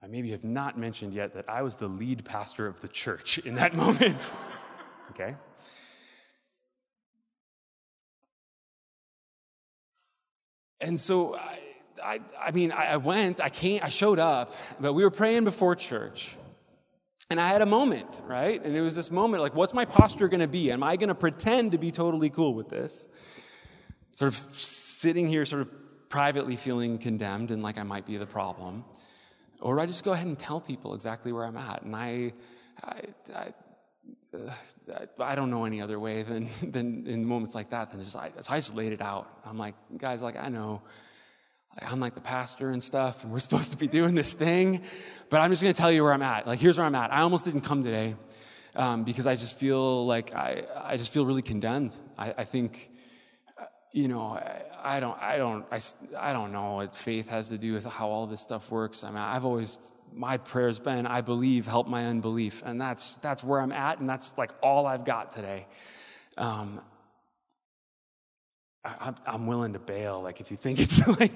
I 0.02 0.08
maybe 0.08 0.32
have 0.32 0.44
not 0.44 0.78
mentioned 0.78 1.14
yet 1.14 1.34
that 1.34 1.50
I 1.50 1.62
was 1.62 1.76
the 1.76 1.88
lead 1.88 2.24
pastor 2.24 2.68
of 2.68 2.80
the 2.80 2.88
church 2.88 3.38
in 3.40 3.56
that 3.56 3.76
moment. 3.84 4.32
okay? 5.12 5.36
And 10.82 10.98
so 10.98 11.36
I, 11.36 11.60
I, 12.02 12.20
I 12.40 12.52
mean, 12.52 12.72
I 12.72 12.96
went, 12.98 13.42
I 13.42 13.50
came, 13.50 13.82
I 13.84 13.90
showed 13.90 14.20
up, 14.20 14.54
but 14.80 14.94
we 14.94 15.04
were 15.04 15.12
praying 15.12 15.44
before 15.44 15.76
church. 15.76 16.38
And 17.32 17.40
I 17.40 17.50
had 17.50 17.62
a 17.62 17.66
moment, 17.68 18.24
right? 18.26 18.64
And 18.64 18.76
it 18.76 18.82
was 18.82 18.96
this 18.96 19.12
moment 19.12 19.44
like, 19.44 19.54
what's 19.54 19.74
my 19.74 19.86
posture 19.86 20.28
going 20.28 20.40
to 20.40 20.48
be? 20.48 20.72
Am 20.72 20.82
I 20.82 20.96
going 20.96 21.10
to 21.10 21.16
pretend 21.16 21.74
to 21.74 21.78
be 21.78 21.92
totally 21.92 22.32
cool 22.32 22.56
with 22.56 22.70
this? 22.70 23.08
Sort 24.14 24.34
of 24.34 24.36
sitting 24.36 25.28
here, 25.28 25.46
sort 25.46 25.62
of 25.62 26.10
privately 26.10 26.56
feeling 26.56 26.98
condemned 26.98 27.52
and 27.52 27.62
like 27.62 27.78
I 27.78 27.84
might 27.84 28.08
be 28.08 28.18
the 28.18 28.26
problem. 28.26 28.84
Or 29.62 29.80
I 29.80 29.86
just 29.86 30.04
go 30.04 30.12
ahead 30.12 30.26
and 30.26 30.40
tell 30.40 30.60
people 30.60 30.96
exactly 30.96 31.32
where 31.32 31.46
I'm 31.46 31.58
at? 31.58 31.84
And 31.84 31.96
I, 31.96 32.34
I, 32.84 33.02
I, 33.36 33.54
uh, 34.36 35.06
I 35.20 35.36
don't 35.36 35.52
know 35.52 35.66
any 35.66 35.82
other 35.82 36.00
way 36.00 36.24
than, 36.24 36.50
than 36.72 37.06
in 37.06 37.24
moments 37.24 37.54
like 37.54 37.70
that 37.70 37.92
than 37.92 38.04
just 38.04 38.16
I 38.16 38.32
just 38.32 38.74
laid 38.74 38.92
it 38.92 39.02
out. 39.02 39.30
I'm 39.46 39.60
like, 39.60 39.76
guys, 40.00 40.24
like 40.24 40.36
I 40.36 40.50
know 40.50 40.82
I'm 41.78 42.00
like 42.00 42.16
the 42.16 42.22
pastor 42.22 42.72
and 42.72 42.82
stuff, 42.82 43.24
and 43.24 43.32
we're 43.32 43.40
supposed 43.48 43.72
to 43.72 43.78
be 43.78 43.88
doing 43.88 44.16
this 44.16 44.34
thing, 44.34 44.82
but 45.30 45.42
I'm 45.42 45.52
just 45.52 45.62
going 45.62 45.74
to 45.74 45.80
tell 45.80 45.92
you 45.92 46.04
where 46.04 46.14
I'm 46.14 46.22
at. 46.22 46.48
Like, 46.48 46.60
here's 46.60 46.78
where 46.78 46.88
I'm 46.88 46.96
at. 46.96 47.14
I 47.14 47.22
almost 47.22 47.46
didn't 47.46 47.62
come 47.62 47.84
today 47.84 48.16
um, 48.76 49.04
because 49.04 49.28
I 49.28 49.36
just 49.36 49.60
feel 49.60 50.06
like 50.06 50.34
I, 50.34 50.64
I 50.76 50.98
just 50.98 51.14
feel 51.14 51.26
really 51.26 51.42
condemned. 51.42 51.96
I, 52.18 52.34
I 52.40 52.44
think, 52.44 52.92
you 53.92 54.08
know, 54.08 54.22
I, 54.22 54.62
I, 54.84 55.00
don't, 55.00 55.22
I 55.22 55.38
don't, 55.38 55.66
I, 55.72 55.80
I 56.18 56.34
don't 56.34 56.52
know 56.52 56.76
what 56.76 56.96
faith 56.96 57.30
has 57.30 57.50
to 57.50 57.58
do 57.58 57.74
with 57.74 57.86
how 57.86 58.10
all 58.10 58.28
this 58.28 58.42
stuff 58.42 58.72
works. 58.72 59.04
I 59.04 59.10
mean, 59.10 59.18
I've 59.18 59.46
always, 59.46 59.78
my 60.14 60.38
prayer's 60.38 60.80
been, 60.80 61.06
I 61.06 61.22
believe, 61.22 61.66
help 61.66 61.88
my 61.88 62.06
unbelief, 62.06 62.64
and 62.66 62.80
that's 62.82 63.18
that's 63.18 63.44
where 63.44 63.62
I'm 63.62 63.72
at, 63.72 64.00
and 64.00 64.10
that's 64.10 64.38
like 64.38 64.52
all 64.64 64.86
I've 64.86 65.06
got 65.06 65.32
today. 65.32 65.68
Um, 66.38 66.82
I, 68.86 69.14
am 69.28 69.46
willing 69.46 69.74
to 69.74 69.80
bail. 69.80 70.22
Like 70.22 70.40
if 70.40 70.52
you 70.52 70.58
think 70.58 70.80
it's 70.80 71.06
like, 71.20 71.34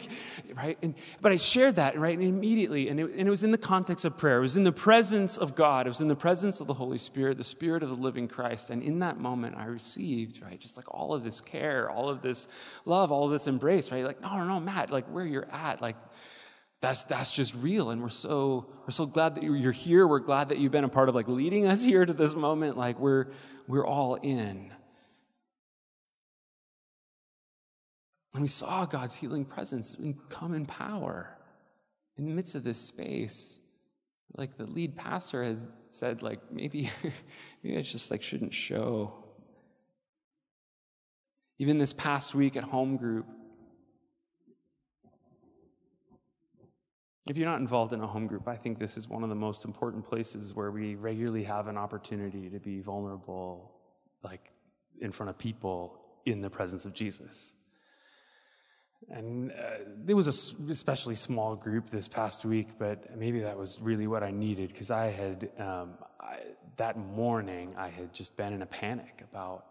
right? 0.55 0.77
And, 0.81 0.95
but 1.21 1.31
I 1.31 1.37
shared 1.37 1.75
that, 1.75 1.99
right? 1.99 2.17
And 2.17 2.25
immediately, 2.25 2.87
and 2.87 2.99
it, 2.99 3.11
and 3.11 3.27
it 3.27 3.29
was 3.29 3.43
in 3.43 3.51
the 3.51 3.57
context 3.57 4.05
of 4.05 4.17
prayer. 4.17 4.37
It 4.37 4.41
was 4.41 4.55
in 4.57 4.63
the 4.63 4.71
presence 4.71 5.37
of 5.37 5.53
God. 5.53 5.85
It 5.85 5.89
was 5.89 6.01
in 6.01 6.07
the 6.07 6.15
presence 6.15 6.61
of 6.61 6.67
the 6.67 6.73
Holy 6.73 6.97
Spirit, 6.97 7.37
the 7.37 7.43
Spirit 7.43 7.83
of 7.83 7.89
the 7.89 7.95
living 7.95 8.27
Christ. 8.27 8.69
And 8.69 8.81
in 8.81 8.99
that 8.99 9.19
moment, 9.19 9.57
I 9.57 9.65
received, 9.65 10.41
right? 10.41 10.59
Just 10.59 10.77
like 10.77 10.91
all 10.93 11.13
of 11.13 11.23
this 11.23 11.41
care, 11.41 11.89
all 11.89 12.09
of 12.09 12.21
this 12.21 12.47
love, 12.85 13.11
all 13.11 13.25
of 13.25 13.31
this 13.31 13.47
embrace, 13.47 13.91
right? 13.91 14.05
Like, 14.05 14.21
no, 14.21 14.37
no, 14.37 14.45
no, 14.45 14.59
Matt, 14.59 14.89
like 14.89 15.05
where 15.07 15.25
you're 15.25 15.49
at, 15.51 15.81
like, 15.81 15.97
that's 16.79 17.05
that's 17.05 17.31
just 17.31 17.55
real 17.55 17.91
and 17.91 18.01
we're 18.01 18.09
so 18.09 18.65
we're 18.81 18.89
so 18.89 19.05
glad 19.05 19.35
that 19.35 19.43
you're 19.43 19.71
here 19.71 20.05
we're 20.05 20.19
glad 20.19 20.49
that 20.49 20.57
you've 20.57 20.73
been 20.73 20.83
a 20.83 20.89
part 20.89 21.07
of 21.07 21.15
like 21.15 21.29
leading 21.29 21.65
us 21.65 21.81
here 21.81 22.05
to 22.05 22.11
this 22.11 22.35
moment 22.35 22.77
like 22.77 22.99
we're 22.99 23.27
we're 23.69 23.87
all 23.87 24.15
in 24.15 24.69
And 28.33 28.41
we 28.41 28.47
saw 28.47 28.85
God's 28.85 29.15
healing 29.15 29.45
presence 29.45 29.95
come 30.29 30.53
in 30.53 30.65
power 30.65 31.37
in 32.17 32.25
the 32.25 32.33
midst 32.33 32.55
of 32.55 32.63
this 32.63 32.79
space. 32.79 33.59
Like 34.35 34.57
the 34.57 34.65
lead 34.65 34.95
pastor 34.95 35.43
has 35.43 35.67
said, 35.91 36.23
like 36.23 36.39
maybe, 36.51 36.89
maybe 37.63 37.77
I 37.77 37.81
just 37.81 38.09
like 38.09 38.23
shouldn't 38.23 38.53
show. 38.53 39.13
Even 41.59 41.77
this 41.77 41.93
past 41.93 42.33
week 42.33 42.57
at 42.57 42.63
home 42.63 42.97
group, 42.97 43.27
if 47.29 47.37
you're 47.37 47.47
not 47.47 47.59
involved 47.59 47.93
in 47.93 48.01
a 48.01 48.07
home 48.07 48.27
group, 48.27 48.47
I 48.47 48.55
think 48.55 48.79
this 48.79 48.97
is 48.97 49.07
one 49.07 49.23
of 49.23 49.29
the 49.29 49.35
most 49.35 49.63
important 49.63 50.03
places 50.03 50.55
where 50.55 50.71
we 50.71 50.95
regularly 50.95 51.43
have 51.43 51.67
an 51.67 51.77
opportunity 51.77 52.49
to 52.49 52.59
be 52.59 52.81
vulnerable, 52.81 53.71
like 54.23 54.51
in 54.99 55.11
front 55.11 55.29
of 55.29 55.37
people 55.37 55.99
in 56.25 56.41
the 56.41 56.49
presence 56.49 56.85
of 56.85 56.93
Jesus. 56.93 57.55
And 59.09 59.51
uh, 59.51 59.55
there 60.03 60.15
was 60.15 60.27
a 60.27 60.71
especially 60.71 61.15
small 61.15 61.55
group 61.55 61.89
this 61.89 62.07
past 62.07 62.45
week, 62.45 62.69
but 62.77 63.17
maybe 63.17 63.39
that 63.41 63.57
was 63.57 63.79
really 63.81 64.07
what 64.07 64.23
I 64.23 64.31
needed 64.31 64.69
because 64.69 64.91
I 64.91 65.07
had, 65.07 65.49
um, 65.59 65.95
I, 66.19 66.39
that 66.77 66.97
morning, 66.97 67.73
I 67.77 67.89
had 67.89 68.13
just 68.13 68.35
been 68.37 68.53
in 68.53 68.61
a 68.61 68.65
panic 68.65 69.23
about 69.31 69.65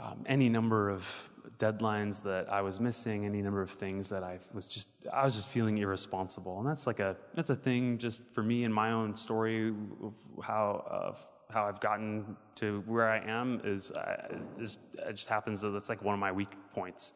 um, 0.00 0.24
any 0.26 0.48
number 0.48 0.88
of 0.88 1.30
deadlines 1.58 2.22
that 2.22 2.50
I 2.50 2.62
was 2.62 2.80
missing, 2.80 3.26
any 3.26 3.42
number 3.42 3.60
of 3.60 3.70
things 3.70 4.08
that 4.08 4.22
I 4.22 4.38
was 4.54 4.68
just, 4.68 4.88
I 5.12 5.24
was 5.24 5.34
just 5.34 5.48
feeling 5.48 5.78
irresponsible. 5.78 6.58
And 6.58 6.66
that's 6.66 6.86
like 6.86 7.00
a, 7.00 7.16
that's 7.34 7.50
a 7.50 7.56
thing 7.56 7.98
just 7.98 8.22
for 8.32 8.42
me 8.42 8.64
in 8.64 8.72
my 8.72 8.92
own 8.92 9.14
story 9.14 9.68
of 10.02 10.14
how, 10.42 10.84
uh, 10.90 11.52
how 11.52 11.66
I've 11.66 11.80
gotten 11.80 12.36
to 12.56 12.82
where 12.86 13.08
I 13.08 13.18
am 13.18 13.60
is 13.64 13.92
uh, 13.92 14.38
just, 14.56 14.80
it 15.06 15.12
just 15.12 15.28
happens 15.28 15.60
that 15.60 15.70
that's 15.70 15.88
like 15.88 16.02
one 16.02 16.14
of 16.14 16.20
my 16.20 16.32
weak 16.32 16.52
points 16.72 17.12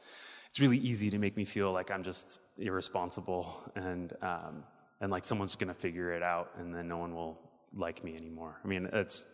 it's 0.49 0.61
really 0.61 0.79
easy 0.79 1.11
to 1.11 1.19
make 1.19 1.37
me 1.37 1.45
feel 1.45 1.73
like 1.73 1.91
I'm 1.91 2.03
just 2.03 2.41
irresponsible 2.59 3.71
and 3.75 4.13
um, 4.23 4.65
and 5.01 5.11
like 5.11 5.25
someone's 5.25 5.55
to 5.57 5.75
figure 5.75 6.13
it 6.13 6.23
out 6.23 6.51
and 6.59 6.75
then 6.75 6.89
no 6.89 6.97
one 6.99 7.15
will 7.15 7.39
like 7.75 8.03
me 8.03 8.17
anymore. 8.17 8.59
I 8.65 8.69
mean, 8.69 8.89
it's 8.93 9.27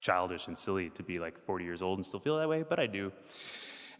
childish 0.00 0.46
and 0.48 0.56
silly 0.56 0.90
to 0.90 1.02
be 1.02 1.18
like 1.18 1.38
40 1.44 1.64
years 1.64 1.82
old 1.82 1.98
and 1.98 2.06
still 2.06 2.20
feel 2.20 2.38
that 2.38 2.48
way, 2.48 2.64
but 2.68 2.78
I 2.78 2.86
do. 2.86 3.12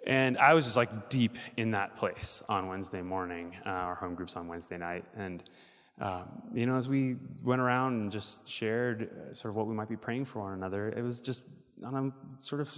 And 0.07 0.39
I 0.39 0.55
was 0.55 0.65
just 0.65 0.77
like 0.77 1.09
deep 1.09 1.37
in 1.57 1.73
that 1.73 1.97
place 1.97 2.43
on 2.49 2.69
Wednesday 2.69 3.03
morning. 3.03 3.57
Uh, 3.65 3.71
our 3.71 3.95
home 3.95 4.15
groups 4.15 4.37
on 4.37 4.47
Wednesday 4.47 4.79
night, 4.79 5.05
and 5.17 5.43
um, 6.01 6.43
you 6.55 6.67
know, 6.67 6.77
as 6.77 6.89
we 6.89 7.17
went 7.43 7.61
around 7.61 7.95
and 7.95 8.13
just 8.13 8.49
shared 8.49 9.11
uh, 9.11 9.35
sort 9.35 9.51
of 9.51 9.57
what 9.57 9.67
we 9.67 9.75
might 9.75 9.89
be 9.89 9.97
praying 9.97 10.27
for 10.27 10.43
one 10.43 10.53
another, 10.53 10.91
it 10.91 11.03
was 11.03 11.21
just 11.21 11.43
on 11.85 12.13
a 12.39 12.41
sort 12.41 12.61
of 12.61 12.71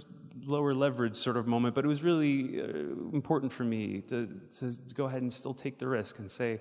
lower 0.45 0.73
leverage 0.73 1.15
sort 1.15 1.37
of 1.37 1.47
moment, 1.47 1.75
but 1.75 1.85
it 1.85 1.87
was 1.87 2.03
really 2.03 2.61
uh, 2.61 2.65
important 3.13 3.51
for 3.51 3.63
me 3.63 4.01
to, 4.01 4.27
to, 4.49 4.71
go 4.93 5.05
ahead 5.05 5.21
and 5.21 5.31
still 5.31 5.53
take 5.53 5.77
the 5.77 5.87
risk 5.87 6.19
and 6.19 6.29
say, 6.29 6.59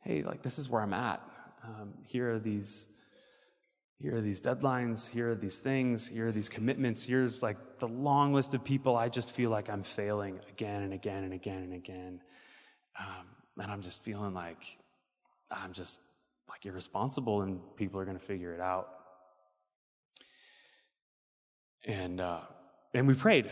hey, 0.00 0.20
like 0.22 0.42
this 0.42 0.58
is 0.58 0.68
where 0.68 0.82
I'm 0.82 0.94
at. 0.94 1.20
Um, 1.64 1.94
here 2.04 2.34
are 2.34 2.38
these. 2.38 2.88
Here 4.00 4.16
are 4.16 4.20
these 4.20 4.40
deadlines. 4.40 5.08
Here 5.08 5.30
are 5.30 5.34
these 5.36 5.58
things. 5.58 6.08
Here 6.08 6.26
are 6.26 6.32
these 6.32 6.48
commitments. 6.48 7.04
Here's 7.04 7.42
like 7.42 7.78
the 7.78 7.88
long 7.88 8.34
list 8.34 8.52
of 8.52 8.62
people 8.62 8.96
I 8.96 9.08
just 9.08 9.30
feel 9.30 9.50
like 9.50 9.70
I'm 9.70 9.82
failing 9.82 10.40
again 10.50 10.82
and 10.82 10.92
again 10.92 11.24
and 11.24 11.32
again 11.32 11.62
and 11.62 11.72
again. 11.72 12.20
Um, 12.98 13.26
and 13.62 13.70
I'm 13.70 13.80
just 13.80 14.04
feeling 14.04 14.34
like 14.34 14.78
I'm 15.50 15.72
just 15.72 16.00
like 16.48 16.66
irresponsible 16.66 17.42
and 17.42 17.60
people 17.76 17.98
are 18.00 18.04
going 18.04 18.18
to 18.18 18.24
figure 18.24 18.52
it 18.52 18.60
out. 18.60 18.88
And 21.84 22.20
uh, 22.20 22.40
and 22.92 23.06
we 23.06 23.14
prayed, 23.14 23.50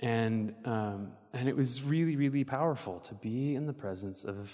and 0.00 0.54
um, 0.64 1.12
and 1.32 1.48
it 1.48 1.56
was 1.56 1.82
really 1.82 2.16
really 2.16 2.44
powerful 2.44 3.00
to 3.00 3.14
be 3.14 3.54
in 3.54 3.66
the 3.66 3.72
presence 3.72 4.24
of 4.24 4.46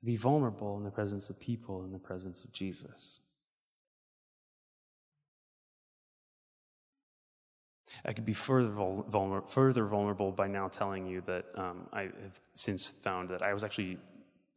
to 0.00 0.06
be 0.06 0.16
vulnerable 0.16 0.76
in 0.76 0.84
the 0.84 0.90
presence 0.90 1.30
of 1.30 1.38
people 1.38 1.84
in 1.84 1.92
the 1.92 1.98
presence 1.98 2.44
of 2.44 2.52
Jesus. 2.52 3.20
I 8.04 8.12
could 8.12 8.24
be 8.24 8.34
further, 8.34 8.68
vulner- 8.68 9.48
further 9.48 9.86
vulnerable 9.86 10.30
by 10.30 10.46
now 10.46 10.68
telling 10.68 11.06
you 11.06 11.22
that 11.22 11.46
um, 11.54 11.88
I 11.92 12.02
have 12.02 12.40
since 12.54 12.86
found 12.86 13.30
that 13.30 13.42
I 13.42 13.54
was 13.54 13.64
actually 13.64 13.98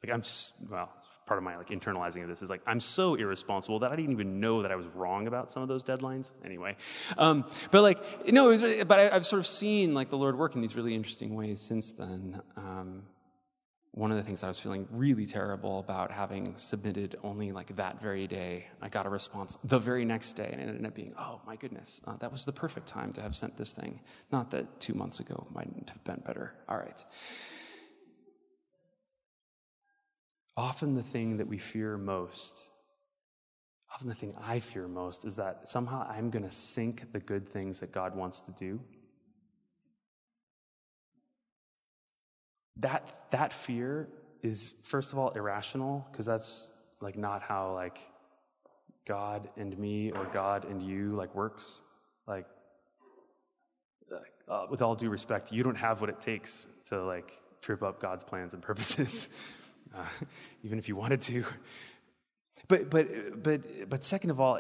like 0.04 0.14
I'm 0.14 0.24
well 0.70 0.92
part 1.26 1.38
of 1.38 1.44
my 1.44 1.58
like 1.58 1.70
internalizing 1.70 2.24
of 2.24 2.28
this 2.28 2.42
is 2.42 2.50
like 2.50 2.62
I'm 2.66 2.80
so 2.80 3.16
irresponsible 3.16 3.80
that 3.80 3.92
I 3.92 3.96
didn't 3.96 4.12
even 4.12 4.40
know 4.40 4.62
that 4.62 4.72
I 4.72 4.76
was 4.76 4.88
wrong 4.88 5.28
about 5.28 5.52
some 5.52 5.64
of 5.64 5.70
those 5.70 5.84
deadlines. 5.84 6.34
Anyway, 6.44 6.76
um, 7.18 7.46
but 7.72 7.82
like 7.82 8.32
no, 8.32 8.50
it 8.50 8.62
was, 8.62 8.86
but 8.86 9.00
I, 9.00 9.14
have 9.14 9.26
sort 9.26 9.40
of 9.40 9.48
seen 9.48 9.94
like 9.94 10.10
the 10.10 10.18
Lord 10.18 10.38
work 10.38 10.56
in 10.56 10.62
these 10.62 10.76
really 10.76 10.96
interesting 10.96 11.36
ways 11.36 11.62
since 11.62 11.92
then. 11.92 12.42
Um, 12.58 13.04
one 13.94 14.10
of 14.10 14.16
the 14.16 14.24
things 14.24 14.42
I 14.42 14.48
was 14.48 14.60
feeling 14.60 14.88
really 14.90 15.26
terrible 15.26 15.80
about 15.80 16.12
having 16.12 16.54
submitted 16.56 17.18
only 17.24 17.52
like 17.52 17.76
that 17.76 18.02
very 18.02 18.26
day, 18.26 18.68
I 18.82 18.88
got 18.88 19.06
a 19.06 19.10
response 19.10 19.58
the 19.66 19.80
very 19.80 20.06
next 20.06 20.34
day, 20.34 20.50
and 20.50 20.62
it 20.62 20.70
ended 20.70 20.86
up 20.86 20.96
being, 20.96 21.14
oh 21.20 21.42
my 21.46 21.58
goodness, 21.58 22.02
uh, 22.08 22.16
that 22.18 22.32
was 22.32 22.46
the 22.46 22.54
perfect 22.54 22.88
time 22.88 23.12
to 23.14 23.22
have 23.22 23.36
sent 23.36 23.58
this 23.58 23.74
thing. 23.74 24.00
Not 24.32 24.50
that 24.52 24.80
two 24.80 24.94
months 24.94 25.20
ago 25.20 25.46
mightn't 25.54 25.90
have 25.90 26.04
been 26.06 26.22
better. 26.26 26.54
All 26.70 26.78
right. 26.78 27.04
Often 30.62 30.94
the 30.94 31.02
thing 31.02 31.38
that 31.38 31.48
we 31.48 31.58
fear 31.58 31.98
most, 31.98 32.66
often 33.92 34.08
the 34.08 34.14
thing 34.14 34.36
I 34.40 34.60
fear 34.60 34.88
most, 34.88 35.26
is 35.26 35.36
that 35.38 35.68
somehow 35.68 36.08
I'm 36.08 36.30
going 36.30 36.44
to 36.44 36.52
sink 36.52 37.12
the 37.12 37.20
good 37.20 37.50
things 37.50 37.80
that 37.80 37.92
God 37.92 38.16
wants 38.16 38.42
to 38.42 38.52
do. 38.52 38.80
That, 42.78 43.32
that 43.32 43.52
fear 43.52 44.08
is, 44.44 44.76
first 44.84 45.14
of 45.14 45.18
all, 45.18 45.30
irrational, 45.32 46.08
because 46.12 46.28
that's 46.28 46.74
like 47.02 47.18
not 47.18 47.42
how 47.42 47.74
like 47.74 47.98
God 49.08 49.50
and 49.58 49.76
me 49.80 50.12
or 50.12 50.26
God 50.26 50.66
and 50.66 50.80
you 50.80 51.10
like 51.10 51.34
works. 51.34 51.82
Like, 52.28 52.46
uh, 54.48 54.68
with 54.70 54.84
all 54.84 54.94
due 54.94 55.10
respect, 55.10 55.52
you 55.52 55.64
don't 55.64 55.74
have 55.74 56.02
what 56.02 56.12
it 56.12 56.22
takes 56.22 56.68
to 56.86 57.04
like 57.04 57.42
trip 57.62 57.82
up 57.82 58.00
God's 58.00 58.24
plans 58.24 58.54
and 58.54 58.62
purposes. 58.62 59.28
uh, 59.96 60.06
even 60.64 60.80
if 60.80 60.88
you 60.88 60.96
wanted 60.96 61.22
to. 61.22 61.44
But, 62.68 62.90
but, 62.90 63.44
but, 63.44 63.90
but 63.90 64.04
second 64.04 64.30
of 64.30 64.40
all, 64.40 64.60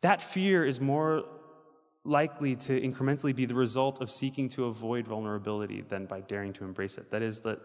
that 0.00 0.20
fear 0.20 0.64
is 0.64 0.80
more 0.80 1.24
likely 2.04 2.56
to 2.56 2.80
incrementally 2.80 3.34
be 3.34 3.44
the 3.44 3.54
result 3.54 4.00
of 4.00 4.10
seeking 4.10 4.48
to 4.48 4.64
avoid 4.64 5.06
vulnerability 5.06 5.82
than 5.82 6.06
by 6.06 6.20
daring 6.20 6.52
to 6.52 6.64
embrace 6.64 6.98
it. 6.98 7.10
That 7.10 7.22
is, 7.22 7.40
that 7.40 7.60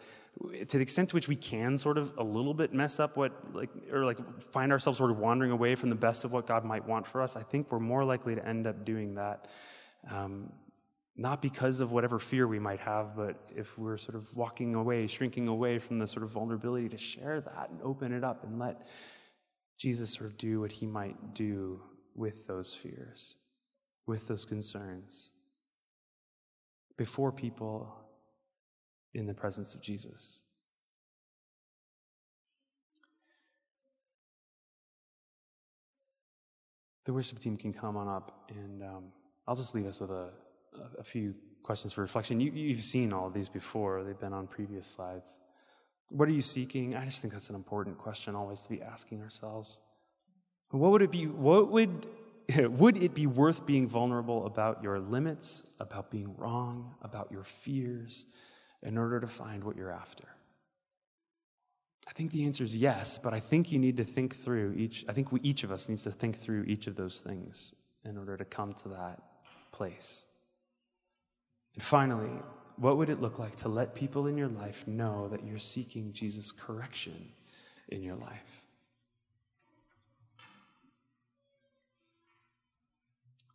to 0.67 0.77
the 0.77 0.83
extent 0.83 1.09
to 1.09 1.15
which 1.15 1.27
we 1.27 1.35
can 1.35 1.77
sort 1.77 1.97
of 1.97 2.13
a 2.17 2.23
little 2.23 2.53
bit 2.53 2.73
mess 2.73 2.99
up 2.99 3.17
what, 3.17 3.31
like, 3.55 3.71
or 3.91 4.05
like 4.05 4.17
find 4.51 4.71
ourselves 4.71 4.99
sort 4.99 5.09
of 5.09 5.17
wandering 5.17 5.51
away 5.51 5.73
from 5.73 5.89
the 5.89 5.95
best 5.95 6.23
of 6.23 6.33
what 6.33 6.45
God 6.45 6.63
might 6.63 6.87
want 6.87 7.07
for 7.07 7.21
us, 7.21 7.35
I 7.35 7.41
think 7.41 7.71
we're 7.71 7.79
more 7.79 8.03
likely 8.03 8.35
to 8.35 8.47
end 8.47 8.67
up 8.67 8.85
doing 8.85 9.15
that 9.15 9.47
um, 10.11 10.51
not 11.17 11.41
because 11.41 11.79
of 11.79 11.91
whatever 11.91 12.19
fear 12.19 12.47
we 12.47 12.59
might 12.59 12.79
have, 12.79 13.15
but 13.15 13.49
if 13.55 13.75
we're 13.77 13.97
sort 13.97 14.15
of 14.15 14.33
walking 14.37 14.75
away, 14.75 15.07
shrinking 15.07 15.47
away 15.47 15.79
from 15.79 15.97
the 15.97 16.07
sort 16.07 16.23
of 16.23 16.29
vulnerability 16.29 16.87
to 16.89 16.97
share 16.97 17.41
that 17.41 17.69
and 17.71 17.81
open 17.81 18.13
it 18.13 18.23
up 18.23 18.43
and 18.43 18.59
let 18.59 18.87
Jesus 19.77 20.11
sort 20.11 20.29
of 20.29 20.37
do 20.37 20.61
what 20.61 20.71
he 20.71 20.85
might 20.85 21.33
do 21.33 21.81
with 22.13 22.45
those 22.45 22.73
fears, 22.73 23.35
with 24.05 24.27
those 24.27 24.45
concerns, 24.45 25.31
before 26.97 27.31
people 27.31 27.95
in 29.15 29.25
the 29.25 29.33
presence 29.33 29.73
of 29.73 29.81
Jesus. 29.81 30.41
The 37.05 37.13
worship 37.13 37.39
team 37.39 37.57
can 37.57 37.73
come 37.73 37.97
on 37.97 38.07
up, 38.07 38.49
and 38.49 38.83
um, 38.83 39.05
I'll 39.47 39.55
just 39.55 39.73
leave 39.73 39.85
us 39.87 40.01
with 40.01 40.11
a 40.11 40.29
a 40.97 41.03
few 41.03 41.35
questions 41.63 41.93
for 41.93 42.01
reflection. 42.01 42.39
You, 42.39 42.51
you've 42.51 42.81
seen 42.81 43.13
all 43.13 43.27
of 43.27 43.33
these 43.33 43.49
before, 43.49 44.03
they've 44.03 44.19
been 44.19 44.33
on 44.33 44.47
previous 44.47 44.87
slides. 44.87 45.39
What 46.09 46.29
are 46.29 46.31
you 46.31 46.41
seeking? 46.41 46.95
I 46.95 47.05
just 47.05 47.21
think 47.21 47.33
that's 47.33 47.49
an 47.49 47.55
important 47.55 47.97
question 47.97 48.35
always 48.35 48.61
to 48.61 48.69
be 48.69 48.81
asking 48.81 49.21
ourselves. 49.21 49.79
What 50.71 50.91
would 50.91 51.01
it 51.01 51.11
be? 51.11 51.27
What 51.27 51.71
would 51.71 52.07
would 52.57 53.01
it 53.03 53.13
be 53.13 53.27
worth 53.27 53.65
being 53.65 53.87
vulnerable 53.87 54.45
about 54.45 54.81
your 54.81 54.99
limits, 54.99 55.65
about 55.79 56.09
being 56.09 56.35
wrong, 56.37 56.95
about 57.01 57.31
your 57.31 57.43
fears, 57.43 58.25
in 58.83 58.97
order 58.97 59.19
to 59.19 59.27
find 59.27 59.63
what 59.63 59.75
you're 59.75 59.91
after? 59.91 60.23
I 62.07 62.13
think 62.13 62.31
the 62.31 62.45
answer 62.45 62.63
is 62.63 62.77
yes, 62.77 63.17
but 63.17 63.33
I 63.33 63.41
think 63.41 63.71
you 63.71 63.79
need 63.79 63.97
to 63.97 64.05
think 64.05 64.37
through 64.37 64.75
each. 64.77 65.03
I 65.09 65.13
think 65.13 65.31
we, 65.31 65.41
each 65.41 65.63
of 65.65 65.71
us 65.71 65.89
needs 65.89 66.03
to 66.03 66.11
think 66.11 66.39
through 66.39 66.63
each 66.63 66.87
of 66.87 66.95
those 66.95 67.19
things 67.19 67.75
in 68.05 68.17
order 68.17 68.37
to 68.37 68.45
come 68.45 68.73
to 68.75 68.89
that 68.89 69.19
place. 69.73 70.25
And 71.77 71.83
finally, 71.83 72.31
what 72.77 72.97
would 72.97 73.07
it 73.07 73.21
look 73.21 73.37
like 73.37 73.55
to 73.57 73.69
let 73.69 73.93
people 73.93 74.25
in 74.25 74.35
your 74.35 74.47
life 74.47 74.87
know 74.87 75.27
that 75.27 75.45
you're 75.45 75.59
seeking 75.59 76.11
Jesus' 76.11 76.51
correction 76.51 77.29
in 77.89 78.01
your 78.01 78.15
life? 78.15 78.63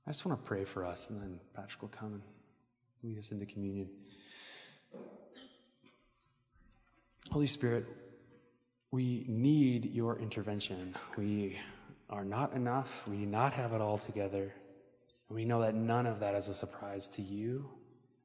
I 0.07 0.11
just 0.11 0.25
want 0.25 0.41
to 0.41 0.47
pray 0.47 0.63
for 0.63 0.85
us, 0.85 1.11
and 1.11 1.21
then 1.21 1.41
Patrick 1.53 1.83
will 1.83 1.89
come 1.89 2.13
and 2.13 2.23
lead 3.03 3.19
us 3.19 3.33
into 3.33 3.45
communion. 3.45 3.89
Holy 7.33 7.49
Spirit, 7.49 7.87
we 8.93 9.25
need 9.27 9.93
your 9.93 10.17
intervention. 10.21 10.95
We 11.17 11.57
are 12.09 12.25
not 12.25 12.53
enough. 12.53 13.03
We 13.09 13.17
do 13.17 13.27
not 13.27 13.53
have 13.55 13.73
it 13.73 13.81
all 13.81 13.99
together. 13.99 14.55
We 15.29 15.45
know 15.45 15.61
that 15.63 15.75
none 15.75 16.07
of 16.07 16.21
that 16.21 16.37
is 16.37 16.47
a 16.47 16.55
surprise 16.55 17.09
to 17.11 17.23
you 17.23 17.69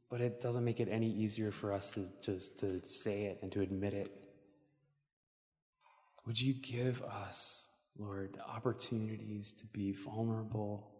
but 0.09 0.21
it 0.21 0.39
doesn't 0.39 0.63
make 0.63 0.79
it 0.79 0.87
any 0.89 1.09
easier 1.09 1.51
for 1.51 1.73
us 1.73 1.91
to, 1.91 2.07
to, 2.21 2.55
to 2.57 2.85
say 2.85 3.23
it 3.23 3.39
and 3.41 3.51
to 3.51 3.61
admit 3.61 3.93
it. 3.93 4.11
Would 6.25 6.39
you 6.39 6.53
give 6.61 7.01
us, 7.03 7.69
Lord, 7.97 8.37
opportunities 8.47 9.53
to 9.53 9.65
be 9.67 9.93
vulnerable 9.93 10.91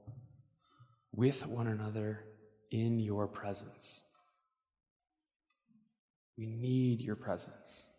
with 1.14 1.46
one 1.46 1.68
another 1.68 2.26
in 2.72 3.00
your 3.00 3.28
presence? 3.28 4.04
We 6.38 6.46
need 6.46 7.02
your 7.02 7.16
presence. 7.16 7.90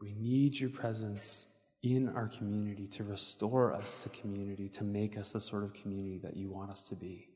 We 0.00 0.14
need 0.14 0.58
your 0.58 0.70
presence 0.70 1.46
in 1.82 2.08
our 2.10 2.28
community, 2.28 2.86
to 2.86 3.04
restore 3.04 3.72
us 3.72 4.02
to 4.02 4.08
community, 4.10 4.68
to 4.68 4.84
make 4.84 5.16
us 5.16 5.32
the 5.32 5.40
sort 5.40 5.64
of 5.64 5.72
community 5.72 6.18
that 6.18 6.36
you 6.36 6.50
want 6.50 6.70
us 6.70 6.84
to 6.88 6.94
be. 6.94 7.28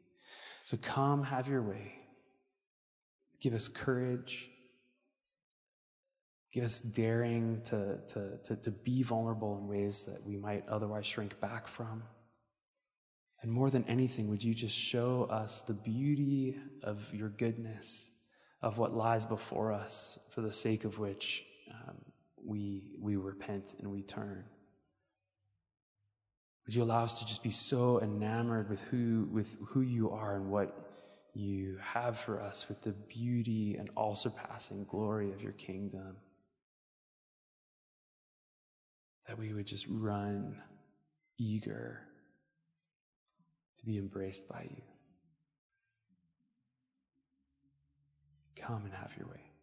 So 0.64 0.76
come, 0.82 1.22
have 1.22 1.48
your 1.48 1.62
way. 1.62 1.92
Give 3.40 3.54
us 3.54 3.68
courage. 3.68 4.50
Give 6.52 6.64
us 6.64 6.80
daring 6.80 7.62
to, 7.64 7.98
to, 8.08 8.38
to, 8.44 8.56
to 8.56 8.70
be 8.70 9.02
vulnerable 9.02 9.58
in 9.58 9.66
ways 9.66 10.04
that 10.04 10.24
we 10.24 10.36
might 10.36 10.68
otherwise 10.68 11.06
shrink 11.06 11.40
back 11.40 11.66
from. 11.66 12.02
And 13.42 13.50
more 13.50 13.70
than 13.70 13.84
anything, 13.84 14.28
would 14.28 14.42
you 14.42 14.54
just 14.54 14.76
show 14.76 15.26
us 15.30 15.62
the 15.62 15.74
beauty 15.74 16.56
of 16.82 17.12
your 17.12 17.28
goodness, 17.28 18.10
of 18.62 18.78
what 18.78 18.94
lies 18.94 19.26
before 19.26 19.72
us, 19.72 20.18
for 20.30 20.42
the 20.42 20.52
sake 20.52 20.84
of 20.84 20.98
which 20.98 21.44
we, 22.44 22.82
we 23.00 23.16
repent 23.16 23.76
and 23.80 23.90
we 23.90 24.02
turn. 24.02 24.44
Would 26.66 26.74
you 26.74 26.82
allow 26.82 27.04
us 27.04 27.18
to 27.18 27.26
just 27.26 27.42
be 27.42 27.50
so 27.50 28.00
enamored 28.00 28.70
with 28.70 28.80
who, 28.82 29.28
with 29.30 29.56
who 29.68 29.82
you 29.82 30.10
are 30.10 30.36
and 30.36 30.50
what 30.50 30.90
you 31.34 31.78
have 31.80 32.18
for 32.18 32.40
us, 32.40 32.68
with 32.68 32.80
the 32.82 32.92
beauty 32.92 33.76
and 33.78 33.90
all 33.96 34.14
surpassing 34.14 34.84
glory 34.84 35.32
of 35.32 35.42
your 35.42 35.52
kingdom? 35.52 36.16
That 39.28 39.38
we 39.38 39.52
would 39.52 39.66
just 39.66 39.86
run 39.88 40.62
eager 41.38 42.00
to 43.76 43.86
be 43.86 43.98
embraced 43.98 44.48
by 44.48 44.66
you. 44.70 44.82
Come 48.56 48.84
and 48.84 48.94
have 48.94 49.14
your 49.18 49.28
way. 49.28 49.53